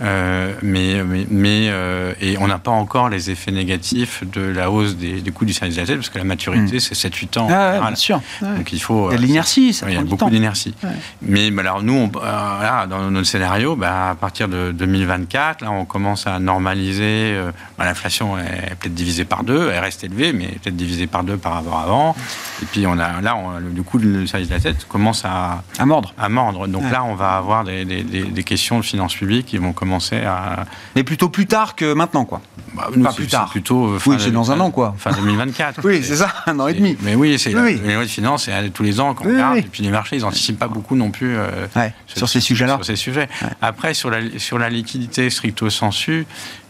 Euh, 0.00 0.55
mais, 0.62 1.02
mais, 1.05 1.26
mais 1.31 1.68
euh, 1.68 2.14
et 2.20 2.38
on 2.38 2.46
n'a 2.46 2.59
pas 2.59 2.70
encore 2.70 3.11
les 3.11 3.31
effets 3.31 3.52
négatifs 3.52 4.24
de 4.33 4.40
la 4.40 4.70
hausse 4.70 4.96
des, 4.96 5.20
des 5.20 5.31
coûts 5.31 5.44
du 5.44 5.52
service 5.52 5.76
de 5.76 5.81
la 5.81 5.87
tête, 5.87 5.96
parce 5.96 6.09
que 6.09 6.18
la 6.18 6.24
maturité, 6.24 6.76
mmh. 6.76 6.81
c'est 6.81 7.09
7-8 7.09 7.38
ans. 7.38 7.48
Ah, 7.50 7.78
bien 7.81 7.94
sûr. 7.94 8.20
Ouais. 8.40 8.57
Donc 8.57 8.72
il 8.72 8.81
faut. 8.81 9.11
Il 9.11 9.14
y 9.14 9.16
a 9.16 9.20
de 9.20 9.26
l'inertie, 9.26 9.72
ça. 9.74 9.87
Il 9.88 9.94
y 9.94 9.98
a 9.98 10.02
beaucoup 10.02 10.31
d'inertie. 10.31 10.74
Ouais. 10.83 10.90
Mais 11.20 11.50
bah, 11.50 11.62
alors 11.62 11.83
nous, 11.83 11.92
on, 11.92 12.18
euh, 12.18 12.22
là, 12.22 12.87
dans 12.87 13.11
notre 13.11 13.26
scénario, 13.26 13.76
bah, 13.76 14.11
à 14.11 14.14
partir 14.14 14.48
de 14.48 14.72
2024, 14.72 15.62
là, 15.62 15.70
on 15.70 15.85
commence 15.85 16.26
à 16.26 16.38
normaliser. 16.38 17.35
Euh, 17.35 17.52
bah, 17.78 17.85
L'inflation 17.85 18.38
est 18.38 18.74
peut-être 18.81 18.94
divisée 18.94 19.24
par 19.24 19.44
deux, 19.44 19.70
elle 19.72 19.81
reste 19.81 20.05
élevée, 20.05 20.33
mais 20.33 20.46
peut-être 20.46 20.76
divisée 20.76 21.07
par 21.07 21.22
deux 21.24 21.37
par 21.37 21.52
rapport 21.55 21.78
à 21.78 21.83
avant. 21.83 22.16
Et 22.62 22.66
puis 22.66 22.87
on 22.87 22.98
a, 22.98 23.20
là, 23.20 23.37
on, 23.37 23.59
le 23.59 23.83
coût 23.83 23.98
du 23.98 24.26
service 24.26 24.48
de 24.48 24.55
la 24.55 24.61
tête 24.61 24.87
commence 24.88 25.24
à, 25.24 25.62
à 25.78 25.85
mordre. 25.85 26.14
À 26.16 26.28
mordre. 26.28 26.66
Donc 26.66 26.90
là, 26.90 27.05
on 27.05 27.14
va 27.14 27.33
avoir 27.37 27.64
des, 27.64 27.85
des, 27.85 28.02
des, 28.02 28.22
des 28.22 28.42
questions 28.44 28.78
de 28.78 28.85
finances 28.85 29.14
publiques 29.14 29.46
qui 29.46 29.59
vont 29.59 29.72
commencer 29.83 30.18
à. 30.18 30.64
Mais 30.95 31.03
plutôt 31.03 31.29
plus 31.29 31.47
tard 31.47 31.75
que 31.75 31.92
maintenant, 31.92 32.25
quoi. 32.25 32.40
Bah, 32.75 32.88
nous, 32.95 33.03
pas 33.03 33.12
plus 33.12 33.27
tard. 33.27 33.51
Plutôt. 33.51 33.88
Euh, 33.88 33.99
oui, 34.07 34.16
c'est 34.21 34.31
dans 34.31 34.53
un 34.53 34.61
an, 34.61 34.71
quoi. 34.71 34.95
Fin 34.97 35.11
2024. 35.11 35.81
oui, 35.85 36.05
c'est 36.05 36.14
ça, 36.14 36.29
un 36.47 36.61
an 36.61 36.68
et 36.68 36.75
demi. 36.75 36.97
Mais 37.01 37.16
oui, 37.16 37.37
c'est 37.37 37.53
oui, 37.53 37.81
les 37.85 37.95
lois 37.95 38.05
de 38.05 38.09
finances, 38.09 38.45
c'est 38.45 38.71
tous 38.71 38.85
les 38.85 39.01
ans 39.01 39.12
qu'on 39.14 39.25
oui, 39.25 39.33
regarde. 39.33 39.55
Oui. 39.55 39.61
Et 39.61 39.68
puis 39.68 39.83
les 39.83 39.90
marchés, 39.90 40.16
ils 40.16 40.23
n'anticipent 40.23 40.61
pas 40.61 40.68
beaucoup 40.68 40.95
non 40.95 41.11
plus 41.11 41.37
euh, 41.37 41.66
ouais, 41.75 41.92
sur, 42.07 42.18
sur, 42.18 42.29
ces 42.29 42.40
sujets-là. 42.40 42.77
Sur 42.77 42.85
ces 42.85 42.97
sujets. 42.97 43.29
Ouais. 43.42 43.49
Après, 43.61 43.92
sur 43.92 44.09
la, 44.09 44.21
sur 44.38 44.57
la 44.57 44.71
liquidité 44.71 45.29
stricto 45.31 45.68
sensu, 45.68 46.27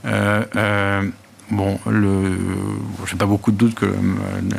euh, 0.07 0.43
euh, 0.57 1.03
Bon, 1.53 1.79
le, 1.87 2.39
je 3.05 3.13
n'ai 3.13 3.19
pas 3.19 3.27
beaucoup 3.27 3.53
de 3.53 3.59
doutes 3.59 3.75
que 3.75 3.85
le, 3.85 3.95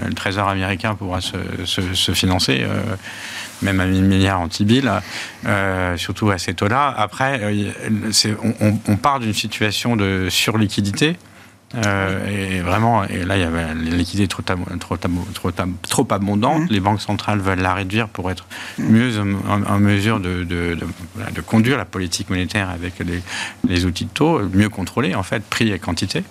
le, 0.08 0.14
Trésor 0.14 0.48
américain 0.48 0.94
pourra 0.94 1.22
se, 1.22 1.38
se, 1.66 1.96
se 1.96 2.12
financer, 2.12 2.60
euh, 2.62 2.84
même 3.64 3.80
à 3.80 3.86
1000 3.86 4.04
milliards 4.04 4.42
en 4.42 4.48
T-bill, 4.48 4.92
euh, 5.46 5.98
surtout 5.98 6.30
à 6.30 6.38
ces 6.38 6.54
taux-là. 6.54 6.94
Après, 6.96 7.40
euh, 7.42 7.72
on, 8.62 8.78
on, 8.88 8.96
part 8.98 9.20
d'une 9.20 9.34
situation 9.34 9.96
de 9.96 10.28
surliquidité. 10.30 11.18
Euh, 11.76 12.28
et 12.28 12.62
vraiment, 12.62 13.04
et 13.06 13.24
là, 13.24 13.38
il 13.38 13.42
y 13.42 13.46
avait 13.46 13.66
la 13.66 13.74
liquidité 13.74 14.28
trop, 14.28 14.44
trop, 14.80 14.98
trop, 14.98 15.52
trop 15.82 16.08
abondante. 16.12 16.64
Mmh. 16.64 16.68
Les 16.70 16.80
banques 16.80 17.02
centrales 17.02 17.40
veulent 17.40 17.62
la 17.62 17.74
réduire 17.74 18.08
pour 18.08 18.30
être 18.30 18.46
mieux 18.78 19.20
en, 19.20 19.64
en 19.64 19.80
mesure 19.80 20.20
de, 20.20 20.44
de, 20.44 20.76
de, 20.76 20.86
de, 21.34 21.42
conduire 21.42 21.78
la 21.78 21.86
politique 21.86 22.30
monétaire 22.30 22.70
avec 22.70 23.00
les, 23.00 23.22
les, 23.68 23.86
outils 23.86 24.06
de 24.06 24.12
taux, 24.12 24.42
mieux 24.54 24.70
contrôler, 24.70 25.16
en 25.16 25.24
fait, 25.24 25.44
prix 25.44 25.72
et 25.72 25.80
quantité. 25.80 26.24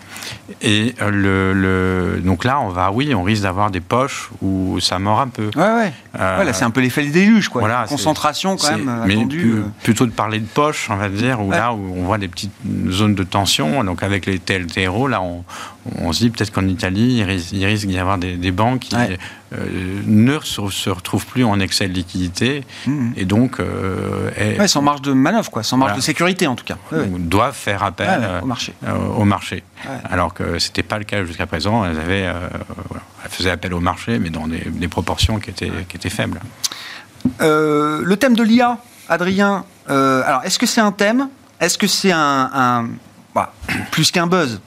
Et 0.61 0.95
le, 1.01 1.53
le 1.53 2.21
donc 2.25 2.45
là, 2.45 2.61
on 2.61 2.69
va, 2.69 2.93
oui, 2.93 3.15
on 3.15 3.23
risque 3.23 3.43
d'avoir 3.43 3.71
des 3.71 3.81
poches 3.81 4.31
où 4.43 4.79
ça 4.81 4.99
mord 4.99 5.21
un 5.21 5.29
peu. 5.29 5.51
Ouais, 5.57 5.63
ouais. 5.63 5.93
Euh, 6.19 6.39
ouais 6.39 6.45
là, 6.45 6.53
c'est 6.53 6.65
un 6.65 6.71
peu 6.71 6.81
l'effet 6.81 7.03
des 7.03 7.11
déluge, 7.11 7.49
quoi. 7.49 7.61
Voilà, 7.61 7.85
concentration, 7.89 8.57
quand 8.57 8.71
même. 8.71 9.03
Mais 9.07 9.15
attendue. 9.15 9.63
plutôt 9.83 10.07
de 10.07 10.13
parler 10.13 10.39
de 10.39 10.47
poches, 10.47 10.89
on 10.91 10.97
va 10.97 11.09
dire, 11.09 11.41
où 11.41 11.51
ouais. 11.51 11.57
là, 11.57 11.73
où 11.73 11.95
on 11.97 12.05
voit 12.05 12.19
des 12.19 12.29
petites 12.29 12.53
zones 12.89 13.15
de 13.15 13.25
tension. 13.25 13.83
Donc, 13.85 14.03
avec 14.03 14.27
les 14.27 14.39
TLTRO, 14.39 15.09
là, 15.09 15.21
on 15.21 15.32
on, 15.33 15.45
on, 16.07 16.13
se 16.13 16.21
dit 16.21 16.31
peut-être 16.31 16.53
qu'en 16.53 16.67
Italie, 16.67 17.17
il 17.19 17.23
risque, 17.25 17.53
il 17.53 17.65
risque 17.65 17.87
d'y 17.87 17.99
avoir 17.99 18.19
des, 18.19 18.35
des, 18.35 18.51
banques 18.51 18.81
qui 18.81 18.97
ouais. 18.97 19.19
euh, 19.55 20.01
ne 20.07 20.39
se, 20.41 20.69
se, 20.69 20.91
retrouvent 20.91 21.27
plus 21.27 21.45
en 21.45 21.61
excès 21.61 21.89
de 21.89 21.93
liquidité 21.93 22.65
mmh. 22.87 23.13
et 23.17 23.25
donc 23.25 23.61
euh, 23.61 24.31
est, 24.37 24.59
ouais, 24.59 24.69
sans 24.69 24.83
marge 24.83 25.03
de 25.03 25.13
manœuvre, 25.13 25.51
quoi, 25.51 25.63
sans 25.63 25.77
marge 25.77 25.91
voilà. 25.91 26.01
de 26.01 26.05
sécurité 26.05 26.47
en 26.47 26.55
tout 26.55 26.65
cas. 26.65 26.77
Ouais, 26.91 27.07
doivent 27.07 27.55
faire 27.55 27.83
appel 27.83 28.09
au 28.43 28.47
marché. 28.47 28.75
Euh, 28.87 28.97
au 29.17 29.25
marché. 29.25 29.63
Alors 30.05 30.35
que 30.35 30.59
ce 30.59 30.69
n'était 30.69 30.83
pas 30.83 30.99
le 30.99 31.05
cas 31.05 31.25
jusqu'à 31.25 31.47
présent. 31.47 31.85
Elles, 31.85 31.99
avaient, 31.99 32.27
euh, 32.27 32.49
elles 33.25 33.31
faisaient 33.31 33.51
appel 33.51 33.75
au 33.75 33.81
marché, 33.81 34.19
mais 34.19 34.31
dans 34.31 34.47
des, 34.47 34.61
des 34.67 34.89
proportions 34.89 35.39
qui 35.39 35.51
étaient, 35.51 35.71
qui 35.89 35.97
étaient 35.97 36.11
faibles. 36.11 36.41
Euh, 37.41 38.03
le 38.05 38.17
thème 38.17 38.35
de 38.35 38.43
l'IA, 38.43 38.79
Adrien, 39.09 39.65
alors 39.87 40.43
est-ce 40.45 40.59
que 40.59 40.67
c'est 40.67 40.81
un 40.81 40.93
thème? 40.93 41.29
Est-ce 41.61 41.79
que 41.79 41.87
c'est 41.87 42.13
un, 42.13 42.51
un 42.53 42.89
bah, 43.35 43.53
plus 43.91 44.11
qu'un 44.11 44.27
buzz? 44.27 44.61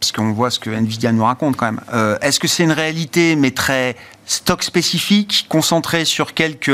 Parce 0.00 0.12
qu'on 0.12 0.32
voit 0.32 0.50
ce 0.50 0.58
que 0.58 0.70
Nvidia 0.70 1.12
nous 1.12 1.24
raconte 1.24 1.56
quand 1.56 1.66
même. 1.66 1.80
Euh, 1.92 2.18
Est-ce 2.20 2.38
que 2.38 2.48
c'est 2.48 2.64
une 2.64 2.72
réalité, 2.72 3.36
mais 3.36 3.50
très 3.50 3.96
stock 4.26 4.62
spécifique, 4.62 5.46
concentré 5.48 6.04
sur 6.04 6.34
quelques 6.34 6.68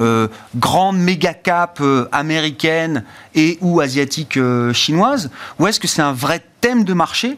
euh, 0.00 0.28
grandes 0.56 0.98
méga 0.98 1.34
caps 1.34 1.80
euh, 1.80 2.08
américaines 2.12 3.04
et 3.34 3.58
ou 3.60 3.80
asiatiques 3.80 4.38
chinoises, 4.72 5.30
ou 5.58 5.66
est-ce 5.66 5.80
que 5.80 5.88
c'est 5.88 6.02
un 6.02 6.12
vrai 6.12 6.42
thème 6.60 6.84
de 6.84 6.94
marché? 6.94 7.36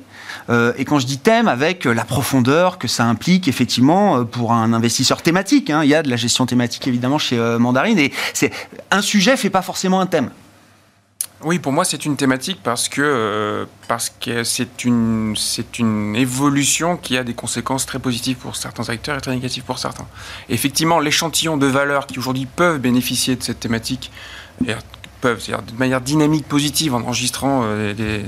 Et 0.77 0.85
quand 0.85 0.99
je 0.99 1.07
dis 1.07 1.19
thème, 1.19 1.47
avec 1.49 1.85
la 1.85 2.05
profondeur 2.05 2.77
que 2.77 2.89
ça 2.89 3.05
implique 3.05 3.47
effectivement 3.47 4.25
pour 4.25 4.53
un 4.53 4.73
investisseur 4.73 5.23
thématique, 5.23 5.71
hein, 5.71 5.83
il 5.85 5.89
y 5.89 5.95
a 5.95 6.03
de 6.03 6.11
la 6.11 6.17
gestion 6.17 6.45
thématique 6.45 6.87
évidemment 6.89 7.19
chez 7.19 7.39
Mandarine, 7.59 7.99
et 7.99 8.13
un 8.91 9.01
sujet 9.01 9.37
fait 9.37 9.49
pas 9.49 9.63
forcément 9.63 10.01
un 10.01 10.07
thème. 10.07 10.31
Oui, 11.45 11.59
pour 11.59 11.73
moi, 11.73 11.85
c'est 11.85 12.07
une 12.07 12.17
thématique 12.17 12.61
parce 12.63 12.89
que 12.89 13.03
euh, 13.03 13.67
parce 13.87 14.09
que 14.09 14.45
c'est 14.45 14.85
une 14.85 15.35
c'est 15.37 15.79
une 15.79 16.17
évolution 16.17 16.97
qui 16.97 17.19
a 17.19 17.25
des 17.25 17.35
conséquences 17.35 17.85
très 17.85 17.99
positives 17.99 18.37
pour 18.37 18.57
certains 18.57 18.89
acteurs 18.89 19.19
et 19.19 19.21
très 19.21 19.35
négatives 19.35 19.63
pour 19.63 19.79
certains. 19.79 20.07
Effectivement, 20.49 21.01
l'échantillon 21.01 21.59
de 21.59 21.67
valeurs 21.67 22.07
qui 22.07 22.19
aujourd'hui 22.19 22.47
peuvent 22.47 22.79
bénéficier 22.79 23.37
de 23.37 23.43
cette 23.43 23.61
thématique 23.61 24.11
peuvent, 25.21 25.41
c'est-à-dire 25.41 25.65
de 25.65 25.79
manière 25.79 26.01
dynamique 26.01 26.47
positive 26.47 26.95
en 26.95 27.03
enregistrant 27.03 27.63
euh, 27.65 27.93
des, 27.95 28.25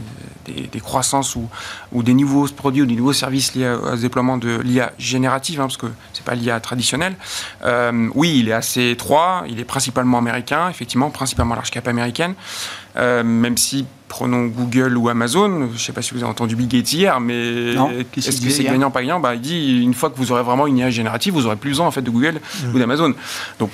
des, 0.68 0.80
croissances 0.80 1.36
ou, 1.36 1.48
ou, 1.92 2.02
des 2.02 2.14
nouveaux 2.14 2.46
produits 2.48 2.82
ou 2.82 2.86
des 2.86 2.96
nouveaux 2.96 3.12
services 3.12 3.54
liés 3.54 3.68
au 3.68 3.96
déploiement 3.96 4.38
de 4.38 4.60
l'IA 4.62 4.92
générative, 4.98 5.60
hein, 5.60 5.64
parce 5.64 5.76
que 5.76 5.88
c'est 6.12 6.24
pas 6.24 6.34
l'IA 6.34 6.60
traditionnelle. 6.60 7.16
oui, 8.14 8.38
il 8.38 8.48
est 8.48 8.52
assez 8.52 8.90
étroit, 8.90 9.44
il 9.48 9.58
est 9.60 9.64
principalement 9.64 10.18
américain, 10.18 10.68
effectivement, 10.70 11.10
principalement 11.10 11.54
large 11.54 11.70
cap 11.70 11.86
américaine, 11.88 12.34
même 12.96 13.56
si 13.56 13.86
prenons 14.08 14.46
Google 14.46 14.96
ou 14.96 15.08
Amazon, 15.08 15.68
je 15.68 15.72
ne 15.72 15.78
sais 15.78 15.92
pas 15.92 16.02
si 16.02 16.14
vous 16.14 16.22
avez 16.22 16.30
entendu 16.30 16.56
Bill 16.56 16.68
Gates 16.68 16.92
hier, 16.92 17.20
mais 17.20 17.74
est-ce 18.16 18.40
que 18.40 18.50
c'est 18.50 18.64
gagnant 18.64 18.90
pas 18.90 19.02
gagnant? 19.02 19.20
Bah, 19.20 19.34
Il 19.34 19.40
dit 19.40 19.80
une 19.82 19.94
fois 19.94 20.10
que 20.10 20.16
vous 20.16 20.32
aurez 20.32 20.42
vraiment 20.42 20.66
une 20.66 20.78
IA 20.78 20.90
générative, 20.90 21.34
vous 21.34 21.46
aurez 21.46 21.56
plus 21.56 21.70
besoin 21.70 21.86
en 21.86 21.90
fait 21.90 22.02
de 22.02 22.10
Google 22.10 22.34
mmh. 22.34 22.74
ou 22.74 22.78
d'Amazon. 22.78 23.14
Donc 23.58 23.70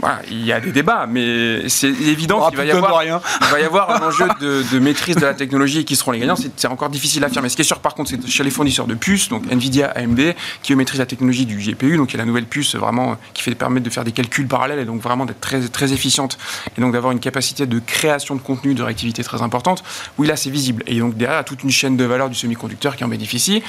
voilà, 0.00 0.20
il 0.30 0.44
y 0.44 0.52
a 0.52 0.60
des 0.60 0.70
débats, 0.70 1.06
mais 1.08 1.68
c'est 1.68 1.88
évident 1.88 2.48
qu'il 2.48 2.56
va, 2.56 2.64
y 2.64 2.70
avoir, 2.70 3.02
il 3.04 3.46
va 3.50 3.60
y 3.60 3.64
avoir 3.64 3.90
un 3.90 4.06
enjeu 4.06 4.26
de, 4.40 4.78
maîtrise 4.78 5.16
de 5.16 5.24
la 5.24 5.34
technologie 5.34 5.84
qui 5.84 5.96
seront 5.96 6.12
les 6.12 6.20
gagnants. 6.20 6.36
C'est 6.56 6.68
encore 6.68 6.88
difficile 6.88 7.24
à 7.24 7.26
affirmer. 7.26 7.48
Ce 7.48 7.56
qui 7.56 7.62
est 7.62 7.64
sûr 7.64 7.80
par 7.80 7.94
contre, 7.94 8.10
c'est 8.10 8.26
chez 8.28 8.44
les 8.44 8.50
fournisseurs 8.50 8.86
de 8.86 8.94
puces, 8.94 9.28
donc 9.28 9.50
Nvidia, 9.50 9.90
AMD, 9.96 10.34
qui 10.62 10.74
maîtrisent 10.74 11.00
la 11.00 11.06
technologie 11.06 11.46
du 11.46 11.56
GPU, 11.56 11.96
donc 11.96 12.12
il 12.12 12.16
y 12.16 12.16
a 12.16 12.22
la 12.22 12.26
nouvelle 12.26 12.46
puce 12.46 12.76
vraiment 12.76 13.16
qui 13.34 13.42
fait 13.42 13.54
permettre 13.54 13.84
de 13.84 13.90
faire 13.90 14.04
des 14.04 14.12
calculs 14.12 14.46
parallèles 14.46 14.78
et 14.78 14.84
donc 14.84 15.00
vraiment 15.00 15.26
d'être 15.26 15.40
très, 15.40 15.60
très 15.68 15.92
efficiente 15.92 16.38
et 16.76 16.80
donc 16.80 16.92
d'avoir 16.92 17.12
une 17.12 17.20
capacité 17.20 17.66
de 17.66 17.80
création 17.80 18.34
de 18.34 18.40
contenu 18.40 18.57
de 18.62 18.82
réactivité 18.82 19.22
très 19.24 19.42
importante. 19.42 19.82
Oui, 20.18 20.26
là 20.26 20.36
c'est 20.36 20.50
visible. 20.50 20.82
Et 20.86 20.98
donc 20.98 21.16
derrière, 21.16 21.44
toute 21.44 21.62
une 21.62 21.70
chaîne 21.70 21.96
de 21.96 22.04
valeur 22.04 22.28
du 22.28 22.34
semi-conducteur 22.34 22.96
qui 22.96 23.04
en 23.04 23.08
bénéficie. 23.08 23.62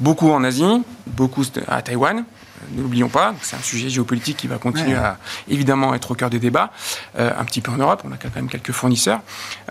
Beaucoup 0.00 0.30
en 0.30 0.44
Asie, 0.44 0.82
beaucoup 1.06 1.44
à 1.68 1.82
Taïwan, 1.82 2.24
N'oublions 2.72 3.08
pas, 3.08 3.34
c'est 3.42 3.56
un 3.56 3.62
sujet 3.62 3.88
géopolitique 3.88 4.38
qui 4.38 4.46
va 4.46 4.58
continuer 4.58 4.96
à 4.96 5.18
évidemment 5.48 5.94
être 5.94 6.10
au 6.10 6.14
cœur 6.14 6.30
des 6.30 6.38
débats. 6.38 6.72
Euh, 7.18 7.30
un 7.38 7.44
petit 7.44 7.60
peu 7.60 7.70
en 7.70 7.76
Europe, 7.76 8.02
on 8.04 8.12
a 8.12 8.16
quand 8.16 8.34
même 8.34 8.48
quelques 8.48 8.72
fournisseurs. 8.72 9.20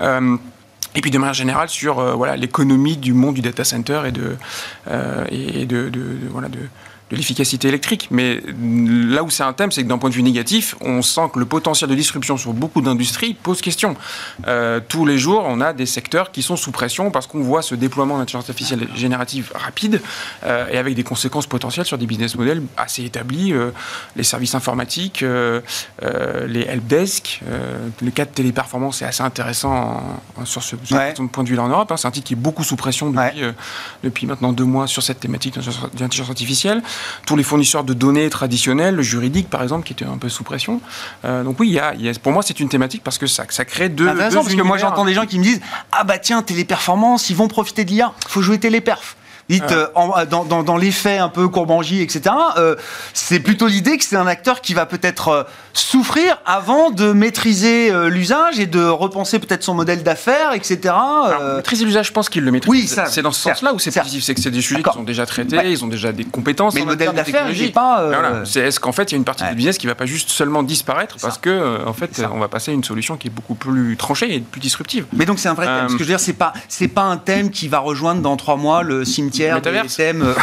Euh, 0.02 0.38
et 0.94 1.02
puis 1.02 1.12
de 1.12 1.18
manière 1.18 1.34
générale 1.34 1.68
sur 1.68 2.00
euh, 2.00 2.14
voilà 2.14 2.38
l'économie 2.38 2.96
du 2.96 3.14
monde 3.14 3.36
du 3.36 3.42
data 3.42 3.64
center 3.66 4.04
et 4.06 4.12
de 4.12 4.38
et 5.30 5.66
de, 5.66 5.90
de, 5.90 6.18
voilà 6.32 6.48
de 6.48 6.60
de 7.12 7.16
l'efficacité 7.16 7.68
électrique. 7.68 8.08
Mais 8.10 8.42
là 8.58 9.24
où 9.24 9.30
c'est 9.30 9.44
un 9.44 9.54
thème, 9.54 9.72
c'est 9.72 9.84
que 9.84 9.88
d'un 9.88 9.98
point 9.98 10.10
de 10.10 10.16
vue 10.16 10.24
négatif, 10.24 10.76
on 10.82 11.02
sent 11.02 11.30
que 11.34 11.40
le 11.40 11.46
potentiel 11.46 11.90
de 11.90 11.96
disruption 11.96 12.38
sur 12.38 12.54
beaucoup 12.54 12.82
d'industries 12.82 13.36
pose 13.36 13.62
question. 13.62 13.96
Euh, 14.48 14.80
tous 14.88 15.06
les 15.06 15.18
jours, 15.18 15.44
on 15.46 15.62
a 15.62 15.74
des 15.74 15.86
secteurs 15.86 16.32
qui 16.32 16.42
sont 16.42 16.56
sous 16.56 16.72
pression 16.72 17.12
parce 17.12 17.28
qu'on 17.28 17.42
voit 17.42 17.62
ce 17.62 17.76
déploiement 17.76 18.18
d'intelligence 18.18 18.50
artificielle 18.50 18.88
générative 18.96 19.52
rapide 19.54 20.02
euh, 20.44 20.68
et 20.72 20.78
avec 20.78 20.96
des 20.96 21.04
conséquences 21.04 21.46
potentielles 21.46 21.86
sur 21.86 21.98
des 21.98 22.08
business 22.08 22.36
models 22.36 22.64
assez 22.76 23.04
établis. 23.04 23.54
Euh, 23.54 23.70
les 24.16 24.24
services 24.24 24.56
informatiques, 24.56 25.24
les 26.02 26.62
helpdesk, 26.62 27.42
le 28.02 28.12
cas 28.12 28.26
de 28.26 28.30
téléperformance 28.30 29.02
est 29.02 29.06
assez 29.06 29.24
intéressant 29.24 30.02
sur 30.46 30.64
ce, 30.64 30.76
point 30.76 31.44
de 31.44 31.50
vue-là 31.50 31.64
en 31.64 31.68
Europe. 31.68 31.92
Hein. 31.92 31.98
C'est 31.98 32.08
un 32.08 32.12
titre 32.12 32.28
qui 32.28 32.34
est 32.34 32.38
beaucoup 32.38 32.64
sous 32.64 32.76
pression 32.76 33.12
depuis, 33.12 33.42
depuis 34.04 34.26
maintenant 34.26 34.54
deux 34.54 34.64
mois 34.64 34.88
sur 34.88 35.04
cette 35.04 35.20
thématique 35.20 35.60
d'intelligence 35.94 36.30
artificielle 36.30 36.82
tous 37.26 37.36
les 37.36 37.44
fournisseurs 37.44 37.84
de 37.84 37.94
données 37.94 38.30
traditionnels, 38.30 39.02
juridiques 39.02 39.50
par 39.50 39.64
exemple, 39.64 39.86
qui 39.86 39.94
étaient 39.94 40.06
un 40.06 40.18
peu 40.18 40.30
sous 40.30 40.44
pression. 40.44 40.82
Euh, 41.26 41.44
donc 41.44 41.60
oui, 41.60 41.68
il 41.70 41.74
y, 42.04 42.10
a, 42.10 42.14
pour 42.22 42.32
moi 42.32 42.44
c'est 42.44 42.60
une 42.60 42.70
thématique 42.70 43.04
parce 43.04 43.18
que 43.18 43.28
ça, 43.28 43.46
ça 43.50 43.66
crée 43.66 43.90
deux. 43.90 44.08
Intéressant, 44.08 44.44
parce 44.44 44.56
que 44.56 44.62
moi 44.62 44.78
j'entends 44.78 45.06
des 45.06 45.14
gens 45.14 45.26
qui 45.26 45.40
me 45.40 45.44
disent 45.44 45.62
ah 45.92 46.04
bah 46.04 46.18
tiens 46.18 46.42
téléperformance, 46.42 47.30
ils 47.30 47.36
vont 47.36 47.48
profiter 47.48 47.86
de 47.86 47.92
l'IA, 47.92 48.14
faut 48.28 48.42
jouer 48.42 48.60
téléperf. 48.60 49.16
Dites, 49.48 49.72
euh, 49.72 49.88
euh, 49.96 50.26
dans, 50.26 50.44
dans, 50.44 50.64
dans, 50.64 50.78
les 50.78 50.90
faits 50.90 51.22
un 51.22 51.30
peu 51.30 51.48
courbangie, 51.48 52.02
etc., 52.02 52.34
euh, 52.58 52.76
c'est 53.14 53.40
plutôt 53.40 53.68
l'idée 53.68 53.96
que 53.98 54.04
c'est 54.04 54.16
un 54.16 54.26
acteur 54.26 54.60
qui 54.60 54.74
va 54.74 54.88
peut-être 54.88 55.46
souffrir 55.74 56.40
avant 56.48 56.90
de 56.90 57.12
maîtriser 57.12 57.92
l'usage 58.10 58.60
et 58.60 58.66
de 58.66 58.84
repenser 58.84 59.38
peut-être 59.40 59.62
son 59.62 59.76
modèle 59.76 60.02
d'affaires, 60.02 60.54
etc. 60.54 60.96
maîtriser 61.58 61.86
l'usage, 61.86 62.08
je 62.08 62.12
pense 62.12 62.30
qu'il 62.30 62.44
le 62.44 62.52
maîtrise. 62.52 62.72
Oui, 62.72 62.90
c'est 63.08 63.22
dans 63.22 63.32
ce 63.32 63.42
sens-là 63.42 63.74
où 63.74 63.80
c'est 63.80 63.92
positif, 63.92 64.24
c'est 64.24 64.34
que 64.34 64.42
c'est 64.42 64.52
des 64.52 64.62
sujets 64.62 64.82
qui 64.82 64.92
sont 64.92 65.04
déjà 65.04 65.26
traités, 65.26 65.70
ils 65.70 65.84
ont 65.84 65.88
déjà 65.88 66.12
des 66.12 66.24
compétences. 66.24 66.74
Mais 66.74 66.80
le 66.80 66.88
modèle 66.88 67.14
d'affaires, 67.14 67.54
j'ai 67.54 67.70
pas. 67.70 68.44
C'est 68.46 68.62
est-ce 68.62 68.80
qu'en 68.80 68.92
fait 68.92 69.12
il 69.12 69.14
y 69.14 69.16
a 69.16 69.18
une 69.18 69.26
partie 69.26 69.44
du 69.44 69.56
business 69.56 69.78
qui 69.78 69.86
va 69.86 69.96
pas 69.96 70.08
juste 70.08 70.30
seulement 70.30 70.64
disparaître 70.64 71.18
parce 71.22 71.38
que 71.38 71.86
en 71.86 71.94
fait 71.94 72.26
on 72.34 72.40
va 72.40 72.48
passer 72.48 72.72
à 72.72 72.74
une 72.74 72.84
solution 72.84 73.18
qui 73.18 73.28
est 73.28 73.32
beaucoup 73.32 73.56
plus 73.56 73.96
tranchée 73.96 74.34
et 74.34 74.40
plus 74.40 74.62
disruptive. 74.62 75.06
Mais 75.14 75.26
donc 75.26 75.38
c'est 75.38 75.50
un 75.50 75.54
vrai 75.54 75.68
thème. 75.68 75.90
Ce 75.90 75.94
que 75.94 76.00
je 76.00 76.04
veux 76.04 76.10
dire, 76.10 76.20
c'est 76.20 76.34
pas 76.34 76.54
c'est 76.68 76.88
pas 76.88 77.04
un 77.04 77.18
thème 77.18 77.52
qui 77.52 77.68
va 77.68 77.78
rejoindre 77.78 78.22
dans 78.22 78.38
trois 78.38 78.56
mois 78.56 78.82
le 78.82 79.06
cimetière 79.06 79.35
métaverse. 79.44 79.96
thèmes 79.96 80.22
euh, 80.22 80.34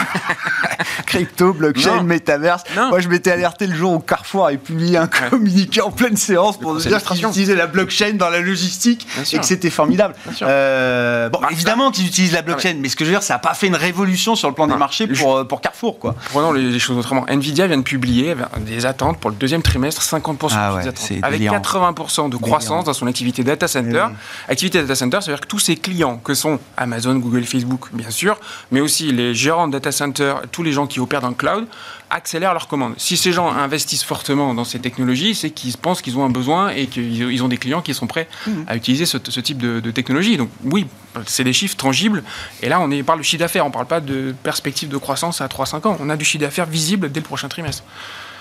crypto, 1.07 1.53
blockchain, 1.53 2.03
métaverse. 2.03 2.65
Moi, 2.77 3.01
je 3.01 3.09
m'étais 3.09 3.31
alerté 3.31 3.67
le 3.67 3.75
jour 3.75 3.93
où 3.93 3.99
Carrefour 3.99 4.47
avait 4.47 4.57
publié 4.57 4.97
un 4.97 5.07
communiqué 5.07 5.81
en 5.81 5.91
pleine 5.91 6.17
séance 6.17 6.59
pour 6.59 6.77
dire 6.77 7.03
qu'ils 7.03 7.25
utilisaient 7.25 7.55
la 7.55 7.67
blockchain 7.67 8.15
dans 8.15 8.31
la 8.31 8.41
logistique 8.41 9.07
et 9.33 9.39
que 9.39 9.45
c'était 9.45 9.71
formidable. 9.71 10.15
Euh, 10.43 11.29
bon, 11.29 11.41
évidemment 11.51 11.91
qu'ils 11.91 12.07
utilisent 12.07 12.33
la 12.33 12.43
blockchain, 12.43 12.77
mais 12.79 12.89
ce 12.89 12.97
que 12.97 13.05
je 13.05 13.11
veux 13.11 13.17
dire, 13.17 13.23
ça 13.23 13.35
n'a 13.35 13.39
pas 13.39 13.55
fait 13.55 13.67
une 13.67 13.77
révolution 13.77 14.35
sur 14.35 14.49
le 14.49 14.55
plan 14.55 14.67
des 14.67 14.77
marchés 14.77 15.07
pour, 15.07 15.37
euh, 15.37 15.45
pour 15.45 15.61
Carrefour. 15.61 15.99
Quoi. 15.99 16.15
Prenons 16.31 16.53
les, 16.53 16.79
choses 16.79 16.99
autrement. 16.99 17.25
Nvidia 17.29 17.67
vient 17.67 17.79
de 17.79 17.83
publier 17.83 18.35
des 18.59 18.87
attentes 18.87 19.19
pour 19.19 19.31
le 19.31 19.37
deuxième 19.37 19.63
trimestre, 19.63 20.03
50% 20.03 20.53
ah 20.53 20.79
avec 21.23 21.43
80% 21.43 22.31
de 22.31 22.37
croissance 22.37 22.85
dans 22.85 22.93
son 22.93 23.07
activité 23.07 23.45
data 23.45 23.69
center. 23.69 24.07
Eh 24.49 24.53
activité 24.53 24.81
data 24.81 24.95
center, 24.95 25.21
ça 25.21 25.31
veut 25.31 25.37
dire 25.37 25.41
que 25.41 25.49
tous 25.49 25.59
ses 25.59 25.77
clients, 25.77 26.19
que 26.19 26.35
sont 26.35 26.59
Amazon, 26.77 27.15
Google, 27.17 27.45
Facebook, 27.45 27.89
bien 27.93 28.11
sûr, 28.11 28.39
mais 28.71 28.81
aussi 28.83 29.13
les 29.13 29.35
gérants 29.35 29.69
de 29.69 29.73
data 29.73 29.93
center, 29.93 30.35
tous 30.51 30.63
les 30.63 30.73
gens 30.73 30.87
qui 30.87 31.01
opèrent 31.01 31.21
dans 31.21 31.29
le 31.29 31.35
cloud, 31.35 31.67
accélèrent 32.11 32.53
leurs 32.53 32.69
commandes. 32.69 32.95
Si 32.99 33.17
ces 33.17 33.33
gens 33.33 33.51
investissent 33.51 34.05
fortement 34.05 34.55
dans 34.55 34.65
ces 34.65 34.79
technologies, 34.79 35.35
c'est 35.35 35.51
qu'ils 35.51 35.77
pensent 35.77 36.03
qu'ils 36.03 36.19
ont 36.19 36.25
un 36.25 36.31
besoin 36.31 36.71
et 36.71 36.87
qu'ils 36.87 37.43
ont 37.43 37.49
des 37.49 37.57
clients 37.57 37.83
qui 37.83 37.95
sont 37.95 38.07
prêts 38.07 38.29
mmh. 38.47 38.51
à 38.67 38.77
utiliser 38.77 39.07
ce, 39.07 39.17
type 39.17 39.59
de, 39.59 39.91
technologie. 39.91 40.37
Donc 40.37 40.51
oui, 40.65 40.87
c'est 41.27 41.45
des 41.45 41.53
chiffres 41.53 41.77
tangibles. 41.77 42.23
Et 42.63 42.69
là, 42.69 42.81
on 42.81 43.03
parle 43.03 43.21
de 43.21 43.25
chiffre 43.25 43.41
d'affaires, 43.41 43.65
on 43.65 43.69
ne 43.69 43.75
parle 43.75 43.87
pas 43.87 44.01
de 44.01 44.35
perspective 44.43 44.89
de 44.89 44.97
croissance 44.97 45.41
à 45.41 45.47
3-5 45.47 45.87
ans. 45.87 45.97
On 46.01 46.11
a 46.11 46.17
du 46.17 46.25
chiffre 46.25 46.43
d'affaires 46.45 46.67
visible 46.67 47.11
dès 47.11 47.21
le 47.21 47.25
prochain 47.25 47.49
trimestre. 47.49 47.85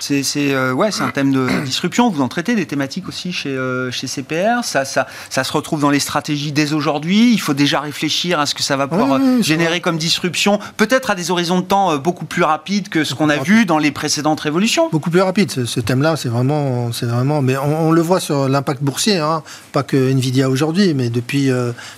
C'est 0.02 0.26
euh, 0.38 0.74
ouais, 0.74 0.90
un 1.00 1.10
thème 1.10 1.32
de 1.32 1.48
disruption. 1.66 2.10
Vous 2.10 2.22
en 2.22 2.28
traitez 2.28 2.56
des 2.56 2.66
thématiques 2.66 3.08
aussi 3.08 3.32
chez, 3.32 3.50
euh, 3.50 3.92
chez 3.92 4.08
CPR. 4.08 4.64
Ça, 4.64 4.84
ça, 4.84 5.08
ça, 5.30 5.44
se 5.44 5.54
retrouve 5.54 5.82
dans 5.82 5.90
les 5.92 6.00
stratégies 6.00 6.52
dès 6.52 6.74
aujourd'hui. 6.74 7.32
Il 7.32 7.40
faut 7.40 7.54
déjà 7.54 7.80
réfléchir 7.80 8.40
à 8.40 8.46
ce 8.46 8.56
que 8.56 8.64
ça 8.64 8.76
va 8.76 8.88
pouvoir 8.88 9.20
générer 9.42 9.80
comme 9.80 9.98
disruption, 9.98 10.60
peut-être 10.78 11.12
à 11.12 11.16
des 11.16 11.30
horizons 11.30 11.60
de 11.60 11.66
temps 11.66 11.92
euh, 11.92 11.98
beaucoup 11.98 12.26
plus 12.26 12.44
rapides 12.44 12.90
que 12.90 13.04
ce 13.04 13.14
qu'on 13.14 13.30
a 13.30 13.38
vu 13.38 13.66
dans 13.66 13.78
les 13.78 13.92
précédentes 13.92 14.40
révolutions. 14.40 14.90
Beaucoup 14.92 15.12
plus 15.12 15.22
rapide. 15.22 15.52
Ce, 15.52 15.80
thème-là, 15.80 16.16
c'est 16.16 16.30
vraiment, 16.30 16.92
c'est 16.92 17.06
vraiment. 17.06 17.42
Mais 17.42 17.58
on, 17.58 17.92
le 17.92 18.02
voit 18.02 18.20
sur 18.20 18.50
l'impact 18.50 18.82
boursier, 18.82 19.18
hein. 19.18 19.44
pas 19.72 19.84
que 19.84 20.12
Nvidia 20.12 20.50
aujourd'hui, 20.50 20.94
mais 20.94 21.10
depuis 21.10 21.50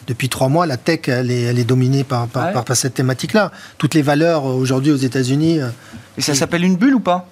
depuis 0.08 0.30
trois 0.30 0.50
mois, 0.50 0.63
la 0.66 0.78
tech, 0.78 1.08
elle 1.08 1.32
est, 1.32 1.44
elle 1.44 1.60
est 1.60 1.64
dominée 1.64 2.04
par 2.04 2.28
par, 2.28 2.64
par 2.64 2.76
cette 2.76 2.94
thématique-là. 2.94 3.52
Toutes 3.78 3.94
les 3.94 4.02
valeurs 4.02 4.46
aujourd'hui 4.46 4.92
aux 4.92 4.98
États-Unis. 4.98 5.60
Et 6.18 6.22
ça 6.22 6.36
s'appelle 6.36 6.64
une 6.64 6.76
bulle 6.76 6.96
ou 6.96 7.00
pas? 7.00 7.28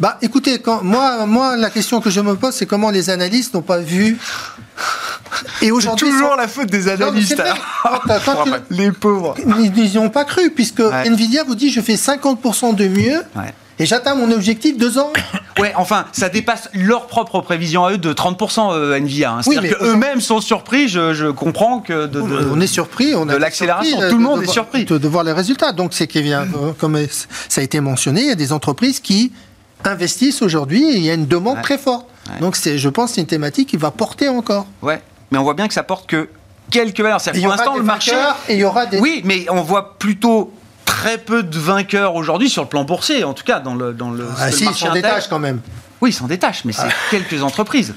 Bah, 0.00 0.16
écoutez, 0.22 0.60
quand, 0.60 0.82
moi, 0.82 1.26
moi, 1.26 1.58
la 1.58 1.68
question 1.68 2.00
que 2.00 2.08
je 2.08 2.22
me 2.22 2.34
pose, 2.34 2.54
c'est 2.54 2.64
comment 2.64 2.90
les 2.90 3.10
analystes 3.10 3.52
n'ont 3.52 3.60
pas 3.60 3.78
vu. 3.78 4.16
Et 5.62 5.70
aujourd'hui, 5.70 6.08
toujours 6.08 6.36
la 6.36 6.48
faute 6.48 6.70
des 6.70 6.88
analystes. 6.88 7.40
les 8.70 8.90
pauvres. 8.92 9.34
Ils 9.38 9.72
n'y 9.72 9.98
ont 9.98 10.08
pas 10.08 10.24
cru, 10.24 10.50
puisque 10.50 10.80
Nvidia 10.80 11.44
vous 11.44 11.54
dit 11.54 11.70
je 11.70 11.82
fais 11.82 11.94
50% 11.94 12.74
de 12.74 12.88
mieux. 12.88 13.22
Et 13.80 13.86
j'atteins 13.86 14.14
mon 14.14 14.30
objectif 14.30 14.76
deux 14.76 14.98
ans. 14.98 15.12
Ouais, 15.58 15.74
enfin, 15.76 16.06
ça 16.12 16.30
dépasse 16.30 16.70
leur 16.72 17.06
propre 17.06 17.40
prévision 17.40 17.84
à 17.84 17.92
eux 17.92 17.98
de 17.98 18.14
30% 18.14 18.72
euh, 18.72 18.96
Nvidia. 18.96 19.32
Hein. 19.32 19.42
C'est-à-dire 19.42 19.76
qu'eux-mêmes 19.76 20.22
sont 20.22 20.40
surpris. 20.40 20.88
Je, 20.88 21.30
comprends 21.32 21.80
que 21.80 22.06
de, 22.06 22.20
on 22.20 22.58
est 22.60 22.66
surpris. 22.66 23.14
On 23.14 23.26
de 23.26 23.36
l'accélération, 23.36 23.98
tout 24.08 24.16
le 24.16 24.22
monde 24.22 24.42
est 24.42 24.50
surpris 24.50 24.86
de, 24.86 24.96
de, 24.96 25.08
voir 25.08 25.22
les 25.22 25.32
résultats. 25.32 25.72
Donc 25.72 25.92
c'est 25.92 26.06
qu'il 26.06 26.22
vient, 26.22 26.46
comme 26.78 26.96
ça 27.48 27.60
a 27.60 27.64
été 27.64 27.80
mentionné, 27.80 28.22
il 28.22 28.28
y 28.28 28.32
a 28.32 28.36
des 28.36 28.52
entreprises 28.54 29.00
qui 29.00 29.32
investissent 29.84 30.40
aujourd'hui 30.40 30.82
et 30.84 30.96
il 30.96 31.02
y 31.02 31.10
a 31.10 31.14
une 31.14 31.26
demande 31.26 31.60
très 31.60 31.76
forte. 31.76 32.06
Donc 32.40 32.56
je 32.56 32.88
pense, 32.88 33.12
c'est 33.12 33.20
une 33.20 33.26
thématique 33.26 33.68
qui 33.68 33.76
va 33.76 33.90
porter 33.90 34.30
encore. 34.30 34.66
Ouais, 34.80 35.02
mais 35.30 35.36
on 35.36 35.42
voit 35.42 35.54
bien 35.54 35.68
que 35.68 35.74
ça 35.74 35.82
porte 35.82 36.08
que 36.08 36.30
quelques 36.70 37.00
valeurs. 37.00 37.20
Pour 37.20 37.48
l'instant, 37.48 37.76
le 37.76 37.82
marché. 37.82 38.12
Et 38.48 38.54
il 38.54 38.60
y 38.60 38.64
aura 38.64 38.86
des... 38.86 38.98
Oui, 38.98 39.20
mais 39.24 39.46
on 39.50 39.62
voit 39.62 39.98
plutôt 39.98 40.54
très 41.00 41.16
peu 41.16 41.42
de 41.42 41.58
vainqueurs 41.58 42.14
aujourd'hui 42.14 42.50
sur 42.50 42.62
le 42.62 42.68
plan 42.68 42.84
boursier, 42.84 43.24
en 43.24 43.32
tout 43.32 43.44
cas 43.44 43.58
dans 43.58 43.74
le 43.74 43.94
dans 43.94 44.10
le. 44.10 44.26
Ah 44.38 44.52
si, 44.52 44.64
ils 44.64 44.74
s'en 44.74 44.92
détachent 44.92 45.28
quand 45.28 45.38
même. 45.38 45.60
Oui, 46.02 46.10
ils 46.10 46.12
s'en 46.12 46.26
détachent, 46.26 46.64
mais 46.66 46.72
c'est 46.72 46.82
ah. 46.82 47.10
quelques 47.10 47.42
entreprises. 47.42 47.94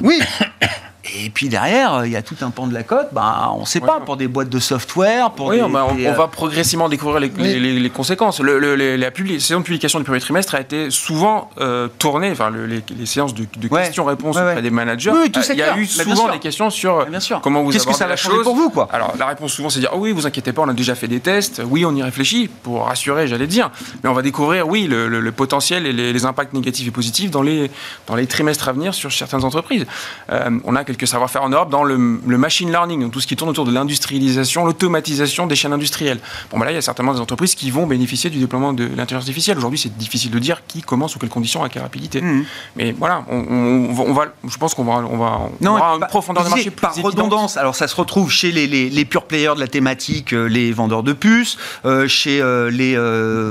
Oui. 0.00 0.20
Et 1.14 1.30
puis 1.30 1.48
derrière, 1.48 2.04
il 2.04 2.12
y 2.12 2.16
a 2.16 2.22
tout 2.22 2.36
un 2.40 2.50
pan 2.50 2.66
de 2.66 2.74
la 2.74 2.82
cote, 2.82 3.08
bah, 3.12 3.52
on 3.54 3.60
ne 3.60 3.66
sait 3.66 3.80
pas, 3.80 4.00
pour 4.00 4.16
des 4.16 4.28
boîtes 4.28 4.48
de 4.48 4.58
software. 4.58 5.30
Pour 5.30 5.46
oui, 5.46 5.60
on, 5.62 5.68
va 5.68 5.86
euh, 5.92 6.26
progressivement 6.26 6.88
découvrir 6.88 7.20
les, 7.20 7.90
conséquences. 7.90 8.40
Le, 8.40 8.74
la 8.96 9.10
saison 9.38 9.60
de 9.60 9.64
publication 9.64 9.98
du 9.98 10.04
premier 10.04 10.20
trimestre 10.20 10.54
a 10.54 10.60
été 10.60 10.90
souvent 10.90 11.50
euh, 11.60 11.88
tournée, 11.98 12.30
enfin, 12.30 12.50
les, 12.50 13.06
séances 13.06 13.34
de, 13.34 13.46
questions-réponses 13.68 14.36
à 14.36 14.60
des 14.60 14.70
managers. 14.70 15.12
Oui, 15.12 15.30
tout 15.30 15.40
il 15.50 15.56
y 15.56 15.62
a 15.62 15.78
eu 15.78 15.86
souvent 15.86 16.30
des 16.30 16.38
questions 16.38 16.70
sur 16.70 17.06
comment 17.42 17.62
vous 17.62 17.70
Qu'est-ce 17.70 17.86
que 17.86 17.94
ça 17.94 18.06
va 18.06 18.16
changer 18.16 18.42
pour 18.42 18.54
vous 18.54 18.70
quoi 18.70 18.88
Alors 18.92 19.14
la 19.18 19.26
réponse 19.26 19.52
souvent 19.52 19.70
c'est 19.70 19.80
de 19.80 19.86
dire 19.86 19.92
oh 19.94 19.98
oui, 20.00 20.12
vous 20.12 20.26
inquiétez 20.26 20.52
pas, 20.52 20.62
on 20.62 20.68
a 20.68 20.74
déjà 20.74 20.94
fait 20.94 21.08
des 21.08 21.20
tests, 21.20 21.62
oui, 21.64 21.84
on 21.84 21.94
y 21.94 22.02
réfléchit 22.02 22.48
pour 22.48 22.86
rassurer, 22.86 23.28
j'allais 23.28 23.46
dire, 23.46 23.70
mais 24.02 24.10
on 24.10 24.12
va 24.12 24.22
découvrir 24.22 24.66
oui 24.68 24.86
le, 24.86 25.32
potentiel 25.32 25.86
et 25.86 25.92
les, 25.92 26.24
impacts 26.24 26.54
négatifs 26.54 26.88
et 26.88 26.90
positifs 26.90 27.30
dans 27.30 27.42
les 27.42 27.70
dans 28.06 28.14
les 28.14 28.26
trimestres 28.26 28.68
à 28.68 28.72
venir 28.72 28.94
sur 28.94 29.12
certaines 29.12 29.44
entreprises. 29.44 29.86
Euh, 30.30 30.58
on 30.64 30.74
a 30.74 30.84
quelques 30.84 30.95
quelques 30.96 31.08
savoir-faire 31.08 31.42
en 31.42 31.48
Europe 31.48 31.70
dans 31.70 31.84
le, 31.84 31.96
machine 31.96 32.70
learning, 32.70 33.00
donc 33.00 33.12
tout 33.12 33.20
ce 33.20 33.26
qui 33.26 33.36
tourne 33.36 33.50
autour 33.50 33.64
de 33.64 33.72
l'industrialisation, 33.72 34.64
l'automatisation 34.64 35.46
des 35.46 35.56
chaînes 35.56 35.72
industrielles. 35.72 36.18
Bon, 36.50 36.58
bah 36.58 36.64
là, 36.64 36.72
il 36.72 36.74
y 36.74 36.78
a 36.78 36.82
certainement 36.82 37.14
des 37.14 37.20
entreprises 37.20 37.54
qui 37.54 37.70
vont 37.70 37.86
bénéficier 37.86 38.30
du 38.30 38.38
déploiement 38.38 38.72
de 38.72 38.84
l'intelligence 38.84 39.22
artificielle. 39.22 39.58
Aujourd'hui, 39.58 39.78
c'est 39.78 39.96
difficile 39.96 40.30
de 40.30 40.38
dire 40.38 40.62
qui, 40.66 40.82
comment, 40.82 41.08
sous 41.08 41.18
quelles 41.18 41.30
conditions, 41.30 41.62
à 41.62 41.68
quelle 41.68 41.82
rapidité. 41.82 42.20
Mmh. 42.20 42.44
Mais 42.76 42.92
voilà, 42.92 43.24
on, 43.28 44.12
va, 44.12 44.26
je 44.46 44.56
pense 44.56 44.74
qu'on 44.74 44.84
va, 44.84 44.92
on 45.10 45.16
va, 45.16 45.48
non, 45.60 45.72
aura 45.72 45.96
une 45.96 46.06
profondeur 46.06 46.44
de 46.44 46.50
marché 46.50 46.70
par 46.70 46.94
redondance. 46.94 47.56
Alors, 47.56 47.74
ça 47.74 47.88
se 47.88 47.96
retrouve 47.96 48.30
chez 48.30 48.52
les, 48.52 48.66
les, 48.66 48.90
les 48.90 49.04
pure 49.04 49.24
players 49.24 49.54
de 49.54 49.60
la 49.60 49.68
thématique, 49.68 50.32
euh, 50.32 50.46
les 50.46 50.72
vendeurs 50.72 51.02
de 51.02 51.12
puces, 51.12 51.56
euh, 51.84 52.08
chez 52.08 52.40
euh, 52.40 52.70
les 52.70 52.96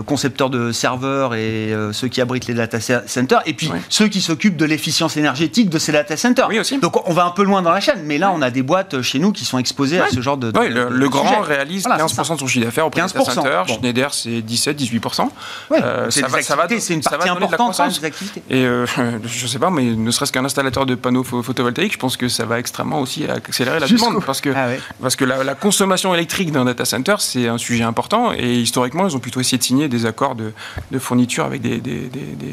concepteurs 0.06 0.50
de 0.50 0.72
serveurs 0.72 1.36
et 1.36 1.74
ceux 1.91 2.08
qui 2.08 2.22
abritent 2.22 2.48
les 2.48 2.54
data 2.54 2.80
centers, 2.80 3.41
et 3.46 3.54
puis 3.54 3.70
ceux 3.89 4.08
qui 4.08 4.22
s'occupent 4.22 4.58
de 4.58 4.66
l'efficience 4.66 5.18
énergétique 5.18 5.70
de 5.70 5.80
ces 5.80 5.91
data 5.91 6.18
centers. 6.18 6.48
Oui, 6.50 6.60
aussi. 6.60 6.78
Donc, 6.80 7.08
on 7.08 7.14
va 7.14 7.26
un 7.26 7.32
peu 7.36 7.43
loin 7.43 7.61
dans 7.61 7.71
la 7.71 7.79
chaîne, 7.79 8.01
mais 8.03 8.17
là, 8.17 8.31
on 8.33 8.41
a 8.41 8.49
des 8.49 8.63
boîtes 8.63 9.01
chez 9.01 9.19
nous 9.19 9.31
qui 9.31 9.45
sont 9.45 9.57
exposées 9.57 9.99
à 9.99 10.09
ce 10.09 10.21
genre 10.21 10.38
de. 10.38 10.51
oui, 10.57 10.69
le, 10.69 11.09
grand 11.09 11.41
réalise 11.41 11.86
15% 11.86 12.33
de 12.33 12.39
son 12.39 12.47
chiffre 12.47 12.65
d'affaires 12.65 12.88
auprès 12.88 13.01
15%. 13.01 13.13
data 13.13 13.31
centers. 13.31 13.67
Schneider, 13.67 14.13
c'est 14.13 14.41
17-18%. 14.41 15.29
ça 16.09 16.27
va, 16.27 16.41
ça 16.41 16.55
va, 16.55 16.67
c'est 16.79 16.93
une 16.93 17.01
partie 17.01 17.29
importante 17.29 17.77
de 17.77 17.99
des 17.99 18.05
activités. 18.05 18.41
Et 18.49 18.65
je 19.23 19.47
sais 19.47 19.59
pas, 19.59 19.69
mais 19.69 19.83
ne 19.83 20.11
serait-ce 20.11 20.31
qu'un 20.31 20.45
installateur 20.45 20.86
de 20.86 20.95
panneaux 20.95 21.23
photovoltaïques, 21.23 21.93
je 21.93 21.99
pense 21.99 22.17
que 22.17 22.27
ça 22.27 22.45
va 22.45 22.59
extrêmement 22.59 23.01
aussi 23.01 23.25
accélérer 23.25 23.79
la 23.79 23.88
demande. 23.88 24.23
Parce 24.25 24.41
que, 24.41 24.49
ah 24.55 24.67
parce 25.01 25.15
que 25.15 25.25
la, 25.25 25.55
consommation 25.55 26.13
électrique 26.13 26.51
d'un 26.51 26.65
data 26.65 26.86
center, 26.86 27.15
c'est 27.19 27.47
un 27.47 27.57
sujet 27.57 27.83
important. 27.83 28.31
Et 28.33 28.55
historiquement, 28.55 29.07
ils 29.07 29.15
ont 29.15 29.19
plutôt 29.19 29.39
essayé 29.39 29.57
de 29.57 29.63
signer 29.63 29.88
des 29.88 30.05
accords 30.05 30.36
de, 30.36 30.53
fourniture 30.99 31.45
avec 31.45 31.61
des, 31.61 31.81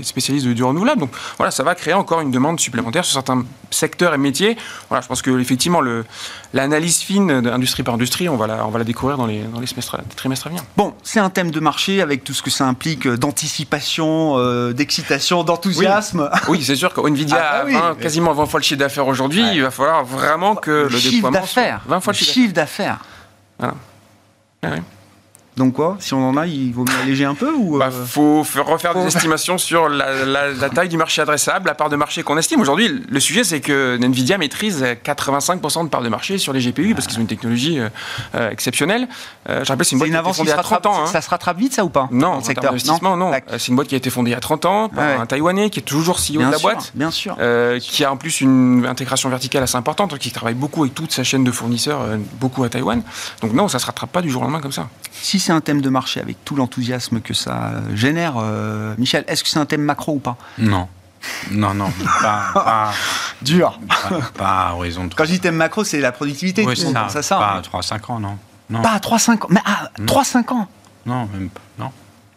spécialistes 0.02 0.46
de 0.46 0.52
du 0.52 0.64
renouvelable. 0.64 1.00
Donc 1.00 1.10
voilà, 1.36 1.50
ça 1.50 1.62
va 1.62 1.74
créer 1.74 1.94
encore 1.94 2.20
une 2.20 2.30
demande 2.30 2.60
supplémentaire 2.60 3.04
sur 3.04 3.14
certains 3.14 3.44
secteurs 3.72 4.14
et 4.14 4.18
métiers. 4.18 4.56
Voilà, 4.88 5.02
je 5.02 5.08
pense 5.08 5.22
que 5.22 5.38
effectivement, 5.40 5.80
l'analyse 6.52 7.00
fine 7.00 7.40
d'industrie 7.40 7.82
par 7.82 7.94
industrie, 7.94 8.28
on 8.28 8.36
va 8.36 8.46
la, 8.46 8.66
on 8.66 8.70
va 8.70 8.78
la 8.78 8.84
découvrir 8.84 9.16
dans 9.16 9.26
les, 9.26 9.42
dans 9.42 9.60
les 9.60 9.66
trimestres 10.16 10.46
à 10.46 10.50
venir. 10.50 10.62
Bon, 10.76 10.94
c'est 11.02 11.20
un 11.20 11.30
thème 11.30 11.50
de 11.50 11.60
marché 11.60 12.00
avec 12.00 12.24
tout 12.24 12.34
ce 12.34 12.42
que 12.42 12.50
ça 12.50 12.66
implique 12.66 13.08
d'anticipation, 13.08 14.38
euh, 14.38 14.72
d'excitation, 14.72 15.44
d'enthousiasme. 15.44 16.30
Oui, 16.48 16.62
c'est 16.62 16.76
sûr 16.76 16.92
qu'NVIDIA 16.92 17.36
ah, 17.40 17.64
bah 17.64 17.88
a 17.90 17.94
quasiment 17.94 18.32
20 18.32 18.46
fois 18.46 18.60
le 18.60 18.64
chiffre 18.64 18.80
d'affaires 18.80 19.06
aujourd'hui. 19.06 19.44
Il 19.54 19.62
va 19.62 19.70
falloir 19.70 20.04
vraiment 20.04 20.54
que 20.54 20.70
le, 20.70 20.88
le 20.88 21.00
déploiement... 21.00 21.40
d'affaires. 21.40 21.80
20 21.86 22.00
fois 22.00 22.12
le 22.12 22.18
chiffre 22.18 22.52
d'affaires. 22.52 22.98
Voilà. 23.58 23.74
Donc 25.58 25.74
quoi 25.74 25.96
Si 26.00 26.14
on 26.14 26.30
en 26.30 26.36
a, 26.38 26.46
il 26.46 26.72
vaut 26.72 26.84
mieux 26.84 26.98
alléger 27.02 27.26
un 27.26 27.34
peu 27.34 27.52
ou 27.52 27.78
bah, 27.78 27.90
euh, 27.92 28.06
faut 28.06 28.42
refaire 28.62 28.94
des 28.94 29.06
estimations 29.06 29.58
sur 29.58 29.88
la, 29.90 30.70
taille 30.74 30.88
du 30.88 30.96
marché 30.96 31.20
adressable, 31.20 31.66
la 31.66 31.74
part 31.74 31.90
de 31.90 31.96
marché 31.96 32.22
qu'on 32.22 32.38
estime. 32.38 32.60
Aujourd'hui, 32.60 33.04
le 33.06 33.20
sujet 33.20 33.44
c'est 33.44 33.60
que 33.60 33.98
Nvidia 34.00 34.38
maîtrise 34.38 34.82
85% 35.04 35.84
de 35.84 35.88
part 35.90 36.00
de 36.00 36.08
marché 36.08 36.38
sur 36.38 36.54
les 36.54 36.60
GPU 36.60 36.94
parce 36.94 37.06
qu'ils 37.06 37.18
ont 37.18 37.20
une 37.20 37.26
technologie 37.26 37.78
euh, 37.78 37.90
euh, 38.34 38.50
exceptionnelle. 38.50 39.08
je 39.46 39.68
rappelle, 39.68 39.84
c'est 39.84 39.92
une 39.92 39.98
boîte 39.98 40.10
qui 40.10 40.16
a 40.16 40.20
été 40.20 40.32
fondée 40.32 40.52
à 40.52 40.56
30 40.56 40.86
ans. 40.86 41.02
Hein. 41.02 41.06
Ça 41.06 41.20
se 41.20 41.28
rattrape 41.28 41.58
vite, 41.58 41.74
ça 41.74 41.84
ou 41.84 41.90
pas 41.90 42.08
Non, 42.10 42.28
en 42.28 42.40
secteur? 42.40 42.70
d'investissement, 42.70 43.16
non? 43.18 43.32
C'est 43.58 43.68
une 43.68 43.76
boîte 43.76 43.88
qui 43.88 43.94
a 43.94 43.98
été 43.98 44.08
fondée 44.08 44.30
il 44.30 44.34
y 44.34 44.36
a 44.36 44.40
30 44.40 44.64
ans 44.64 44.88
par 44.88 45.20
un 45.20 45.26
Taïwanais 45.26 45.68
qui 45.68 45.80
est 45.80 45.82
toujours 45.82 46.16
CEO 46.16 46.38
de 46.38 46.50
la 46.50 46.58
boîte, 46.58 46.92
bien 46.94 47.10
sûr, 47.10 47.36
qui 47.80 48.04
a 48.04 48.12
en 48.12 48.16
plus 48.16 48.40
une 48.40 48.86
intégration 48.86 49.28
verticale 49.28 49.62
assez 49.62 49.76
importante, 49.76 50.16
qui 50.18 50.30
travaille 50.30 50.54
beaucoup 50.54 50.82
avec 50.82 50.94
toute 50.94 51.12
sa 51.12 51.24
chaîne 51.24 51.44
de 51.44 51.52
fournisseurs, 51.52 52.00
beaucoup 52.40 52.64
à 52.64 52.70
Taïwan. 52.70 53.02
Donc 53.42 53.52
non, 53.52 53.68
ça 53.68 53.78
se 53.78 53.84
rattrape 53.84 54.10
pas 54.10 54.22
du 54.22 54.30
jour 54.30 54.40
au 54.40 54.44
lendemain 54.44 54.60
comme 54.60 54.72
ça. 54.72 54.88
Si 55.10 55.41
c'est 55.42 55.52
un 55.52 55.60
thème 55.60 55.80
de 55.80 55.90
marché 55.90 56.20
avec 56.20 56.44
tout 56.44 56.56
l'enthousiasme 56.56 57.20
que 57.20 57.34
ça 57.34 57.72
génère, 57.94 58.34
euh, 58.38 58.94
Michel, 58.98 59.24
est-ce 59.26 59.42
que 59.44 59.50
c'est 59.50 59.58
un 59.58 59.66
thème 59.66 59.82
macro 59.82 60.14
ou 60.14 60.18
pas? 60.18 60.36
Non. 60.58 60.88
Non, 61.52 61.72
non, 61.72 61.88
pas, 62.20 62.92
dur. 63.42 63.78
Pas, 64.36 64.68
à 64.68 64.74
horizon 64.74 65.08
Quand 65.14 65.24
je 65.24 65.32
dis 65.32 65.40
thème 65.40 65.54
macro, 65.54 65.84
c'est 65.84 66.00
la 66.00 66.10
productivité. 66.10 66.64
Oui, 66.66 66.76
c'est 66.76 66.92
ça. 66.92 67.22
ça. 67.22 67.36
Pas 67.38 67.52
à 67.52 67.60
3-5 67.60 68.12
ans, 68.12 68.18
non. 68.18 68.38
non. 68.70 68.82
Pas 68.82 68.92
à 68.92 68.98
3-5 68.98 69.44
ans. 69.44 69.46
Mais 69.50 69.60
à 69.64 69.90
3-5 70.00 70.52
ans 70.52 70.68
Non, 71.06 71.28
même 71.32 71.48
pas. 71.48 71.60
Non. 71.78 71.92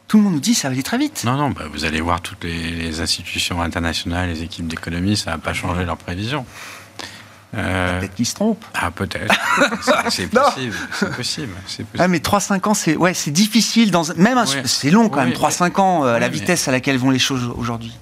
Tout 0.08 0.18
le 0.18 0.24
monde 0.24 0.34
nous 0.34 0.39
dit 0.39 0.51
que 0.51 0.60
ça 0.60 0.68
va 0.68 0.74
aller 0.74 0.84
très 0.84 0.99
vite. 0.99 1.24
Non, 1.26 1.36
non, 1.36 1.49
bah, 1.49 1.64
vous 1.72 1.84
allez 1.84 1.99
voir 1.99 2.22
toutes 2.22 2.43
les, 2.43 2.72
les 2.72 3.01
institutions 3.01 3.60
internationales, 3.62 4.30
les 4.30 4.43
équipes 4.43 4.68
d'économie, 4.68 5.18
ça 5.18 5.32
n'a 5.32 5.39
pas 5.39 5.53
changé 5.53 5.84
leurs 5.84 5.97
prévisions. 5.97 6.45
Euh, 7.56 7.99
peut-être 7.99 8.16
qu'il 8.16 8.26
se 8.26 8.36
trompe. 8.36 8.64
Ah, 8.74 8.91
peut-être. 8.91 9.34
c'est 10.10 10.28
possible. 10.30 10.78
C'est 10.91 11.16
possible. 11.16 11.53
Ah, 11.97 12.08
mais 12.08 12.18
3-5 12.18 12.68
ans, 12.68 12.74
c'est 12.74 12.97
ouais, 12.97 13.14
difficile. 13.28 13.91
Dans, 13.91 14.03
même 14.18 14.43
C'est 14.66 14.91
long 14.91 15.10
quand 15.10 15.24
même, 15.24 15.34
3-5 15.34 15.80
ans, 15.80 16.03
à 16.03 16.08
euh, 16.08 16.20
la 16.20 16.28
vitesse 16.28 16.68
à 16.68 16.72
laquelle 16.72 16.97
vont 16.97 17.12
les 17.12 17.20
choses 17.20 17.49
aujourd'hui. 17.56 17.93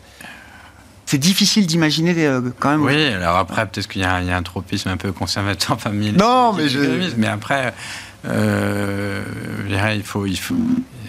C'est 1.06 1.18
difficile 1.18 1.68
d'imaginer 1.68 2.16
euh, 2.26 2.42
quand 2.60 2.72
même. 2.72 2.84
Oui, 2.84 3.06
alors 3.06 3.38
après, 3.38 3.66
peut-être 3.68 3.88
qu'il 3.88 4.02
y, 4.02 4.06
a 4.06 4.16
un 4.16 4.44
tropisme 4.44 4.90
un 4.90 4.98
peu 4.98 5.12
conservateur 5.12 5.78
parmi 5.84 6.12
les. 6.12 6.18
Non, 6.18 6.54
mais 6.54 6.68
je. 6.70 7.14
Mais 7.18 7.28
après, 7.28 7.74
il 8.26 10.04
faut. 10.04 10.26
Il 10.26 10.40
faut 10.40 10.56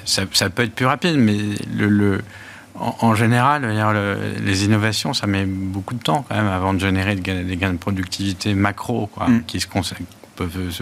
ça, 0.05 0.25
ça, 0.35 0.51
peut 0.51 0.65
être 0.65 0.75
plus 0.75 0.85
rapide, 0.85 1.17
mais 1.17 1.39
le, 1.75 1.89
le 1.89 2.21
en, 2.75 3.15
général, 3.15 3.67
les 4.43 4.65
innovations, 4.65 5.15
ça 5.15 5.27
met 5.27 5.45
beaucoup 5.45 5.95
de 5.95 6.03
temps 6.03 6.25
quand 6.29 6.35
même 6.35 6.49
avant 6.49 6.75
de 6.75 6.81
générer 6.81 7.15
des 7.15 7.57
gains 7.57 7.73
de 7.73 7.79
productivité 7.79 8.55
macro, 8.55 9.07
quoi, 9.07 9.29
mm. 9.29 9.45
qui 9.47 9.61
se 9.61 9.69
peuvent 10.37 10.73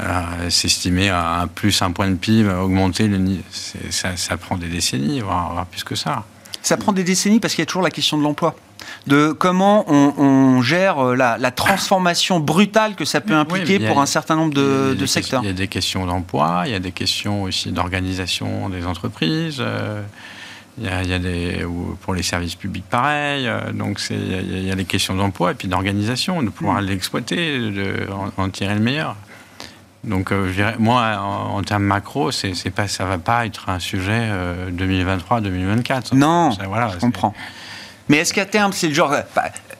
euh, 0.00 0.50
s'estimer 0.50 1.10
à 1.10 1.40
un 1.40 1.46
plus 1.46 1.82
un 1.82 1.92
point 1.92 2.10
de 2.10 2.16
PIB, 2.16 2.50
augmenter 2.50 3.06
le 3.06 3.20
ça, 3.90 4.16
ça 4.16 4.36
prend 4.36 4.56
des 4.56 4.66
décennies, 4.66 5.20
voire, 5.20 5.66
plus 5.66 5.84
que 5.84 5.94
ça. 5.94 6.24
Ça 6.62 6.76
prend 6.76 6.92
des 6.92 7.04
décennies 7.04 7.38
parce 7.38 7.54
qu'il 7.54 7.62
y 7.62 7.64
a 7.64 7.66
toujours 7.66 7.82
la 7.82 7.90
question 7.90 8.18
de 8.18 8.22
l'emploi 8.22 8.56
de 9.06 9.32
comment 9.32 9.84
on, 9.90 10.60
gère 10.62 10.98
euh, 10.98 11.14
la, 11.14 11.50
transformation 11.50 12.40
brutale 12.40 12.96
que 12.96 13.04
ça 13.04 13.20
peut 13.20 13.34
impliquer 13.34 13.78
pour 13.78 14.00
un 14.00 14.06
certain 14.06 14.36
nombre 14.36 14.54
de, 14.54 15.06
secteurs. 15.06 15.42
Il 15.42 15.46
y 15.46 15.50
a 15.50 15.54
des 15.54 15.68
questions 15.68 16.06
d'emploi, 16.06 16.64
il 16.66 16.72
y 16.72 16.74
a 16.74 16.80
des 16.80 16.92
questions 16.92 17.44
aussi 17.44 17.70
d'organisation 17.72 18.68
des 18.68 18.86
entreprises. 18.86 19.58
Euh, 19.60 20.02
il 20.78 20.84
y, 20.84 21.12
a, 21.12 21.18
des, 21.20 21.64
pour 22.00 22.14
les 22.14 22.22
services 22.22 22.56
publics, 22.56 22.84
pareil. 22.88 23.46
Euh, 23.46 23.70
donc, 23.72 24.00
il 24.10 24.66
y, 24.66 24.70
a, 24.70 24.74
les 24.74 24.84
questions 24.84 25.14
d'emploi 25.14 25.52
et 25.52 25.54
puis 25.54 25.68
d'organisation, 25.68 26.42
de 26.42 26.50
pouvoir 26.50 26.82
mm. 26.82 26.86
l'exploiter, 26.86 27.58
de, 27.58 28.08
en, 28.36 28.50
tirer 28.50 28.74
le 28.74 28.80
meilleur. 28.80 29.16
Donc, 30.02 30.32
euh, 30.32 30.48
je 30.48 30.54
dirais, 30.54 30.74
moi, 30.78 31.16
en, 31.18 31.62
termes 31.62 31.84
macro, 31.84 32.32
c'est, 32.32 32.54
c'est 32.54 32.70
pas, 32.70 32.88
ça 32.88 33.04
va 33.04 33.18
pas 33.18 33.46
être 33.46 33.68
un 33.68 33.78
sujet 33.78 34.28
2023-2024. 34.72 35.92
Euh, 36.12 36.16
non, 36.16 36.50
voilà, 36.66 36.88
je 36.88 36.98
comprends. 36.98 37.34
Mais 38.08 38.18
est-ce 38.18 38.34
qu'à 38.34 38.44
terme, 38.44 38.72
c'est 38.72 38.88
le 38.88 38.94
genre 38.94 39.14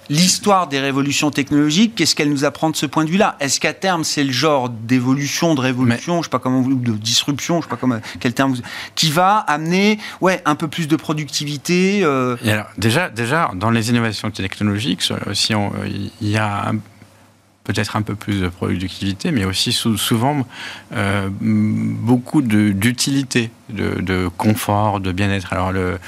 l'histoire 0.08 0.68
des 0.68 0.80
révolutions 0.80 1.30
technologiques, 1.30 1.94
qu'est-ce 1.94 2.14
qu'elle 2.14 2.30
nous 2.30 2.44
apprend 2.44 2.70
de 2.70 2.76
ce 2.76 2.86
point 2.86 3.04
de 3.04 3.10
vue-là? 3.10 3.36
Est-ce 3.40 3.60
qu'à 3.60 3.72
terme, 3.72 4.04
c'est 4.04 4.24
le 4.24 4.32
genre 4.32 4.68
d'évolution, 4.68 5.54
de 5.54 5.60
révolution, 5.60 6.22
je 6.22 6.24
sais 6.24 6.30
pas 6.30 6.38
comment 6.38 6.60
vous, 6.60 6.74
de 6.74 6.92
disruption, 6.92 7.60
je 7.60 7.66
sais 7.66 7.70
pas 7.70 7.76
comment, 7.76 7.98
quel 8.20 8.34
terme 8.34 8.54
vous, 8.54 8.62
qui 8.94 9.10
va 9.10 9.38
amener, 9.38 9.98
ouais, 10.20 10.42
un 10.44 10.54
peu 10.54 10.68
plus 10.68 10.88
de 10.88 10.96
productivité 10.96 12.00
euh... 12.02 12.36
alors, 12.46 12.66
déjà, 12.78 13.08
déjà, 13.10 13.50
dans 13.54 13.70
les 13.70 13.90
innovations 13.90 14.30
technologiques, 14.30 15.02
si 15.32 15.52
il 16.20 16.28
y 16.28 16.36
a 16.36 16.72
peut-être 17.64 17.96
un 17.96 18.02
peu 18.02 18.14
plus 18.14 18.40
de 18.40 18.48
productivité, 18.48 19.30
mais 19.30 19.44
aussi 19.44 19.72
souvent 19.72 20.46
euh, 20.92 21.28
beaucoup 21.30 22.42
d'utilité, 22.42 23.50
de, 23.70 24.00
de, 24.02 24.28
confort, 24.28 25.00
de 25.00 25.12
bien-être. 25.12 25.52
Alors 25.52 25.72
le, 25.72 25.98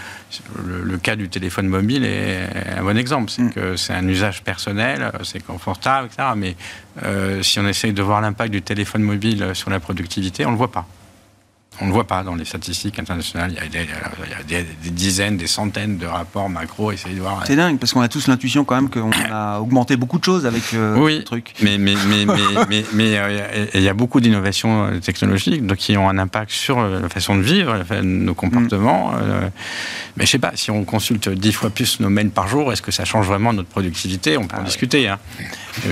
le, 0.65 0.99
cas 0.99 1.17
du 1.17 1.31
téléphone 1.31 1.67
mobile 1.67 2.05
est 2.05 2.47
un 2.77 2.83
bon 2.83 2.97
exemple. 2.97 3.31
C'est 3.31 3.43
mm. 3.43 3.53
que 3.53 3.77
c'est 3.77 3.95
un 3.95 4.07
usage 4.07 4.43
personnel, 4.43 5.11
c'est 5.23 5.45
confortable, 5.45 6.09
etc. 6.09 6.29
Mais 6.37 6.57
euh, 7.03 7.43
si 7.43 7.59
on 7.59 7.67
essaye 7.67 7.95
de 7.95 8.03
voir 8.03 8.21
l'impact 8.21 8.53
du 8.53 8.61
téléphone 8.61 9.03
mobile 9.03 9.51
sur 9.55 9.71
la 9.71 9.81
productivité, 9.81 10.45
on 10.45 10.51
ne 10.51 10.55
le 10.55 10.59
voit 10.59 10.73
pas. 10.73 10.87
On 11.81 11.85
ne 11.85 11.91
le 11.91 11.95
voit 11.95 12.07
pas 12.07 12.23
dans 12.23 12.35
les 12.35 12.47
statistiques 12.47 12.99
internationales. 12.99 13.53
Il 13.53 14.53
y 14.53 14.57
a 14.57 14.63
des, 14.63 14.91
dizaines, 14.91 15.37
des 15.37 15.47
centaines 15.47 15.99
de 15.99 16.07
rapports 16.07 16.49
macro. 16.49 16.91
Essayez 16.91 17.17
de 17.17 17.21
voir. 17.21 17.43
C'est 17.47 17.57
dingue 17.57 17.79
parce 17.79 17.93
qu'on 17.93 18.01
a 18.01 18.09
tous 18.09 18.29
l'intuition 18.29 18.65
quand 18.65 18.77
même 18.77 18.89
qu'on 18.89 19.11
a 19.31 19.59
augmenté 19.59 19.97
beaucoup 19.97 20.19
de 20.19 20.25
choses 20.25 20.47
avec 20.47 20.63
euh, 20.73 20.97
oui, 20.97 21.19
ce 21.19 21.23
truc. 21.25 21.55
Mais 21.61 21.77
mais 21.77 21.95
mais 22.07 22.25
mais 22.69 22.85
mais, 22.93 23.17
euh, 23.19 23.67
il 23.75 23.83
y 23.83 23.89
a 23.89 23.95
beaucoup 23.95 24.21
d'innovations 24.21 24.87
euh, 24.87 25.01
technologiques 25.01 25.67
qui 25.77 25.97
ont 25.99 26.09
un 26.09 26.19
impact 26.19 26.51
sur 26.51 26.81
la 26.83 27.09
façon 27.09 27.37
de 27.37 27.43
vivre, 27.43 27.77
nos 28.03 28.35
comportements. 28.35 29.13
Mm. 29.13 29.51
mais 30.17 30.25
je 30.25 30.31
sais 30.31 30.39
pas 30.39 30.53
si 30.55 30.71
on 30.71 30.85
consulte 30.85 31.29
dix 31.29 31.53
fois 31.53 31.71
plus 31.71 32.01
nos 32.01 32.09
mails 32.09 32.31
par 32.31 32.49
jour, 32.49 32.73
est-ce 32.73 32.83
que 32.83 32.93
ça 32.93 33.05
change 33.05 33.27
vraiment 33.27 33.53
notre 33.53 33.69
productivité? 33.69 34.39
On 34.39 34.47
peut 34.47 34.57
en 34.57 34.61
ah 34.61 34.65
discuter. 34.65 35.09
Hein. 35.09 35.19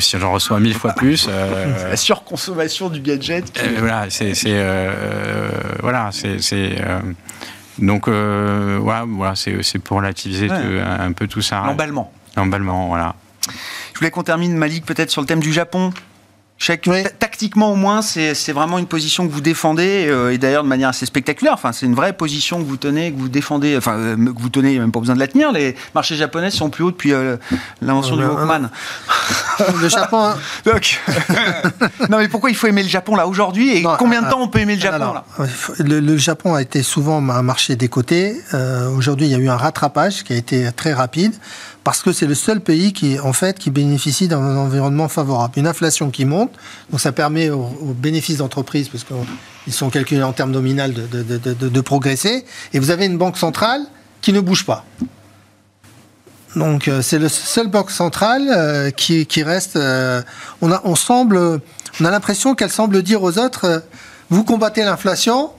si 0.01 0.19
j'en 0.19 0.33
reçois 0.33 0.61
mille 0.61 0.75
fois 0.75 0.95
plus, 0.95 1.29
la 1.91 1.97
surconsommation 1.97 2.89
du 2.89 3.01
gadget. 3.01 3.61
voilà, 3.79 4.07
c'est 4.09 4.35
voilà, 5.83 6.11
c'est 6.13 6.81
euh, 6.81 7.01
donc 7.79 8.09
euh, 8.09 8.79
voilà, 8.81 9.35
c'est 9.35 9.79
pour 9.79 9.99
relativiser 9.99 10.49
un 10.51 11.13
peu 11.13 11.27
tout 11.27 11.43
ça. 11.43 11.63
L'emballement. 11.67 12.13
L'emballement, 12.37 12.89
voilà. 12.89 13.15
Je 13.93 13.99
voulais 13.99 14.11
qu'on 14.11 14.23
termine 14.23 14.57
Malik 14.57 14.85
peut-être 14.87 15.11
sur 15.11 15.21
le 15.21 15.27
thème 15.27 15.41
du 15.41 15.53
Japon. 15.53 15.93
Chaque, 16.67 16.89
tactiquement 17.19 17.73
au 17.73 17.77
moins, 17.77 18.01
c'est 18.01 18.53
vraiment 18.53 18.79
une 18.79 18.87
position 18.87 19.29
que 19.29 19.33
vous 19.33 19.43
défendez, 19.43 20.07
euh, 20.09 20.33
et 20.33 20.39
d'ailleurs 20.39 20.63
de 20.63 20.69
manière 20.69 20.89
assez 20.89 21.05
spectaculaire. 21.05 21.53
Enfin, 21.53 21.73
c'est 21.73 21.85
une 21.85 21.95
vraie 21.95 22.15
position 22.15 22.57
que 22.59 22.65
vous 22.65 22.79
tenez, 22.79 23.13
que 23.13 23.19
vous 23.19 23.29
défendez, 23.29 23.77
enfin, 23.77 23.99
euh, 23.99 24.17
que 24.17 24.41
vous 24.41 24.49
tenez, 24.49 24.79
même 24.79 24.91
pas 24.91 25.01
besoin 25.01 25.15
de 25.15 25.21
la 25.21 25.27
tenir. 25.27 25.53
Les 25.53 25.77
marchés 25.95 26.17
japonais 26.17 26.51
sont 26.51 26.71
plus 26.71 26.85
hauts 26.85 26.91
depuis 26.91 27.13
euh, 27.13 27.37
l'invention 27.83 28.17
du 28.17 28.25
Walkman. 28.25 28.71
Le 29.79 29.89
Japon. 29.91 30.25
Hein. 30.25 30.37
Donc, 30.65 31.03
non, 32.09 32.17
mais 32.17 32.29
pourquoi 32.29 32.49
il 32.49 32.57
faut 32.57 32.67
aimer 32.67 32.83
le 32.83 32.89
Japon 32.89 33.15
là 33.15 33.27
aujourd'hui? 33.27 33.77
Et 33.77 33.87
combien 33.99 34.23
de 34.23 34.31
temps 34.31 34.41
on 34.41 34.49
peut 34.49 34.61
aimer 34.61 34.77
le 34.77 34.81
Japon 34.81 35.13
là? 35.13 35.25
le, 35.81 36.17
Japon 36.17 36.55
a 36.55 36.63
été 36.63 36.83
souvent 36.83 37.19
un 37.19 37.43
marché 37.43 37.77
décoté. 37.77 38.41
aujourd'hui, 38.97 39.27
il 39.27 39.33
y 39.33 39.35
a 39.35 39.39
eu 39.39 39.51
un 39.51 39.59
rattrapage 39.59 40.25
qui 40.25 40.33
a 40.33 40.37
été 40.37 40.73
très 40.73 40.95
rapide 40.95 41.35
parce 41.85 42.03
que 42.03 42.13
c'est 42.13 42.27
le 42.27 42.35
seul 42.35 42.61
pays 42.61 42.93
qui, 42.93 43.21
en 43.21 43.33
fait, 43.33 43.59
qui 43.59 43.71
bénéficie 43.71 44.27
d'un 44.27 44.57
environnement 44.57 45.09
favorable. 45.09 45.53
Une 45.59 45.67
inflation 45.67 46.11
qui 46.11 46.25
monte, 46.25 46.51
donc 46.91 47.01
ça 47.01 47.13
permet 47.13 47.51
aux, 47.51 47.95
bénéfices 47.97 48.39
d'entreprise, 48.39 48.89
parce 48.89 49.05
qu'ils 49.05 49.73
sont 49.73 49.91
calculés 49.91 50.23
en 50.23 50.33
termes 50.33 50.51
nominal, 50.51 50.93
de, 50.93 51.23
de, 51.23 51.81
progresser. 51.81 52.45
Et 52.73 52.79
vous 52.79 52.91
avez 52.91 53.05
une 53.05 53.19
banque 53.19 53.37
centrale 53.37 53.83
qui 54.23 54.33
ne 54.33 54.41
bouge 54.41 54.65
pas. 54.65 54.85
Donc 56.57 56.89
euh, 56.89 57.03
c'est 57.03 57.19
le 57.19 57.29
seul 57.29 57.67
banque 57.67 57.91
centrale 57.91 58.49
euh, 58.49 58.91
qui, 58.91 59.27
qui, 59.27 59.43
reste. 59.43 59.77
Euh, 59.77 60.23
on, 60.63 60.73
a, 60.73 60.81
on 60.85 60.95
semble, 60.95 61.37
on 62.01 62.05
a 62.05 62.11
l'impression 62.11 62.55
qu'elle 62.55 62.71
semble 62.71 63.03
dire 63.03 63.23
aux 63.23 63.39
autres 63.39 63.83
vous 64.31 64.45
combattez 64.45 64.83
l'inflation, 64.83 65.51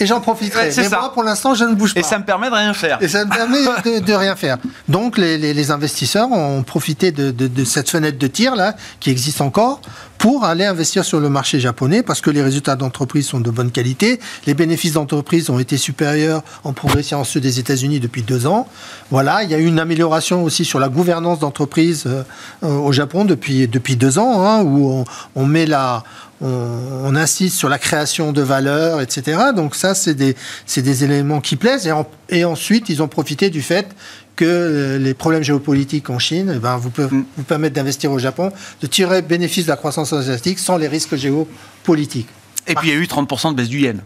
et 0.00 0.06
j'en 0.06 0.20
profiterai. 0.20 0.72
mais 0.76 0.88
moi, 0.88 1.12
pour 1.12 1.22
l'instant, 1.22 1.54
je 1.54 1.64
ne 1.64 1.74
bouge 1.74 1.92
pas. 1.94 2.00
Et 2.00 2.02
ça 2.02 2.18
me 2.18 2.24
permet 2.24 2.48
de 2.48 2.54
rien 2.54 2.72
faire. 2.72 2.98
Et 3.02 3.08
ça 3.08 3.24
me 3.24 3.30
permet 3.30 4.00
de, 4.00 4.12
rien 4.14 4.34
faire. 4.34 4.56
Donc, 4.88 5.18
les, 5.18 5.70
investisseurs 5.70 6.32
ont 6.32 6.62
profité 6.62 7.12
de, 7.12 7.64
cette 7.64 7.90
fenêtre 7.90 8.18
de 8.18 8.26
tir 8.26 8.56
là, 8.56 8.74
qui 8.98 9.10
existe 9.10 9.42
encore, 9.42 9.80
pour 10.16 10.44
aller 10.44 10.64
investir 10.64 11.04
sur 11.04 11.20
le 11.20 11.28
marché 11.28 11.60
japonais, 11.60 12.02
parce 12.02 12.20
que 12.20 12.30
les 12.30 12.42
résultats 12.42 12.76
d'entreprise 12.76 13.26
sont 13.26 13.40
de 13.40 13.50
bonne 13.50 13.70
qualité. 13.70 14.20
Les 14.46 14.54
bénéfices 14.54 14.92
d'entreprise 14.92 15.48
ont 15.50 15.58
été 15.58 15.76
supérieurs 15.76 16.42
en 16.64 16.72
progression 16.72 17.20
à 17.20 17.24
ceux 17.24 17.40
des 17.40 17.58
États-Unis 17.58 18.00
depuis 18.00 18.22
deux 18.22 18.46
ans. 18.46 18.68
Voilà, 19.10 19.42
il 19.44 19.50
y 19.50 19.54
a 19.54 19.58
eu 19.58 19.66
une 19.66 19.78
amélioration 19.78 20.44
aussi 20.44 20.64
sur 20.64 20.78
la 20.78 20.88
gouvernance 20.88 21.38
d'entreprise 21.38 22.04
euh, 22.06 22.22
au 22.62 22.92
Japon 22.92 23.24
depuis 23.24 23.66
depuis 23.66 23.96
deux 23.96 24.18
ans, 24.18 24.44
hein, 24.44 24.62
où 24.62 24.90
on, 24.90 25.04
on 25.36 25.46
met 25.46 25.66
la 25.66 26.02
on, 26.40 27.16
insiste 27.16 27.56
sur 27.56 27.68
la 27.68 27.78
création 27.78 28.32
de 28.32 28.42
valeur, 28.42 29.00
etc. 29.00 29.38
Donc 29.54 29.74
ça, 29.74 29.94
c'est 29.94 30.14
des, 30.14 30.36
des, 30.76 31.04
éléments 31.04 31.40
qui 31.40 31.56
plaisent. 31.56 31.90
Et, 32.28 32.44
ensuite, 32.44 32.88
ils 32.88 33.02
ont 33.02 33.08
profité 33.08 33.50
du 33.50 33.62
fait 33.62 33.88
que 34.36 34.44
euh, 34.46 34.98
les 34.98 35.12
problèmes 35.12 35.42
géopolitiques 35.42 36.08
en 36.08 36.18
Chine 36.18 36.52
eh 36.56 36.58
ben, 36.58 36.76
vous, 36.78 36.90
peuvent, 36.90 37.12
mm. 37.12 37.24
vous 37.36 37.42
permettre 37.44 37.74
d'investir 37.74 38.10
au 38.10 38.18
Japon, 38.18 38.52
de 38.80 38.86
tirer 38.86 39.20
bénéfice 39.20 39.64
de 39.64 39.70
la 39.70 39.76
croissance 39.76 40.12
asiatique 40.12 40.58
sans 40.58 40.78
les 40.78 40.88
risques 40.88 41.16
géopolitiques. 41.16 42.28
Et 42.66 42.74
puis 42.74 42.88
il 42.88 42.94
y 42.94 42.96
a 42.96 42.98
eu 42.98 43.04
30% 43.04 43.50
de 43.50 43.56
baisse 43.56 43.68
du 43.68 43.80
yen. 43.80 44.00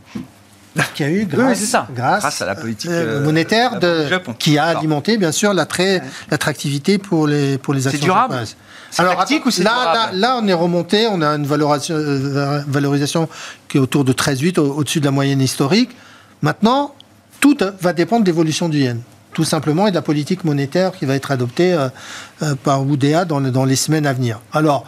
Qui 0.94 1.04
a 1.04 1.10
eu 1.10 1.24
grâce, 1.24 1.60
ça. 1.60 1.86
grâce, 1.94 2.42
à 2.42 2.46
la 2.46 2.56
politique 2.56 2.90
euh, 2.90 3.20
euh, 3.20 3.24
monétaire 3.24 3.78
de, 3.78 4.08
qui 4.38 4.58
a 4.58 4.64
alimenté 4.64 5.18
bien 5.18 5.30
sûr 5.30 5.54
l'attractivité 5.54 6.98
pour 6.98 7.28
les, 7.28 7.58
pour 7.58 7.74
les 7.74 7.86
actions. 7.86 8.00
C'est 8.00 8.06
durable 8.06 8.44
alors, 8.98 9.24
ou 9.46 9.50
c'est 9.50 9.62
là, 9.62 10.10
là, 10.12 10.38
on 10.40 10.46
est 10.46 10.52
remonté, 10.52 11.06
on 11.10 11.20
a 11.20 11.28
une 11.30 11.46
valorisation, 11.46 11.94
euh, 11.96 12.62
valorisation 12.66 13.28
qui 13.68 13.78
est 13.78 13.80
autour 13.80 14.04
de 14.04 14.12
13,8, 14.12 14.60
au-dessus 14.60 15.00
de 15.00 15.04
la 15.04 15.10
moyenne 15.10 15.40
historique. 15.40 15.90
Maintenant, 16.42 16.94
tout 17.40 17.56
va 17.80 17.92
dépendre 17.92 18.22
de 18.22 18.26
l'évolution 18.28 18.68
du 18.68 18.78
yen 18.78 19.00
tout 19.32 19.42
simplement, 19.42 19.88
et 19.88 19.90
de 19.90 19.96
la 19.96 20.02
politique 20.02 20.44
monétaire 20.44 20.92
qui 20.92 21.06
va 21.06 21.16
être 21.16 21.32
adoptée 21.32 21.72
euh, 21.74 21.88
euh, 22.42 22.54
par 22.54 22.86
Oudéa 22.86 23.24
dans, 23.24 23.40
dans, 23.40 23.64
les 23.64 23.74
semaines 23.74 24.06
à 24.06 24.12
venir. 24.12 24.40
Alors, 24.52 24.86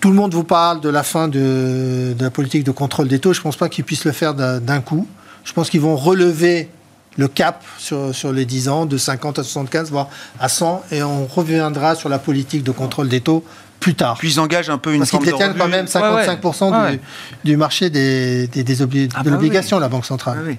tout 0.00 0.10
le 0.10 0.14
monde 0.14 0.32
vous 0.32 0.44
parle 0.44 0.80
de 0.80 0.88
la 0.88 1.02
fin 1.02 1.26
de, 1.26 2.14
de 2.16 2.22
la 2.22 2.30
politique 2.30 2.62
de 2.62 2.70
contrôle 2.70 3.08
des 3.08 3.18
taux. 3.18 3.32
Je 3.32 3.40
ne 3.40 3.42
pense 3.42 3.56
pas 3.56 3.68
qu'ils 3.68 3.82
puissent 3.82 4.04
le 4.04 4.12
faire 4.12 4.34
d'un 4.34 4.80
coup. 4.80 5.08
Je 5.44 5.52
pense 5.52 5.70
qu'ils 5.70 5.80
vont 5.80 5.96
relever 5.96 6.68
le 7.16 7.28
cap 7.28 7.64
sur, 7.78 8.14
sur, 8.14 8.32
les 8.32 8.44
10 8.44 8.68
ans 8.68 8.86
de 8.86 8.96
50 8.96 9.38
à 9.38 9.42
75, 9.42 9.90
voire 9.90 10.08
à 10.38 10.48
100, 10.48 10.84
et 10.92 11.02
on 11.02 11.26
reviendra 11.26 11.94
sur 11.94 12.08
la 12.08 12.18
politique 12.18 12.62
de 12.62 12.70
contrôle 12.70 13.08
des 13.08 13.20
taux 13.20 13.44
plus 13.80 13.94
tard. 13.94 14.16
Puis 14.18 14.32
ils 14.34 14.40
engagent 14.40 14.70
un 14.70 14.78
peu 14.78 14.92
une 14.92 15.00
Parce 15.00 15.10
qu'ils 15.10 15.20
détiennent 15.20 15.56
quand 15.56 15.68
même 15.68 15.86
55% 15.86 16.92
Du, 16.92 17.00
du, 17.44 17.56
marché 17.56 17.90
des, 17.90 18.46
des, 18.46 18.62
des 18.62 18.82
ah 18.82 18.86
de 18.86 19.24
bah 19.24 19.30
l'obligation, 19.30 19.78
la 19.78 19.88
Banque 19.88 20.04
centrale. 20.04 20.38
Ah 20.40 20.44
oui. 20.46 20.58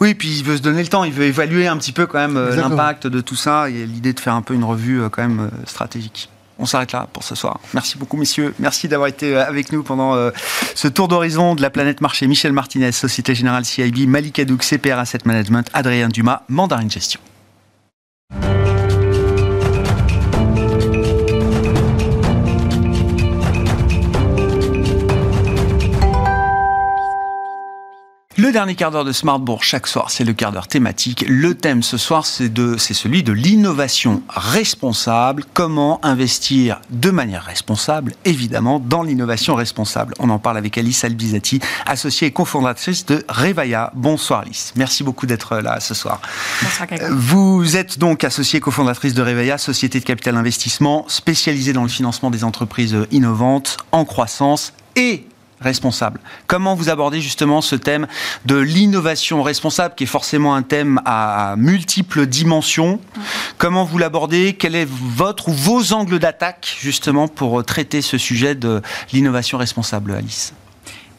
oui. 0.00 0.14
puis 0.14 0.28
il 0.38 0.44
veut 0.44 0.56
se 0.56 0.62
donner 0.62 0.82
le 0.82 0.88
temps, 0.88 1.04
il 1.04 1.12
veut 1.12 1.24
évaluer 1.24 1.66
un 1.66 1.76
petit 1.78 1.92
peu 1.92 2.06
quand 2.06 2.18
même 2.18 2.36
euh, 2.36 2.54
l'impact 2.54 3.06
de 3.06 3.20
tout 3.20 3.36
ça 3.36 3.68
et 3.68 3.86
l'idée 3.86 4.12
de 4.12 4.20
faire 4.20 4.34
un 4.34 4.42
peu 4.42 4.54
une 4.54 4.64
revue 4.64 5.00
euh, 5.00 5.08
quand 5.08 5.22
même 5.22 5.40
euh, 5.40 5.66
stratégique. 5.66 6.28
On 6.58 6.66
s'arrête 6.66 6.92
là 6.92 7.08
pour 7.12 7.24
ce 7.24 7.34
soir. 7.34 7.58
Merci 7.72 7.98
beaucoup, 7.98 8.16
messieurs. 8.16 8.54
Merci 8.58 8.88
d'avoir 8.88 9.08
été 9.08 9.34
euh, 9.34 9.44
avec 9.44 9.72
nous 9.72 9.82
pendant 9.82 10.14
euh, 10.14 10.30
ce 10.74 10.88
tour 10.88 11.08
d'horizon 11.08 11.54
de 11.54 11.62
la 11.62 11.70
planète 11.70 12.00
marché. 12.00 12.26
Michel 12.26 12.52
Martinez, 12.52 12.92
Société 12.92 13.34
Générale 13.34 13.64
CIB, 13.64 14.06
Malik 14.06 14.38
Adouk, 14.38 14.62
CPR 14.62 14.98
Asset 14.98 15.18
Management, 15.24 15.68
Adrien 15.72 16.08
Dumas, 16.08 16.42
Mandarin 16.48 16.88
Gestion. 16.88 17.20
Dernier 28.54 28.76
quart 28.76 28.92
d'heure 28.92 29.04
de 29.04 29.10
Smartbourg 29.10 29.64
chaque 29.64 29.88
soir, 29.88 30.10
c'est 30.12 30.22
le 30.22 30.32
quart 30.32 30.52
d'heure 30.52 30.68
thématique. 30.68 31.24
Le 31.26 31.56
thème 31.56 31.82
ce 31.82 31.96
soir, 31.98 32.24
c'est 32.24 32.48
de, 32.48 32.76
c'est 32.78 32.94
celui 32.94 33.24
de 33.24 33.32
l'innovation 33.32 34.22
responsable. 34.28 35.44
Comment 35.54 35.98
investir 36.04 36.80
de 36.90 37.10
manière 37.10 37.42
responsable, 37.42 38.12
évidemment, 38.24 38.78
dans 38.78 39.02
l'innovation 39.02 39.56
responsable. 39.56 40.14
On 40.20 40.30
en 40.30 40.38
parle 40.38 40.56
avec 40.56 40.78
Alice 40.78 41.02
Albizati, 41.02 41.58
associée 41.84 42.28
et 42.28 42.30
cofondatrice 42.30 43.04
de 43.06 43.24
Revaya. 43.28 43.90
Bonsoir 43.96 44.42
Alice. 44.42 44.72
Merci 44.76 45.02
beaucoup 45.02 45.26
d'être 45.26 45.56
là 45.56 45.80
ce 45.80 45.94
soir. 45.94 46.20
Bonsoir 46.62 46.86
Vous 47.10 47.76
êtes 47.76 47.98
donc 47.98 48.22
associée 48.22 48.58
et 48.58 48.62
cofondatrice 48.62 49.14
de 49.14 49.22
Revaya, 49.22 49.58
société 49.58 49.98
de 49.98 50.04
capital 50.04 50.36
investissement 50.36 51.06
spécialisée 51.08 51.72
dans 51.72 51.82
le 51.82 51.88
financement 51.88 52.30
des 52.30 52.44
entreprises 52.44 52.96
innovantes 53.10 53.78
en 53.90 54.04
croissance 54.04 54.72
et 54.94 55.26
responsable. 55.64 56.20
Comment 56.46 56.74
vous 56.74 56.90
abordez 56.90 57.20
justement 57.20 57.60
ce 57.60 57.74
thème 57.74 58.06
de 58.46 58.56
l'innovation 58.56 59.42
responsable, 59.42 59.94
qui 59.96 60.04
est 60.04 60.06
forcément 60.06 60.54
un 60.54 60.62
thème 60.62 61.00
à 61.04 61.54
multiples 61.56 62.26
dimensions? 62.26 63.00
Comment 63.58 63.84
vous 63.84 63.98
l'abordez? 63.98 64.54
Quel 64.56 64.76
est 64.76 64.88
votre 64.88 65.48
ou 65.48 65.52
vos 65.52 65.92
angles 65.92 66.18
d'attaque 66.18 66.76
justement 66.80 67.26
pour 67.26 67.64
traiter 67.64 68.02
ce 68.02 68.18
sujet 68.18 68.54
de 68.54 68.82
l'innovation 69.12 69.58
responsable, 69.58 70.12
Alice? 70.12 70.52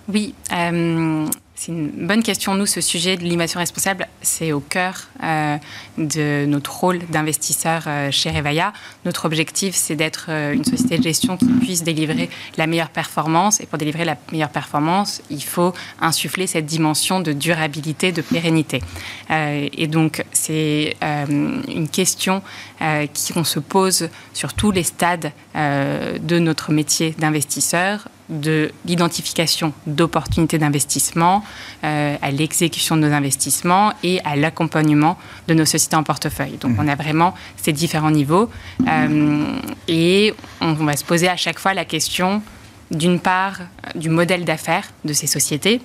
Oui. 0.07 0.33
Euh, 0.51 1.27
c'est 1.55 1.71
une 1.71 1.89
bonne 2.05 2.21
question. 2.21 2.53
Nous, 2.53 2.65
ce 2.65 2.81
sujet 2.81 3.15
de 3.15 3.23
l'innovation 3.23 3.61
responsable, 3.61 4.07
c'est 4.21 4.51
au 4.51 4.59
cœur 4.59 5.07
euh, 5.23 5.57
de 5.97 6.45
notre 6.45 6.77
rôle 6.77 6.99
d'investisseur 7.09 7.83
euh, 7.87 8.11
chez 8.11 8.29
Revaya. 8.29 8.73
Notre 9.05 9.23
objectif, 9.23 9.73
c'est 9.73 9.95
d'être 9.95 10.25
euh, 10.27 10.51
une 10.51 10.65
société 10.65 10.97
de 10.97 11.03
gestion 11.03 11.37
qui 11.37 11.45
puisse 11.45 11.83
délivrer 11.83 12.29
la 12.57 12.67
meilleure 12.67 12.89
performance. 12.89 13.61
Et 13.61 13.67
pour 13.67 13.77
délivrer 13.77 14.03
la 14.03 14.17
meilleure 14.33 14.49
performance, 14.49 15.21
il 15.29 15.43
faut 15.43 15.73
insuffler 16.01 16.45
cette 16.45 16.65
dimension 16.65 17.21
de 17.21 17.31
durabilité, 17.31 18.11
de 18.11 18.21
pérennité. 18.21 18.81
et 19.29 19.87
donc, 19.87 20.23
c'est 20.33 20.97
une 21.01 21.87
question 21.91 22.41
qu'on 23.33 23.43
se 23.43 23.59
pose 23.59 24.09
sur 24.33 24.53
tous 24.53 24.71
les 24.71 24.83
stades 24.83 25.31
de 25.55 26.39
notre 26.39 26.71
métier 26.71 27.15
d'investisseur 27.17 28.07
de 28.29 28.71
l'identification 28.85 29.73
d'opportunités 29.85 30.57
d'investissement, 30.57 31.43
euh, 31.83 32.15
à 32.21 32.31
l'exécution 32.31 32.97
de 32.97 33.01
nos 33.01 33.13
investissements 33.13 33.93
et 34.03 34.19
à 34.23 34.35
l'accompagnement 34.35 35.17
de 35.47 35.53
nos 35.53 35.65
sociétés 35.65 35.95
en 35.95 36.03
portefeuille. 36.03 36.57
Donc 36.59 36.77
mmh. 36.77 36.79
on 36.79 36.87
a 36.87 36.95
vraiment 36.95 37.33
ces 37.57 37.71
différents 37.71 38.11
niveaux 38.11 38.49
euh, 38.87 39.43
et 39.87 40.33
on 40.61 40.73
va 40.73 40.95
se 40.95 41.03
poser 41.03 41.27
à 41.27 41.37
chaque 41.37 41.59
fois 41.59 41.73
la 41.73 41.85
question 41.85 42.41
d'une 42.91 43.19
part 43.19 43.59
du 43.95 44.09
modèle 44.09 44.45
d'affaires 44.45 44.87
de 45.05 45.13
ces 45.13 45.27
sociétés, 45.27 45.81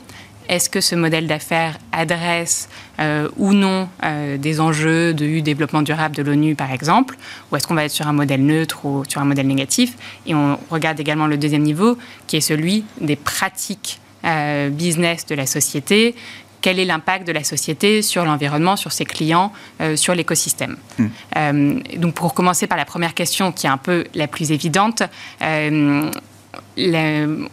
est-ce 0.49 0.69
que 0.69 0.81
ce 0.81 0.95
modèle 0.95 1.27
d'affaires 1.27 1.79
adresse 1.93 2.69
euh, 2.99 3.29
ou 3.37 3.53
non 3.53 3.89
euh, 4.03 4.37
des 4.37 4.61
enjeux 4.61 5.15
de 5.15 5.41
développement 5.41 5.83
durable 5.83 6.17
de 6.17 6.23
l'ONU, 6.23 6.55
par 6.55 6.73
exemple, 6.73 7.17
ou 7.51 7.57
est-ce 7.57 7.67
qu'on 7.67 7.75
va 7.75 7.85
être 7.85 7.93
sur 7.93 8.09
un 8.09 8.13
modèle 8.13 8.45
neutre 8.45 8.85
ou 8.85 9.05
sur 9.09 9.21
un 9.21 9.25
modèle 9.25 9.47
négatif? 9.47 9.95
Et 10.27 10.35
on 10.35 10.59
regarde 10.71 10.99
également 10.99 11.27
le 11.27 11.37
deuxième 11.37 11.63
niveau, 11.63 11.97
qui 12.27 12.37
est 12.37 12.41
celui 12.41 12.85
des 13.01 13.17
pratiques 13.17 14.01
euh, 14.25 14.71
business 14.71 15.27
de 15.27 15.35
la 15.35 15.47
société. 15.47 16.15
Quel 16.63 16.79
est 16.79 16.85
l'impact 16.85 17.27
de 17.27 17.33
la 17.33 17.45
société 17.45 18.03
sur 18.03 18.25
l'environnement, 18.25 18.77
sur 18.77 18.93
ses 18.93 19.07
clients, 19.07 19.51
sur 19.95 20.15
l'écosystème? 20.15 20.77
Hmm. 20.99 21.81
Donc, 21.97 22.13
pour 22.13 22.35
commencer 22.35 22.67
par 22.67 22.77
la 22.77 22.85
première 22.85 23.15
question, 23.15 23.51
qui 23.51 23.67
est 23.67 23.71
un 23.71 23.79
peu 23.79 24.05
la 24.15 24.27
plus 24.27 24.53
évidente, 24.53 25.03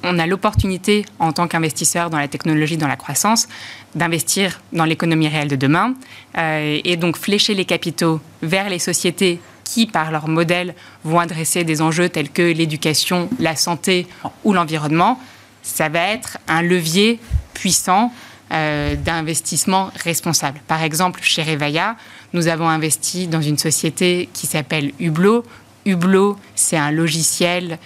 on 0.03 0.19
a 0.19 0.27
l'opportunité, 0.27 1.05
en 1.19 1.33
tant 1.33 1.47
qu'investisseur 1.47 2.09
dans 2.09 2.17
la 2.17 2.27
technologie, 2.27 2.77
dans 2.77 2.87
la 2.87 2.95
croissance, 2.95 3.47
d'investir 3.95 4.61
dans 4.73 4.85
l'économie 4.85 5.27
réelle 5.27 5.47
de 5.47 5.55
demain 5.55 5.93
euh, 6.37 6.79
et 6.83 6.95
donc 6.97 7.17
flécher 7.17 7.53
les 7.53 7.65
capitaux 7.65 8.21
vers 8.41 8.69
les 8.69 8.79
sociétés 8.79 9.39
qui, 9.63 9.85
par 9.85 10.11
leur 10.11 10.27
modèle, 10.27 10.75
vont 11.03 11.19
adresser 11.19 11.63
des 11.63 11.81
enjeux 11.81 12.09
tels 12.09 12.29
que 12.29 12.41
l'éducation, 12.41 13.29
la 13.39 13.55
santé 13.55 14.07
ou 14.43 14.53
l'environnement, 14.53 15.19
ça 15.61 15.89
va 15.89 15.99
être 15.99 16.37
un 16.47 16.61
levier 16.61 17.19
puissant 17.53 18.13
euh, 18.51 18.95
d'investissement 18.95 19.91
responsable. 20.03 20.61
Par 20.67 20.81
exemple, 20.83 21.19
chez 21.21 21.43
Revaya, 21.43 21.97
nous 22.31 22.47
avons 22.47 22.69
investi 22.69 23.27
dans 23.27 23.41
une 23.41 23.57
société 23.57 24.29
qui 24.33 24.47
s'appelle 24.47 24.93
Hublot. 24.99 25.43
Hublot, 25.85 26.37
c'est 26.55 26.77
un 26.77 26.91
logiciel 26.91 27.77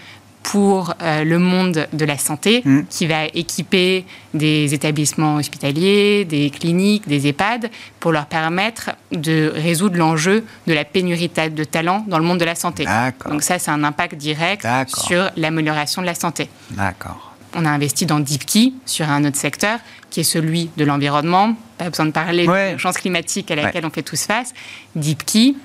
pour 0.43 0.93
euh, 1.01 1.23
le 1.23 1.39
monde 1.39 1.87
de 1.93 2.05
la 2.05 2.17
santé 2.17 2.61
mmh. 2.65 2.81
qui 2.89 3.07
va 3.07 3.25
équiper 3.25 4.05
des 4.33 4.73
établissements 4.73 5.35
hospitaliers, 5.35 6.25
des 6.25 6.49
cliniques, 6.49 7.07
des 7.07 7.27
EHPAD 7.27 7.69
pour 7.99 8.11
leur 8.11 8.25
permettre 8.25 8.91
de 9.11 9.51
résoudre 9.53 9.97
l'enjeu 9.97 10.43
de 10.67 10.73
la 10.73 10.83
pénurie 10.83 11.29
de 11.29 11.63
talents 11.63 12.03
dans 12.07 12.17
le 12.17 12.25
monde 12.25 12.39
de 12.39 12.45
la 12.45 12.55
santé. 12.55 12.85
Donc 13.29 13.43
ça, 13.43 13.59
c'est 13.59 13.71
un 13.71 13.83
impact 13.83 14.15
direct 14.15 14.65
sur 14.87 15.29
l'amélioration 15.37 16.01
de 16.01 16.07
la 16.07 16.15
santé. 16.15 16.49
D'accord. 16.71 17.35
On 17.53 17.65
a 17.65 17.69
investi 17.69 18.05
dans 18.05 18.19
DeepKey 18.19 18.71
sur 18.85 19.09
un 19.09 19.25
autre 19.25 19.37
secteur 19.37 19.79
qui 20.09 20.21
est 20.21 20.23
celui 20.23 20.69
de 20.77 20.85
l'environnement. 20.85 21.55
Pas 21.77 21.89
besoin 21.89 22.05
de 22.05 22.11
parler 22.11 22.45
de 22.45 22.51
la 22.51 22.77
chance 22.77 22.97
climatique 22.97 23.51
à 23.51 23.55
laquelle 23.55 23.85
on 23.85 23.89
fait 23.89 24.03
tous 24.03 24.23
face. 24.23 24.53
DeepKey 24.95 25.55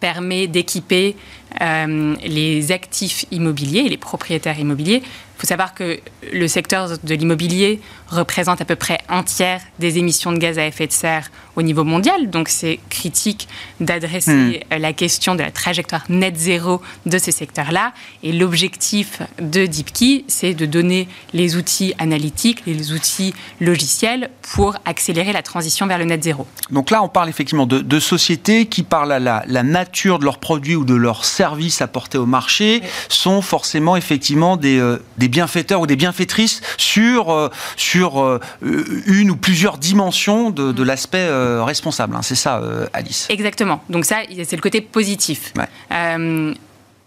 permet 0.00 0.46
d'équiper 0.46 1.16
euh, 1.60 2.14
les 2.24 2.72
actifs 2.72 3.24
immobiliers 3.30 3.80
et 3.80 3.88
les 3.88 3.96
propriétaires 3.96 4.58
immobiliers. 4.58 5.02
Il 5.02 5.40
faut 5.40 5.46
savoir 5.46 5.74
que 5.74 6.00
le 6.32 6.48
secteur 6.48 6.98
de 7.02 7.14
l'immobilier 7.14 7.80
représente 8.08 8.60
à 8.60 8.64
peu 8.64 8.76
près 8.76 8.98
un 9.08 9.22
tiers 9.22 9.60
des 9.78 9.98
émissions 9.98 10.32
de 10.32 10.38
gaz 10.38 10.58
à 10.58 10.66
effet 10.66 10.86
de 10.86 10.92
serre 10.92 11.30
au 11.58 11.62
niveau 11.62 11.82
mondial. 11.82 12.30
Donc 12.30 12.48
c'est 12.48 12.78
critique 12.88 13.48
d'adresser 13.80 14.64
hmm. 14.70 14.78
la 14.78 14.92
question 14.92 15.34
de 15.34 15.42
la 15.42 15.50
trajectoire 15.50 16.04
net 16.08 16.36
zéro 16.36 16.80
de 17.04 17.18
ces 17.18 17.32
secteurs-là. 17.32 17.92
Et 18.22 18.32
l'objectif 18.32 19.20
de 19.40 19.66
DeepKey, 19.66 20.24
c'est 20.28 20.54
de 20.54 20.66
donner 20.66 21.08
les 21.32 21.56
outils 21.56 21.94
analytiques, 21.98 22.62
les 22.64 22.92
outils 22.92 23.34
logiciels 23.60 24.30
pour 24.54 24.76
accélérer 24.84 25.32
la 25.32 25.42
transition 25.42 25.86
vers 25.86 25.98
le 25.98 26.04
net 26.04 26.22
zéro. 26.22 26.46
Donc 26.70 26.90
là, 26.90 27.02
on 27.02 27.08
parle 27.08 27.28
effectivement 27.28 27.66
de, 27.66 27.98
sociétés 27.98 28.66
qui, 28.66 28.84
par 28.84 29.06
la, 29.06 29.18
la, 29.18 29.62
nature 29.64 30.20
de 30.20 30.24
leurs 30.24 30.38
produits 30.38 30.76
ou 30.76 30.84
de 30.84 30.94
leurs 30.94 31.24
services 31.24 31.82
apportés 31.82 32.18
au 32.18 32.26
marché, 32.26 32.80
sont 33.08 33.42
forcément 33.42 33.96
effectivement 33.96 34.56
des, 34.56 34.78
euh, 34.78 35.02
des 35.18 35.26
bienfaiteurs 35.26 35.80
ou 35.80 35.86
des 35.86 35.96
bienfaitrices 35.96 36.60
sur, 36.76 37.30
euh, 37.30 37.48
sur 37.76 38.22
euh, 38.22 38.40
une 38.62 39.32
ou 39.32 39.36
plusieurs 39.36 39.78
dimensions 39.78 40.50
de, 40.50 40.70
de 40.70 40.82
l'aspect 40.84 41.26
euh, 41.48 41.64
responsable. 41.64 42.16
Hein. 42.16 42.22
C'est 42.22 42.34
ça, 42.34 42.62
Alice 42.92 43.26
Exactement. 43.30 43.82
Donc 43.88 44.04
ça, 44.04 44.18
c'est 44.44 44.56
le 44.56 44.62
côté 44.62 44.80
positif. 44.80 45.52
il 45.90 46.54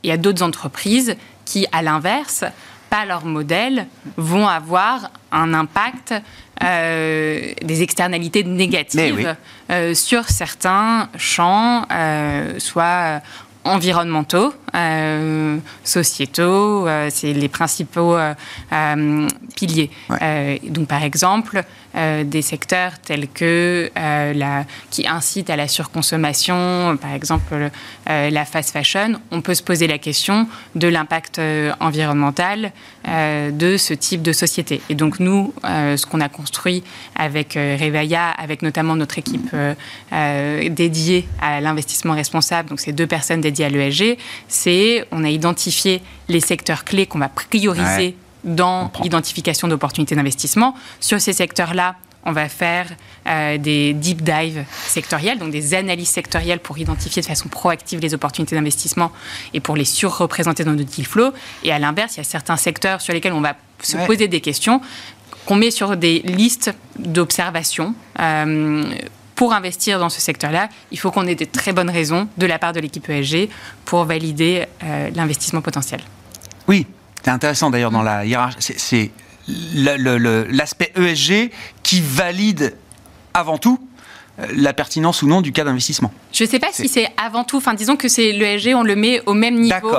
y 0.04 0.12
a 0.12 0.18
d'autres 0.18 0.44
entreprises 0.44 1.16
qui, 1.46 1.68
à 1.72 1.82
l'inverse, 1.82 2.44
pas 2.90 3.06
leur 3.06 3.26
modèle, 3.26 3.88
vont 4.18 4.48
avoir 4.48 5.12
un 5.32 5.54
impact, 5.54 6.14
des 6.62 7.82
externalités 7.82 8.44
négatives 8.44 9.36
sur 9.94 10.30
certains 10.30 11.10
champs, 11.18 11.88
soit 12.60 13.22
environnementaux, 13.64 14.54
euh, 14.74 15.58
sociétaux, 15.84 16.88
euh, 16.88 17.10
c'est 17.12 17.34
les 17.34 17.50
principaux 17.50 18.16
euh, 18.16 18.34
piliers. 19.56 19.90
donc 20.70 20.88
par 20.88 21.04
exemple, 21.04 21.64
des 21.94 22.42
secteurs 22.42 23.00
tels 23.00 23.28
que 23.28 23.92
la, 23.96 24.64
qui 24.90 25.06
incitent 25.08 25.50
à 25.50 25.58
la 25.58 25.68
surconsommation, 25.68 26.98
par 27.02 27.14
exemple 27.14 27.70
la 28.08 28.46
fast 28.46 28.72
fashion, 28.72 29.20
on 29.30 29.42
peut 29.42 29.54
se 29.54 29.62
poser 29.62 29.88
la 29.88 29.98
question 29.98 30.48
de 30.76 30.88
l'impact 30.88 31.42
environnemental 31.82 32.72
de 33.06 33.76
ce 33.78 33.94
type 33.94 34.22
de 34.22 34.32
société. 34.32 34.82
Et 34.90 34.96
donc 34.96 35.20
nous, 35.20 35.54
ce 35.64 36.06
qu'on 36.06 36.22
a 36.22 36.30
construit 36.30 36.82
avec 37.16 37.56
Revaya, 37.56 38.30
avec 38.30 38.62
notamment 38.62 38.96
notre 38.96 39.18
équipe 39.20 39.54
dédiée 40.12 41.28
à 41.42 41.60
l'investissement 41.60 42.14
responsable, 42.14 42.70
donc 42.70 42.80
ces 42.80 42.94
deux 42.94 43.08
personnes 43.08 43.42
dédiées 43.42 43.66
à 43.66 43.70
l'ESG, 43.70 44.18
c'est 44.62 45.06
on 45.12 45.24
a 45.24 45.30
identifié 45.30 46.02
les 46.30 46.40
secteurs 46.40 46.84
clés 46.84 47.08
qu'on 47.08 47.20
va 47.20 47.30
prioriser 47.30 48.16
dans 48.44 48.92
l'identification 49.02 49.68
d'opportunités 49.68 50.16
d'investissement. 50.16 50.76
Sur 51.00 51.20
ces 51.20 51.34
secteurs-là, 51.34 51.96
on 52.26 52.32
va 52.32 52.48
faire 52.50 52.88
euh, 53.28 53.58
des 53.58 53.94
deep 53.94 54.22
dives 54.22 54.64
sectorielles, 54.88 55.40
donc 55.40 55.52
des 55.52 55.74
analyses 55.74 56.10
sectorielles 56.10 56.60
pour 56.60 56.78
identifier 56.78 57.24
de 57.24 57.28
façon 57.28 57.50
proactive 57.50 58.00
les 58.00 58.14
opportunités 58.14 58.56
d'investissement 58.56 59.12
et 59.56 59.60
pour 59.60 59.76
les 59.76 59.86
surreprésenter 59.86 60.64
dans 60.64 60.74
notre 60.74 60.90
deal 60.90 61.06
flow. 61.06 61.32
Et 61.64 61.72
à 61.72 61.80
l'inverse, 61.80 62.16
il 62.16 62.18
y 62.18 62.22
a 62.22 62.24
certains 62.24 62.58
secteurs 62.58 63.02
sur 63.02 63.14
lesquels 63.14 63.34
on 63.34 63.42
va 63.42 63.56
se 63.82 63.98
poser 64.06 64.28
des 64.28 64.42
questions 64.42 64.82
qu'on 65.46 65.56
met 65.56 65.72
sur 65.72 65.98
des 65.98 66.20
listes 66.20 66.72
d'observation. 67.00 67.96
Euh, 68.20 68.84
pour 69.42 69.54
investir 69.54 69.98
dans 69.98 70.10
ce 70.10 70.22
secteur-là, 70.22 70.70
il 70.92 71.00
faut 71.00 71.10
qu'on 71.10 71.26
ait 71.26 71.34
des 71.34 71.48
très 71.48 71.74
bonnes 71.74 71.90
raisons 71.90 72.28
de 72.38 72.46
la 72.46 72.60
part 72.60 72.74
de 72.74 72.80
l'équipe 72.80 73.10
ESG 73.10 73.50
pour 73.86 74.06
valider 74.06 74.68
euh, 74.84 75.10
l'investissement 75.16 75.62
potentiel. 75.62 76.00
Oui, 76.68 76.86
c'est 77.24 77.32
intéressant 77.32 77.72
d'ailleurs 77.72 77.90
dans 77.90 78.04
la 78.04 78.24
hiérarchie. 78.24 78.76
C'est 78.78 79.10
l'aspect 79.48 80.94
ESG 80.96 81.50
qui 81.82 82.02
valide 82.02 82.78
avant 83.34 83.58
tout 83.58 83.80
euh, 84.38 84.46
la 84.56 84.74
pertinence 84.74 85.24
ou 85.24 85.28
non 85.28 85.42
du 85.42 85.52
cas 85.52 85.64
d'investissement. 85.64 86.14
Je 86.32 86.44
ne 86.44 86.48
sais 86.48 86.60
pas 86.60 86.72
si 86.72 86.88
c'est 86.88 87.08
avant 87.18 87.44
tout, 87.44 87.58
enfin 87.58 87.74
disons 87.74 87.96
que 87.96 88.10
c'est 88.10 88.34
l'ESG, 88.34 88.76
on 88.76 88.84
le 88.84 88.96
met 88.96 89.24
au 89.26 89.34
même 89.34 89.60
niveau. 89.60 89.92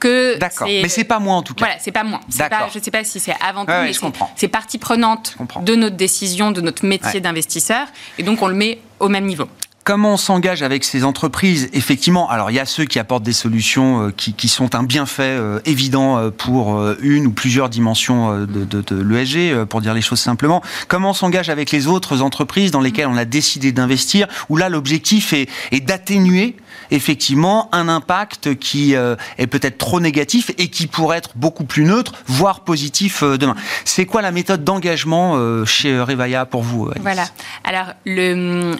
D'accord. 0.00 0.10
Que 0.10 0.38
D'accord, 0.38 0.68
mais 0.68 0.88
c'est 0.88 1.04
pas 1.04 1.18
moi 1.18 1.36
en 1.36 1.42
tout 1.42 1.54
cas. 1.54 1.66
Voilà, 1.66 1.80
c'est 1.80 1.92
pas 1.92 2.04
moi. 2.04 2.20
Pas, 2.38 2.68
je 2.72 2.78
ne 2.78 2.84
sais 2.84 2.90
pas 2.90 3.04
si 3.04 3.20
c'est 3.20 3.34
avant 3.46 3.64
tout, 3.64 3.72
mais 3.72 3.92
c'est 4.36 4.48
partie 4.48 4.78
prenante 4.78 5.36
de 5.62 5.74
notre 5.74 5.96
décision, 5.96 6.50
de 6.50 6.60
notre 6.60 6.84
métier 6.84 7.20
d'investisseur, 7.20 7.86
et 8.18 8.22
donc 8.22 8.42
on 8.42 8.48
le 8.48 8.54
met 8.54 8.80
au 9.00 9.08
même 9.08 9.26
niveau 9.26 9.48
comment 9.88 10.12
on 10.12 10.16
s'engage 10.18 10.62
avec 10.62 10.84
ces 10.84 11.02
entreprises? 11.02 11.70
Effectivement, 11.72 12.28
alors 12.28 12.50
il 12.50 12.54
y 12.54 12.58
a 12.58 12.66
ceux 12.66 12.84
qui 12.84 12.98
apportent 12.98 13.22
des 13.22 13.32
solutions 13.32 14.08
euh, 14.08 14.10
qui, 14.14 14.48
sont 14.48 14.74
un 14.74 14.82
bienfait 14.82 15.22
euh, 15.22 15.60
évident 15.64 16.18
euh, 16.18 16.30
pour 16.30 16.78
une 17.00 17.26
ou 17.26 17.30
plusieurs 17.30 17.70
dimensions 17.70 18.44
de, 18.44 19.02
l'ESG, 19.02 19.64
pour 19.64 19.80
dire 19.80 19.94
les 19.94 20.02
choses 20.02 20.20
simplement. 20.20 20.62
Comment 20.88 21.10
on 21.10 21.14
s'engage 21.14 21.48
avec 21.48 21.70
les 21.70 21.86
autres 21.86 22.20
entreprises 22.20 22.70
dans 22.70 22.82
lesquelles 22.82 23.06
on 23.06 23.16
a 23.16 23.24
décidé 23.24 23.72
d'investir, 23.72 24.26
où 24.50 24.58
là 24.58 24.68
l'objectif 24.68 25.32
est, 25.32 25.48
est 25.72 25.80
d'atténuer 25.80 26.54
effectivement 26.90 27.68
un 27.72 27.88
impact 27.88 28.58
qui 28.58 28.94
est 28.94 29.46
peut-être 29.46 29.78
trop 29.78 30.00
négatif 30.00 30.50
et 30.58 30.68
qui 30.68 30.86
pourrait 30.86 31.18
être 31.18 31.30
beaucoup 31.36 31.64
plus 31.64 31.84
neutre, 31.84 32.12
voire 32.26 32.60
positif 32.60 33.22
demain. 33.22 33.56
C'est 33.84 34.06
quoi 34.06 34.22
la 34.22 34.30
méthode 34.30 34.64
d'engagement 34.64 35.64
chez 35.64 36.00
Revaya 36.00 36.46
pour 36.46 36.62
vous 36.62 36.90
Voilà. 37.00 37.26
Alors 37.64 37.92
le, 38.04 38.74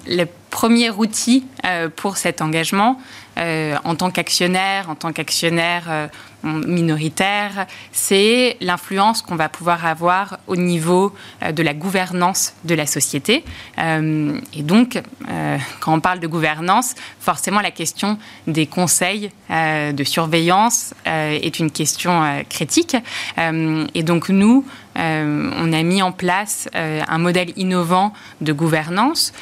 premier 0.50 0.90
outil 0.90 1.44
euh, 1.64 1.88
pour 1.94 2.16
cet 2.16 2.40
engagement 2.40 2.98
euh, 3.39 3.76
en 3.84 3.95
tant 3.95 4.11
qu'actionnaire, 4.11 4.91
en 4.91 4.95
tant 4.95 5.12
qu'actionnaire 5.12 5.84
euh, 5.89 6.09
minoritaire, 6.45 7.66
c'est 7.93 8.57
l'influence 8.61 9.22
qu'on 9.22 9.36
va 9.36 9.49
pouvoir 9.49 9.86
avoir 9.86 10.39
au 10.47 10.57
niveau 10.57 11.12
de 11.53 11.62
la 11.62 11.74
gouvernance 11.74 12.55
de 12.64 12.74
la 12.76 12.86
société. 12.86 13.45
et 13.76 14.62
donc, 14.62 15.03
quand 15.80 15.95
on 15.95 15.99
parle 15.99 16.20
de 16.20 16.28
gouvernance, 16.28 16.95
forcément 17.18 17.61
la 17.61 17.72
question 17.72 18.18
des 18.47 18.66
conseils 18.66 19.32
de 19.51 20.05
surveillance 20.05 20.95
est 21.07 21.59
une 21.59 21.72
question 21.72 22.45
critique. 22.49 22.97
et 23.36 24.03
donc 24.05 24.28
nous, 24.28 24.64
on 24.95 25.72
a 25.72 25.82
mis 25.82 26.03
en 26.03 26.12
place 26.12 26.68
un 26.72 27.18
modèle 27.18 27.53
innovant 27.57 28.12
de 28.41 28.53
gouvernance 28.53 29.32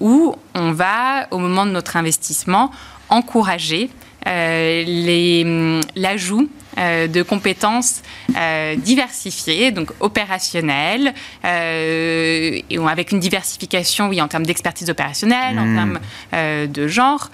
où 0.00 0.36
on 0.54 0.72
va, 0.72 1.26
au 1.32 1.38
moment 1.38 1.66
de 1.66 1.72
notre 1.72 1.96
investissement, 1.96 2.70
encourager 3.10 3.90
euh, 4.26 5.80
l'ajout 5.96 6.50
euh, 6.78 7.06
de 7.06 7.22
compétences 7.22 8.02
euh, 8.36 8.76
diversifiées, 8.76 9.70
donc 9.70 9.90
opérationnelles, 10.00 11.14
et 11.42 12.78
avec 12.86 13.12
une 13.12 13.18
diversification, 13.20 14.08
oui, 14.08 14.20
en 14.20 14.28
termes 14.28 14.44
d'expertise 14.44 14.90
opérationnelle, 14.90 15.58
en 15.58 15.64
hmm. 15.64 15.74
termes 15.74 16.68
de 16.68 16.88
genre, 16.88 17.30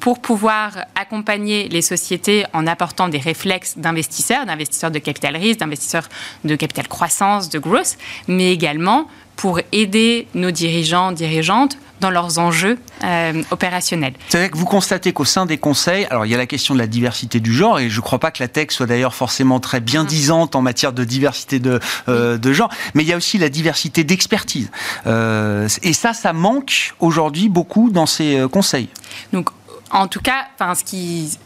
pour 0.00 0.20
pouvoir 0.20 0.72
accompagner 1.00 1.68
les 1.68 1.82
sociétés 1.82 2.44
en 2.52 2.66
apportant 2.66 3.08
des 3.08 3.18
réflexes 3.18 3.78
d'investisseurs, 3.78 4.44
d'investisseurs 4.44 4.90
de 4.90 4.98
capital 4.98 5.36
risque, 5.36 5.60
d'investisseurs 5.60 6.08
de 6.44 6.56
capital 6.56 6.88
croissance, 6.88 7.48
de 7.48 7.58
growth, 7.58 7.96
mais 8.28 8.52
également 8.52 9.08
pour 9.36 9.60
aider 9.72 10.26
nos 10.34 10.50
dirigeants, 10.50 11.12
dirigeantes 11.12 11.78
dans 12.00 12.10
leurs 12.10 12.38
enjeux 12.38 12.78
euh, 13.04 13.42
opérationnels. 13.50 14.14
C'est-à-dire 14.28 14.50
que 14.50 14.58
vous 14.58 14.66
constatez 14.66 15.12
qu'au 15.12 15.24
sein 15.24 15.46
des 15.46 15.58
conseils, 15.58 16.06
alors 16.10 16.26
il 16.26 16.32
y 16.32 16.34
a 16.34 16.38
la 16.38 16.46
question 16.46 16.74
de 16.74 16.78
la 16.78 16.86
diversité 16.86 17.40
du 17.40 17.54
genre, 17.54 17.78
et 17.78 17.88
je 17.88 17.96
ne 17.96 18.02
crois 18.02 18.18
pas 18.18 18.30
que 18.30 18.42
la 18.42 18.48
tech 18.48 18.70
soit 18.70 18.86
d'ailleurs 18.86 19.14
forcément 19.14 19.60
très 19.60 19.80
bien 19.80 20.04
mm. 20.04 20.06
disante 20.06 20.56
en 20.56 20.62
matière 20.62 20.92
de 20.92 21.04
diversité 21.04 21.58
de, 21.58 21.80
euh, 22.08 22.36
de 22.36 22.52
genre, 22.52 22.70
mais 22.94 23.02
il 23.02 23.08
y 23.08 23.12
a 23.12 23.16
aussi 23.16 23.38
la 23.38 23.48
diversité 23.48 24.04
d'expertise. 24.04 24.70
Euh, 25.06 25.68
et 25.82 25.92
ça, 25.92 26.12
ça 26.12 26.32
manque 26.32 26.94
aujourd'hui 27.00 27.48
beaucoup 27.48 27.90
dans 27.90 28.06
ces 28.06 28.44
conseils. 28.52 28.88
Donc, 29.32 29.48
en 29.90 30.08
tout 30.08 30.20
cas, 30.20 30.46
enfin, 30.58 30.74
ce 30.74 30.84
qui 30.84 31.38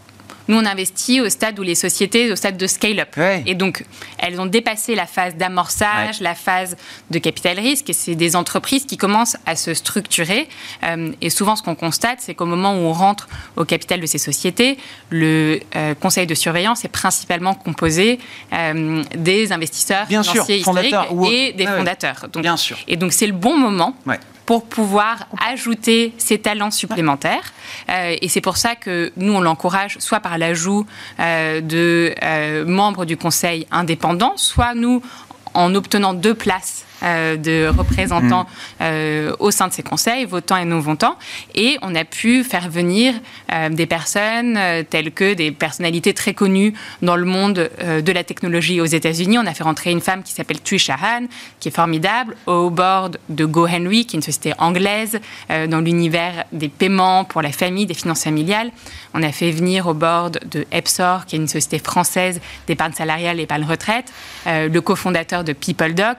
nous, 0.50 0.58
on 0.58 0.66
investit 0.66 1.20
au 1.20 1.28
stade 1.28 1.58
où 1.58 1.62
les 1.62 1.74
sociétés, 1.74 2.32
au 2.32 2.36
stade 2.36 2.56
de 2.56 2.66
scale-up. 2.66 3.16
Et 3.46 3.54
donc, 3.54 3.84
elles 4.18 4.40
ont 4.40 4.46
dépassé 4.46 4.94
la 4.94 5.06
phase 5.06 5.36
d'amorçage, 5.36 6.20
la 6.20 6.34
phase 6.34 6.76
de 7.10 7.18
capital 7.18 7.58
risque, 7.58 7.88
et 7.90 7.92
c'est 7.92 8.14
des 8.14 8.36
entreprises 8.36 8.84
qui 8.84 8.96
commencent 8.96 9.36
à 9.46 9.56
se 9.56 9.74
structurer. 9.74 10.48
Euh, 10.82 11.12
et 11.20 11.30
souvent, 11.30 11.56
ce 11.56 11.62
qu'on 11.62 11.74
constate, 11.74 12.18
c'est 12.20 12.34
qu'au 12.34 12.46
moment 12.46 12.72
où 12.74 12.78
on 12.78 12.92
rentre 12.92 13.28
au 13.56 13.64
capital 13.64 14.00
de 14.00 14.06
ces 14.06 14.18
sociétés, 14.18 14.76
le 15.10 15.60
euh, 15.76 15.94
conseil 15.94 16.26
de 16.26 16.34
surveillance 16.34 16.84
est 16.84 16.88
principalement 16.88 17.54
composé 17.54 18.18
euh, 18.52 19.02
des 19.14 19.52
investisseurs 19.52 20.06
Bien 20.06 20.22
financiers 20.22 20.62
sûr, 20.62 20.72
historiques 20.72 20.94
et 21.30 21.52
des 21.52 21.66
fondateurs. 21.66 22.26
Donc, 22.32 22.42
Bien 22.42 22.56
sûr. 22.56 22.76
Et 22.88 22.96
donc, 22.96 23.12
c'est 23.12 23.26
le 23.26 23.32
bon 23.32 23.56
moment 23.56 23.94
pour 24.50 24.64
pouvoir 24.64 25.28
ajouter 25.48 26.12
ces 26.18 26.40
talents 26.40 26.72
supplémentaires. 26.72 27.52
Euh, 27.88 28.16
et 28.20 28.28
c'est 28.28 28.40
pour 28.40 28.56
ça 28.56 28.74
que 28.74 29.12
nous, 29.16 29.32
on 29.32 29.40
l'encourage 29.40 29.98
soit 30.00 30.18
par 30.18 30.38
l'ajout 30.38 30.86
euh, 31.20 31.60
de 31.60 32.12
euh, 32.20 32.64
membres 32.66 33.04
du 33.04 33.16
conseil 33.16 33.68
indépendant, 33.70 34.32
soit 34.36 34.74
nous, 34.74 35.02
en 35.54 35.72
obtenant 35.76 36.14
deux 36.14 36.34
places 36.34 36.84
de 37.02 37.68
représentants 37.68 38.46
euh, 38.80 39.34
au 39.38 39.50
sein 39.50 39.68
de 39.68 39.72
ces 39.72 39.82
conseils, 39.82 40.24
votants 40.24 40.56
et 40.56 40.64
non 40.64 40.80
votants. 40.80 41.16
Et 41.54 41.78
on 41.82 41.94
a 41.94 42.04
pu 42.04 42.44
faire 42.44 42.68
venir 42.68 43.14
euh, 43.52 43.68
des 43.68 43.86
personnes 43.86 44.58
telles 44.88 45.12
que 45.12 45.34
des 45.34 45.50
personnalités 45.50 46.14
très 46.14 46.34
connues 46.34 46.74
dans 47.02 47.16
le 47.16 47.24
monde 47.24 47.70
de 47.80 48.12
la 48.12 48.24
technologie 48.24 48.80
aux 48.80 48.86
États-Unis. 48.86 49.38
On 49.38 49.46
a 49.46 49.54
fait 49.54 49.64
rentrer 49.64 49.90
une 49.90 50.00
femme 50.00 50.22
qui 50.22 50.32
s'appelle 50.32 50.60
Trisha 50.60 50.96
Han, 51.02 51.26
qui 51.58 51.68
est 51.68 51.74
formidable, 51.74 52.36
au 52.46 52.70
board 52.70 53.18
de 53.28 53.44
Go 53.44 53.66
Henry, 53.66 54.06
qui 54.06 54.16
est 54.16 54.18
une 54.18 54.22
société 54.22 54.52
anglaise 54.58 55.20
dans 55.48 55.80
l'univers 55.80 56.44
des 56.52 56.68
paiements 56.68 57.24
pour 57.24 57.42
la 57.42 57.52
famille, 57.52 57.86
des 57.86 57.94
finances 57.94 58.24
familiales. 58.24 58.70
On 59.14 59.22
a 59.22 59.32
fait 59.32 59.50
venir 59.50 59.86
au 59.86 59.94
board 59.94 60.40
de 60.50 60.66
Epsor, 60.72 61.26
qui 61.26 61.36
est 61.36 61.38
une 61.38 61.48
société 61.48 61.78
française 61.78 62.40
d'épargne 62.66 62.92
salariale 62.92 63.40
et 63.40 63.44
épargne 63.44 63.64
retraite, 63.64 64.12
le 64.46 64.78
cofondateur 64.80 65.44
de 65.44 65.52
PeopleDoc, 65.52 66.18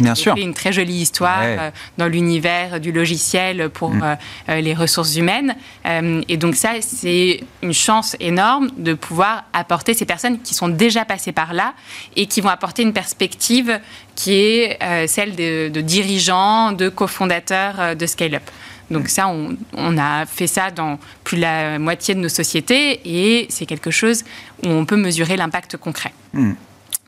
Bien 0.00 0.14
sûr. 0.14 0.36
une 0.36 0.54
très 0.54 0.72
jolie 0.72 0.94
histoire 0.94 1.40
euh, 1.42 1.70
dans 1.96 2.06
l'univers 2.06 2.80
du 2.80 2.92
logiciel 2.92 3.68
pour 3.68 3.90
mm. 3.90 4.02
euh, 4.02 4.14
euh, 4.48 4.60
les 4.60 4.74
ressources 4.74 5.16
humaines. 5.16 5.54
et 5.84 6.36
donc 6.36 6.54
ça, 6.54 6.72
c'est 6.80 7.40
une 7.62 7.72
chance 7.72 8.16
énorme 8.20 8.70
de 8.76 8.94
pouvoir 8.94 9.44
apporter 9.52 9.94
ces 9.94 10.04
personnes 10.04 10.40
qui 10.40 10.54
sont 10.54 10.68
déjà 10.68 11.04
passées 11.04 11.32
par 11.32 11.52
là 11.52 11.74
et 12.16 12.26
qui 12.26 12.40
vont 12.40 12.48
apporter 12.48 12.82
une 12.82 12.92
perspective 12.92 13.80
qui 14.14 14.34
est 14.34 14.78
celle 15.06 15.34
de, 15.36 15.80
dirigeants, 15.80 16.72
de 16.72 16.88
cofondateurs 16.88 17.96
de 17.96 18.06
scale-up. 18.06 18.42
Donc 18.90 19.08
ça, 19.08 19.28
on, 19.28 19.98
a 19.98 20.26
fait 20.26 20.46
ça 20.46 20.70
dans 20.70 20.98
plus 21.24 21.36
de 21.36 21.42
la 21.42 21.78
moitié 21.78 22.14
de 22.14 22.20
nos 22.20 22.28
sociétés 22.28 23.00
et 23.04 23.46
c'est 23.50 23.66
quelque 23.66 23.90
chose 23.90 24.24
où 24.64 24.68
on 24.68 24.84
peut 24.84 24.96
mesurer 24.96 25.36
l'impact 25.36 25.76
concret. 25.76 26.12
Mm 26.32 26.52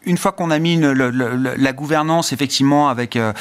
une 0.05 0.17
fois 0.17 0.33
qu'on 0.33 0.51
a 0.51 0.59
mis 0.59 0.79
la 0.81 1.73
gouvernance, 1.73 2.33
effectivement, 2.33 2.89
avec 2.89 3.17
euh, 3.17 3.33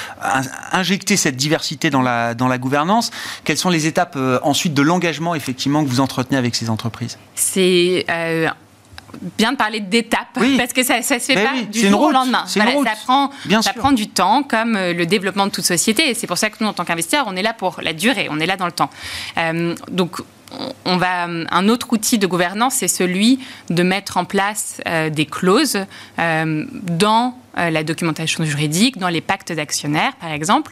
injecter 0.72 1.16
cette 1.16 1.36
diversité 1.38 1.90
dans 1.90 2.02
la, 2.02 2.34
dans 2.34 2.48
la 2.48 2.58
gouvernance, 2.58 3.12
quelles 3.44 3.58
sont 3.58 3.70
les 3.70 3.88
étapes 3.88 4.16
euh, 4.18 4.40
ensuite 4.44 4.74
de 4.74 4.82
l'engagement, 4.82 5.36
effectivement, 5.36 5.84
que 5.84 5.90
vous 5.90 6.02
entretenez 6.02 6.38
avec 6.38 6.56
ces 6.56 6.70
entreprises? 6.70 7.18
C'est 7.36 8.06
euh, 8.10 8.50
bien 9.38 9.54
de 9.54 9.58
parler 9.58 9.80
d'étapes, 9.80 10.38
parce 10.58 10.74
que 10.74 10.84
ça 10.84 10.98
ne 10.98 11.04
se 11.04 11.20
fait 11.20 11.36
pas 11.36 11.62
du 11.72 11.88
jour 11.88 12.02
au 12.02 12.12
lendemain. 12.12 12.46
ça, 12.46 12.62
prend, 13.06 13.32
ça 13.62 13.74
prend 13.74 13.92
du 13.94 14.10
temps, 14.10 14.44
comme 14.44 14.74
le 14.74 15.06
développement 15.06 15.48
de 15.48 15.52
toute 15.52 15.66
société. 15.66 16.10
Et 16.10 16.14
c'est 16.14 16.28
pour 16.28 16.38
ça 16.38 16.50
que 16.50 16.58
nous, 16.60 16.68
en 16.68 16.74
tant 16.74 16.84
qu'investisseurs, 16.84 17.26
on 17.28 17.36
est 17.36 17.42
là 17.42 17.54
pour 17.54 17.80
la 17.82 17.94
durée, 17.94 18.28
on 18.30 18.40
est 18.40 18.46
là 18.46 18.58
dans 18.58 18.66
le 18.66 18.74
temps. 18.74 18.90
donc, 19.92 20.18
on 20.86 20.98
va, 20.98 21.26
un 21.26 21.70
autre 21.70 21.94
outil 21.94 22.18
de 22.18 22.28
gouvernance, 22.28 22.76
c'est 22.76 22.88
celui 22.88 23.40
de 23.70 23.84
mettre 23.84 24.18
en 24.18 24.26
place 24.26 24.82
euh, 24.88 25.10
des 25.10 25.26
clauses 25.26 25.86
euh, 26.18 26.66
dans 26.72 27.38
euh, 27.58 27.70
la 27.70 27.84
documentation 27.84 28.44
juridique, 28.44 28.98
dans 28.98 29.10
les 29.10 29.22
pactes 29.22 29.52
d'actionnaires, 29.52 30.16
par 30.20 30.32
exemple, 30.32 30.72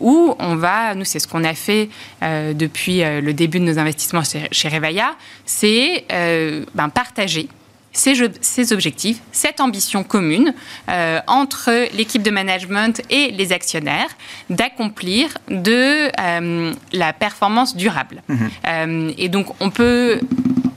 où 0.00 0.34
on 0.38 0.56
va, 0.56 0.94
nous, 0.94 1.04
c'est 1.04 1.18
ce 1.18 1.28
qu'on 1.28 1.44
a 1.44 1.54
fait 1.54 1.88
depuis 2.22 3.00
le 3.02 3.32
début 3.32 3.60
de 3.60 3.64
nos 3.64 3.78
investissements 3.78 4.22
chez, 4.24 4.68
Revaya, 4.68 5.14
c'est 5.44 6.04
ben, 6.08 6.88
partager 6.88 7.48
ces, 7.92 8.72
objectifs, 8.72 9.18
cette 9.32 9.60
ambition 9.60 10.04
commune 10.04 10.54
euh, 10.88 11.20
entre 11.26 11.88
l'équipe 11.96 12.22
de 12.22 12.30
management 12.30 13.02
et 13.10 13.30
les 13.30 13.52
actionnaires 13.52 14.08
d'accomplir 14.48 15.36
de 15.48 16.08
euh, 16.20 16.72
la 16.92 17.12
performance 17.12 17.76
durable. 17.76 18.22
Mmh. 18.28 18.36
Euh, 18.66 19.12
et 19.18 19.28
donc 19.28 19.46
on 19.60 19.70
peut 19.70 20.20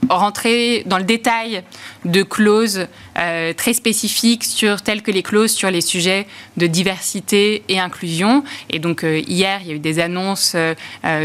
rentrer 0.08 0.82
dans 0.86 0.98
le 0.98 1.04
détail 1.04 1.62
de 2.04 2.22
clauses 2.22 2.86
euh, 3.18 3.52
très 3.52 3.72
spécifiques 3.72 4.44
sur 4.44 4.82
telles 4.82 5.02
que 5.02 5.10
les 5.10 5.22
clauses 5.22 5.52
sur 5.52 5.70
les 5.70 5.80
sujets 5.80 6.26
de 6.56 6.66
diversité 6.66 7.62
et 7.68 7.78
inclusion. 7.78 8.44
Et 8.70 8.78
donc 8.78 9.04
euh, 9.04 9.20
hier, 9.20 9.60
il 9.62 9.68
y 9.68 9.72
a 9.72 9.74
eu 9.74 9.78
des 9.78 10.00
annonces 10.00 10.54
euh, 10.54 10.74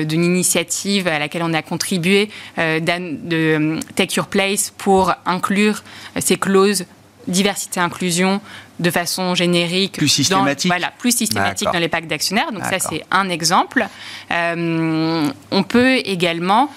d'une 0.03 0.23
initiative 0.23 1.07
à 1.07 1.19
laquelle 1.19 1.43
on 1.43 1.53
a 1.53 1.61
contribué 1.61 2.29
de 2.57 3.79
Take 3.95 4.15
Your 4.15 4.27
Place 4.27 4.73
pour 4.77 5.13
inclure 5.25 5.83
ces 6.19 6.37
clauses 6.37 6.85
diversité 7.27 7.79
inclusion 7.79 8.41
de 8.79 8.89
façon 8.89 9.35
générique 9.35 9.97
plus 9.97 10.07
systématique. 10.07 10.69
dans, 10.69 10.75
voilà 10.75 10.91
plus 10.97 11.15
systématique 11.15 11.67
dans 11.71 11.79
les 11.79 11.89
packs 11.89 12.07
d'actionnaires. 12.07 12.51
Donc 12.51 12.63
ça 12.63 12.79
c'est 12.79 13.03
un 13.11 13.29
exemple. 13.29 13.87
On 14.31 15.63
peut 15.67 15.97
également 15.97 16.69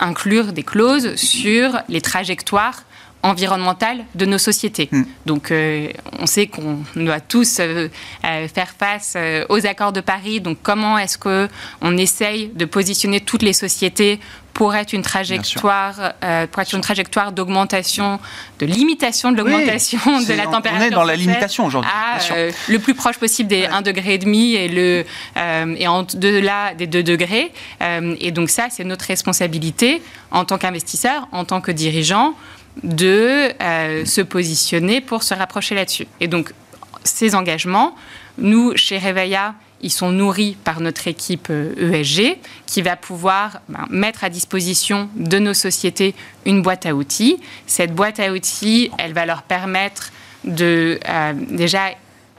inclure 0.00 0.52
des 0.52 0.62
clauses 0.62 1.14
sur 1.16 1.80
les 1.88 2.00
trajectoires 2.00 2.82
environnementales 3.22 4.04
de 4.14 4.26
nos 4.26 4.38
sociétés. 4.38 4.88
Hmm. 4.90 5.04
Donc, 5.26 5.50
euh, 5.50 5.88
on 6.18 6.26
sait 6.26 6.48
qu'on 6.48 6.78
doit 6.96 7.20
tous 7.20 7.58
euh, 7.60 7.88
euh, 8.24 8.48
faire 8.48 8.74
face 8.76 9.16
aux 9.48 9.66
accords 9.66 9.92
de 9.92 10.00
Paris. 10.00 10.40
Donc, 10.40 10.58
comment 10.62 10.98
est-ce 10.98 11.18
que 11.18 11.48
on 11.80 11.96
essaye 11.96 12.48
de 12.48 12.64
positionner 12.64 13.20
toutes 13.20 13.42
les 13.42 13.52
sociétés 13.52 14.18
pour 14.52 14.74
être 14.74 14.92
une 14.92 15.00
trajectoire, 15.00 16.12
pour 16.50 16.60
être 16.60 16.74
une 16.74 16.82
trajectoire 16.82 17.32
d'augmentation, 17.32 18.20
de 18.58 18.66
limitation 18.66 19.32
de 19.32 19.38
l'augmentation 19.38 19.98
de 20.04 20.34
la 20.34 20.44
température. 20.44 20.82
On 20.82 20.88
est 20.88 20.90
dans 20.90 21.04
la 21.04 21.16
limitation 21.16 21.64
aujourd'hui. 21.64 21.90
le 22.68 22.78
plus 22.78 22.92
proche 22.92 23.16
possible 23.16 23.48
des 23.48 23.62
1,5 23.62 23.82
degré 23.82 24.14
et 24.14 24.18
demi 24.18 24.54
et 24.54 24.68
le 24.68 25.06
et 25.78 25.88
en 25.88 26.02
delà 26.02 26.74
des 26.74 26.86
2 26.86 27.02
degrés. 27.02 27.50
et 27.80 28.30
donc 28.30 28.50
ça, 28.50 28.66
c'est 28.70 28.84
notre 28.84 29.06
responsabilité 29.06 30.02
en 30.30 30.44
tant 30.44 30.58
qu'investisseur, 30.58 31.28
en 31.32 31.46
tant 31.46 31.62
que 31.62 31.72
dirigeant 31.72 32.34
de 32.82 33.52
euh, 33.62 34.04
se 34.04 34.20
positionner 34.20 35.00
pour 35.00 35.22
se 35.22 35.34
rapprocher 35.34 35.74
là-dessus. 35.74 36.06
Et 36.20 36.28
donc, 36.28 36.52
ces 37.04 37.34
engagements, 37.34 37.94
nous, 38.38 38.76
chez 38.76 38.98
Reveilla, 38.98 39.54
ils 39.82 39.90
sont 39.90 40.12
nourris 40.12 40.56
par 40.62 40.80
notre 40.80 41.08
équipe 41.08 41.50
ESG 41.50 42.20
euh, 42.20 42.32
e 42.32 42.36
qui 42.66 42.82
va 42.82 42.96
pouvoir 42.96 43.60
ben, 43.68 43.86
mettre 43.90 44.24
à 44.24 44.30
disposition 44.30 45.08
de 45.16 45.38
nos 45.38 45.54
sociétés 45.54 46.14
une 46.46 46.62
boîte 46.62 46.86
à 46.86 46.94
outils. 46.94 47.38
Cette 47.66 47.94
boîte 47.94 48.20
à 48.20 48.32
outils, 48.32 48.90
elle 48.98 49.12
va 49.12 49.26
leur 49.26 49.42
permettre 49.42 50.12
de 50.44 50.98
euh, 51.08 51.32
déjà 51.50 51.90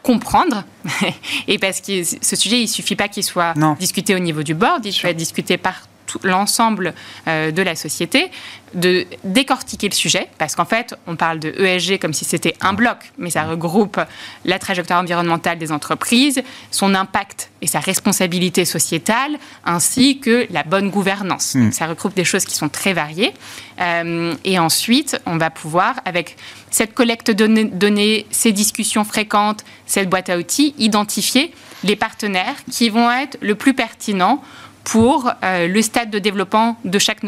comprendre, 0.02 0.66
et 1.48 1.58
parce 1.58 1.80
que 1.80 2.04
ce 2.04 2.36
sujet, 2.36 2.58
il 2.58 2.64
ne 2.64 2.68
suffit 2.68 2.98
pas 2.98 3.08
qu'il 3.08 3.24
soit 3.24 3.54
discuté 3.80 4.14
au 4.14 4.20
niveau 4.20 4.44
du 4.44 4.54
board, 4.54 4.86
il 4.86 4.94
doit 5.00 5.12
être 5.12 5.18
discuté 5.18 5.58
par 5.58 5.88
l'ensemble 6.24 6.94
euh, 7.28 7.52
de 7.52 7.62
la 7.62 7.76
société, 7.76 8.30
de 8.74 9.06
décortiquer 9.24 9.88
le 9.88 9.94
sujet, 9.94 10.28
parce 10.38 10.56
qu'en 10.56 10.66
fait, 10.66 10.96
on 11.06 11.16
parle 11.16 11.40
de 11.40 11.50
ESG 11.50 12.00
comme 12.00 12.14
si 12.14 12.26
c'était 12.26 12.56
un 12.62 12.74
bloc, 12.74 12.98
mais 13.18 13.30
ça 13.30 13.44
regroupe 13.44 14.00
la 14.46 14.60
trajectoire 14.60 15.02
environnementale 15.02 15.58
des 15.58 15.72
entreprises, 15.72 16.42
son 16.72 16.96
impact 16.96 17.52
et 17.62 17.68
sa 17.68 17.80
responsabilité 17.80 18.66
sociétale, 18.66 19.38
ainsi 19.66 20.20
que 20.20 20.48
la 20.50 20.64
bonne 20.64 20.90
gouvernance. 20.90 21.56
Hmm. 21.56 21.72
ça 21.72 21.88
regroupe 21.88 22.16
des 22.16 22.26
choses 22.26 22.46
qui 22.46 22.56
sont 22.56 22.70
très 22.70 22.94
variées. 22.94 23.34
Euh, 23.80 24.34
et 24.44 24.60
ensuite, 24.60 25.20
on 25.26 25.38
va 25.38 25.50
pouvoir, 25.50 25.96
avec 26.06 26.36
cette 26.72 26.94
collecte 26.94 27.30
de 27.32 27.46
données, 27.46 28.26
ces 28.32 28.52
discussions 28.52 29.04
fréquentes, 29.04 29.64
cette 29.86 30.10
boîte 30.10 30.30
à 30.30 30.38
outils, 30.38 30.74
identifier 30.78 31.54
les 31.84 31.96
partenaires 31.96 32.56
qui 32.72 32.90
vont 32.90 33.12
être 33.12 33.38
le 33.42 33.56
plus 33.56 33.74
pertinents 33.74 34.42
pour 34.84 35.32
euh, 35.44 35.68
le 35.68 35.82
stade 35.82 36.10
de 36.10 36.20
développement 36.20 36.78
de 36.84 37.00
chaque 37.00 37.20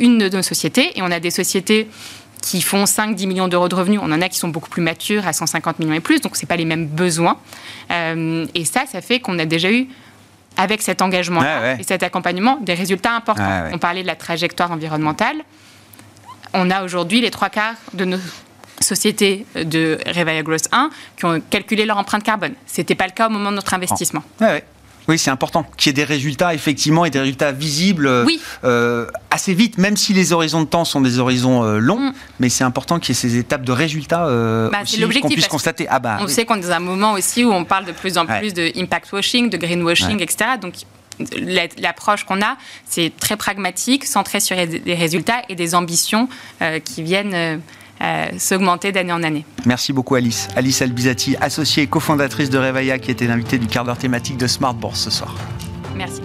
une 0.00 0.18
de 0.18 0.36
nos 0.36 0.42
sociétés. 0.42 0.98
Et 0.98 1.02
on 1.02 1.10
a 1.10 1.20
des 1.20 1.30
sociétés 1.30 1.88
qui 2.40 2.60
font 2.60 2.84
5-10 2.84 3.26
millions 3.26 3.48
d'euros 3.48 3.68
de 3.68 3.74
revenus. 3.74 4.00
On 4.02 4.10
en 4.10 4.20
a 4.20 4.28
qui 4.28 4.38
sont 4.38 4.48
beaucoup 4.48 4.70
plus 4.70 4.82
matures, 4.82 5.26
à 5.26 5.32
150 5.32 5.78
millions 5.78 5.92
et 5.92 6.00
plus, 6.00 6.20
donc 6.20 6.36
ce 6.36 6.42
n'est 6.42 6.48
pas 6.48 6.56
les 6.56 6.64
mêmes 6.64 6.86
besoins. 6.86 7.38
Euh, 7.90 8.46
et 8.54 8.64
ça, 8.64 8.82
ça 8.90 9.00
fait 9.00 9.20
qu'on 9.20 9.38
a 9.38 9.44
déjà 9.44 9.70
eu, 9.70 9.86
avec 10.56 10.82
cet 10.82 11.00
engagement 11.00 11.42
et 11.78 11.82
cet 11.82 12.02
accompagnement, 12.02 12.58
des 12.60 12.74
résultats 12.74 13.14
importants. 13.14 13.68
On 13.72 13.78
parlait 13.78 14.02
de 14.02 14.06
la 14.06 14.16
trajectoire 14.16 14.70
environnementale. 14.70 15.36
On 16.52 16.70
a 16.70 16.84
aujourd'hui 16.84 17.20
les 17.22 17.30
trois 17.30 17.48
quarts 17.48 17.76
de 17.94 18.04
nos 18.04 18.18
sociétés 18.80 19.46
de 19.54 19.98
Reveille 20.06 20.42
Growth 20.42 20.68
1 20.72 20.90
qui 21.16 21.24
ont 21.24 21.40
calculé 21.48 21.86
leur 21.86 21.96
empreinte 21.96 22.22
carbone. 22.22 22.54
Ce 22.66 22.80
n'était 22.80 22.94
pas 22.94 23.06
le 23.06 23.12
cas 23.12 23.28
au 23.28 23.30
moment 23.30 23.50
de 23.50 23.56
notre 23.56 23.72
investissement. 23.72 24.22
Oui, 25.08 25.18
c'est 25.18 25.30
important 25.30 25.64
qu'il 25.76 25.88
y 25.88 25.90
ait 25.90 25.94
des 25.94 26.04
résultats, 26.04 26.54
effectivement, 26.54 27.04
et 27.04 27.10
des 27.10 27.20
résultats 27.20 27.52
visibles 27.52 28.08
euh, 28.64 29.06
assez 29.30 29.54
vite, 29.54 29.78
même 29.78 29.96
si 29.96 30.12
les 30.12 30.32
horizons 30.32 30.62
de 30.62 30.66
temps 30.66 30.84
sont 30.84 31.00
des 31.00 31.18
horizons 31.18 31.64
euh, 31.64 31.78
longs, 31.78 32.10
mm. 32.10 32.12
mais 32.40 32.48
c'est 32.48 32.64
important 32.64 32.98
qu'il 32.98 33.14
y 33.14 33.18
ait 33.18 33.20
ces 33.20 33.36
étapes 33.36 33.64
de 33.64 33.72
résultats 33.72 34.26
euh, 34.26 34.70
bah, 34.70 34.82
qu'on 35.20 35.28
puisse 35.28 35.48
constater. 35.48 35.86
Ah 35.88 35.98
bah, 35.98 36.18
on 36.20 36.28
sait 36.28 36.44
qu'on 36.44 36.56
est 36.56 36.60
dans 36.60 36.70
un 36.70 36.80
moment 36.80 37.12
aussi 37.12 37.44
où 37.44 37.52
on 37.52 37.64
parle 37.64 37.84
de 37.84 37.92
plus 37.92 38.18
en 38.18 38.26
plus 38.26 38.54
de 38.54 38.70
impact 38.76 39.12
washing, 39.12 39.50
de 39.50 39.56
greenwashing, 39.56 40.20
etc. 40.22 40.52
Donc 40.60 40.74
l'approche 41.78 42.24
qu'on 42.24 42.40
a, 42.40 42.56
c'est 42.88 43.12
très 43.18 43.36
pragmatique, 43.36 44.04
centré 44.04 44.40
sur 44.40 44.56
des 44.56 44.94
résultats 44.94 45.42
et 45.48 45.54
des 45.54 45.74
ambitions 45.74 46.28
qui 46.84 47.02
viennent 47.02 47.34
euh, 47.34 47.56
s'augmenter 48.38 48.92
d'année 48.92 49.12
en 49.12 49.22
année. 49.22 49.44
Merci 49.64 49.92
beaucoup 49.92 50.14
Alice. 50.14 50.48
Alice 50.56 50.82
Albizati, 50.82 51.36
associée 51.40 51.84
et 51.84 51.86
cofondatrice 51.86 52.50
de 52.50 52.58
Reveilla, 52.58 52.98
qui 52.98 53.10
était 53.10 53.26
l'invitée 53.26 53.58
du 53.58 53.66
quart 53.66 53.84
d'heure 53.84 53.98
thématique 53.98 54.36
de 54.36 54.46
Smart 54.46 54.74
Bourse 54.74 55.00
ce 55.00 55.10
soir. 55.10 55.34
Merci. 55.96 56.22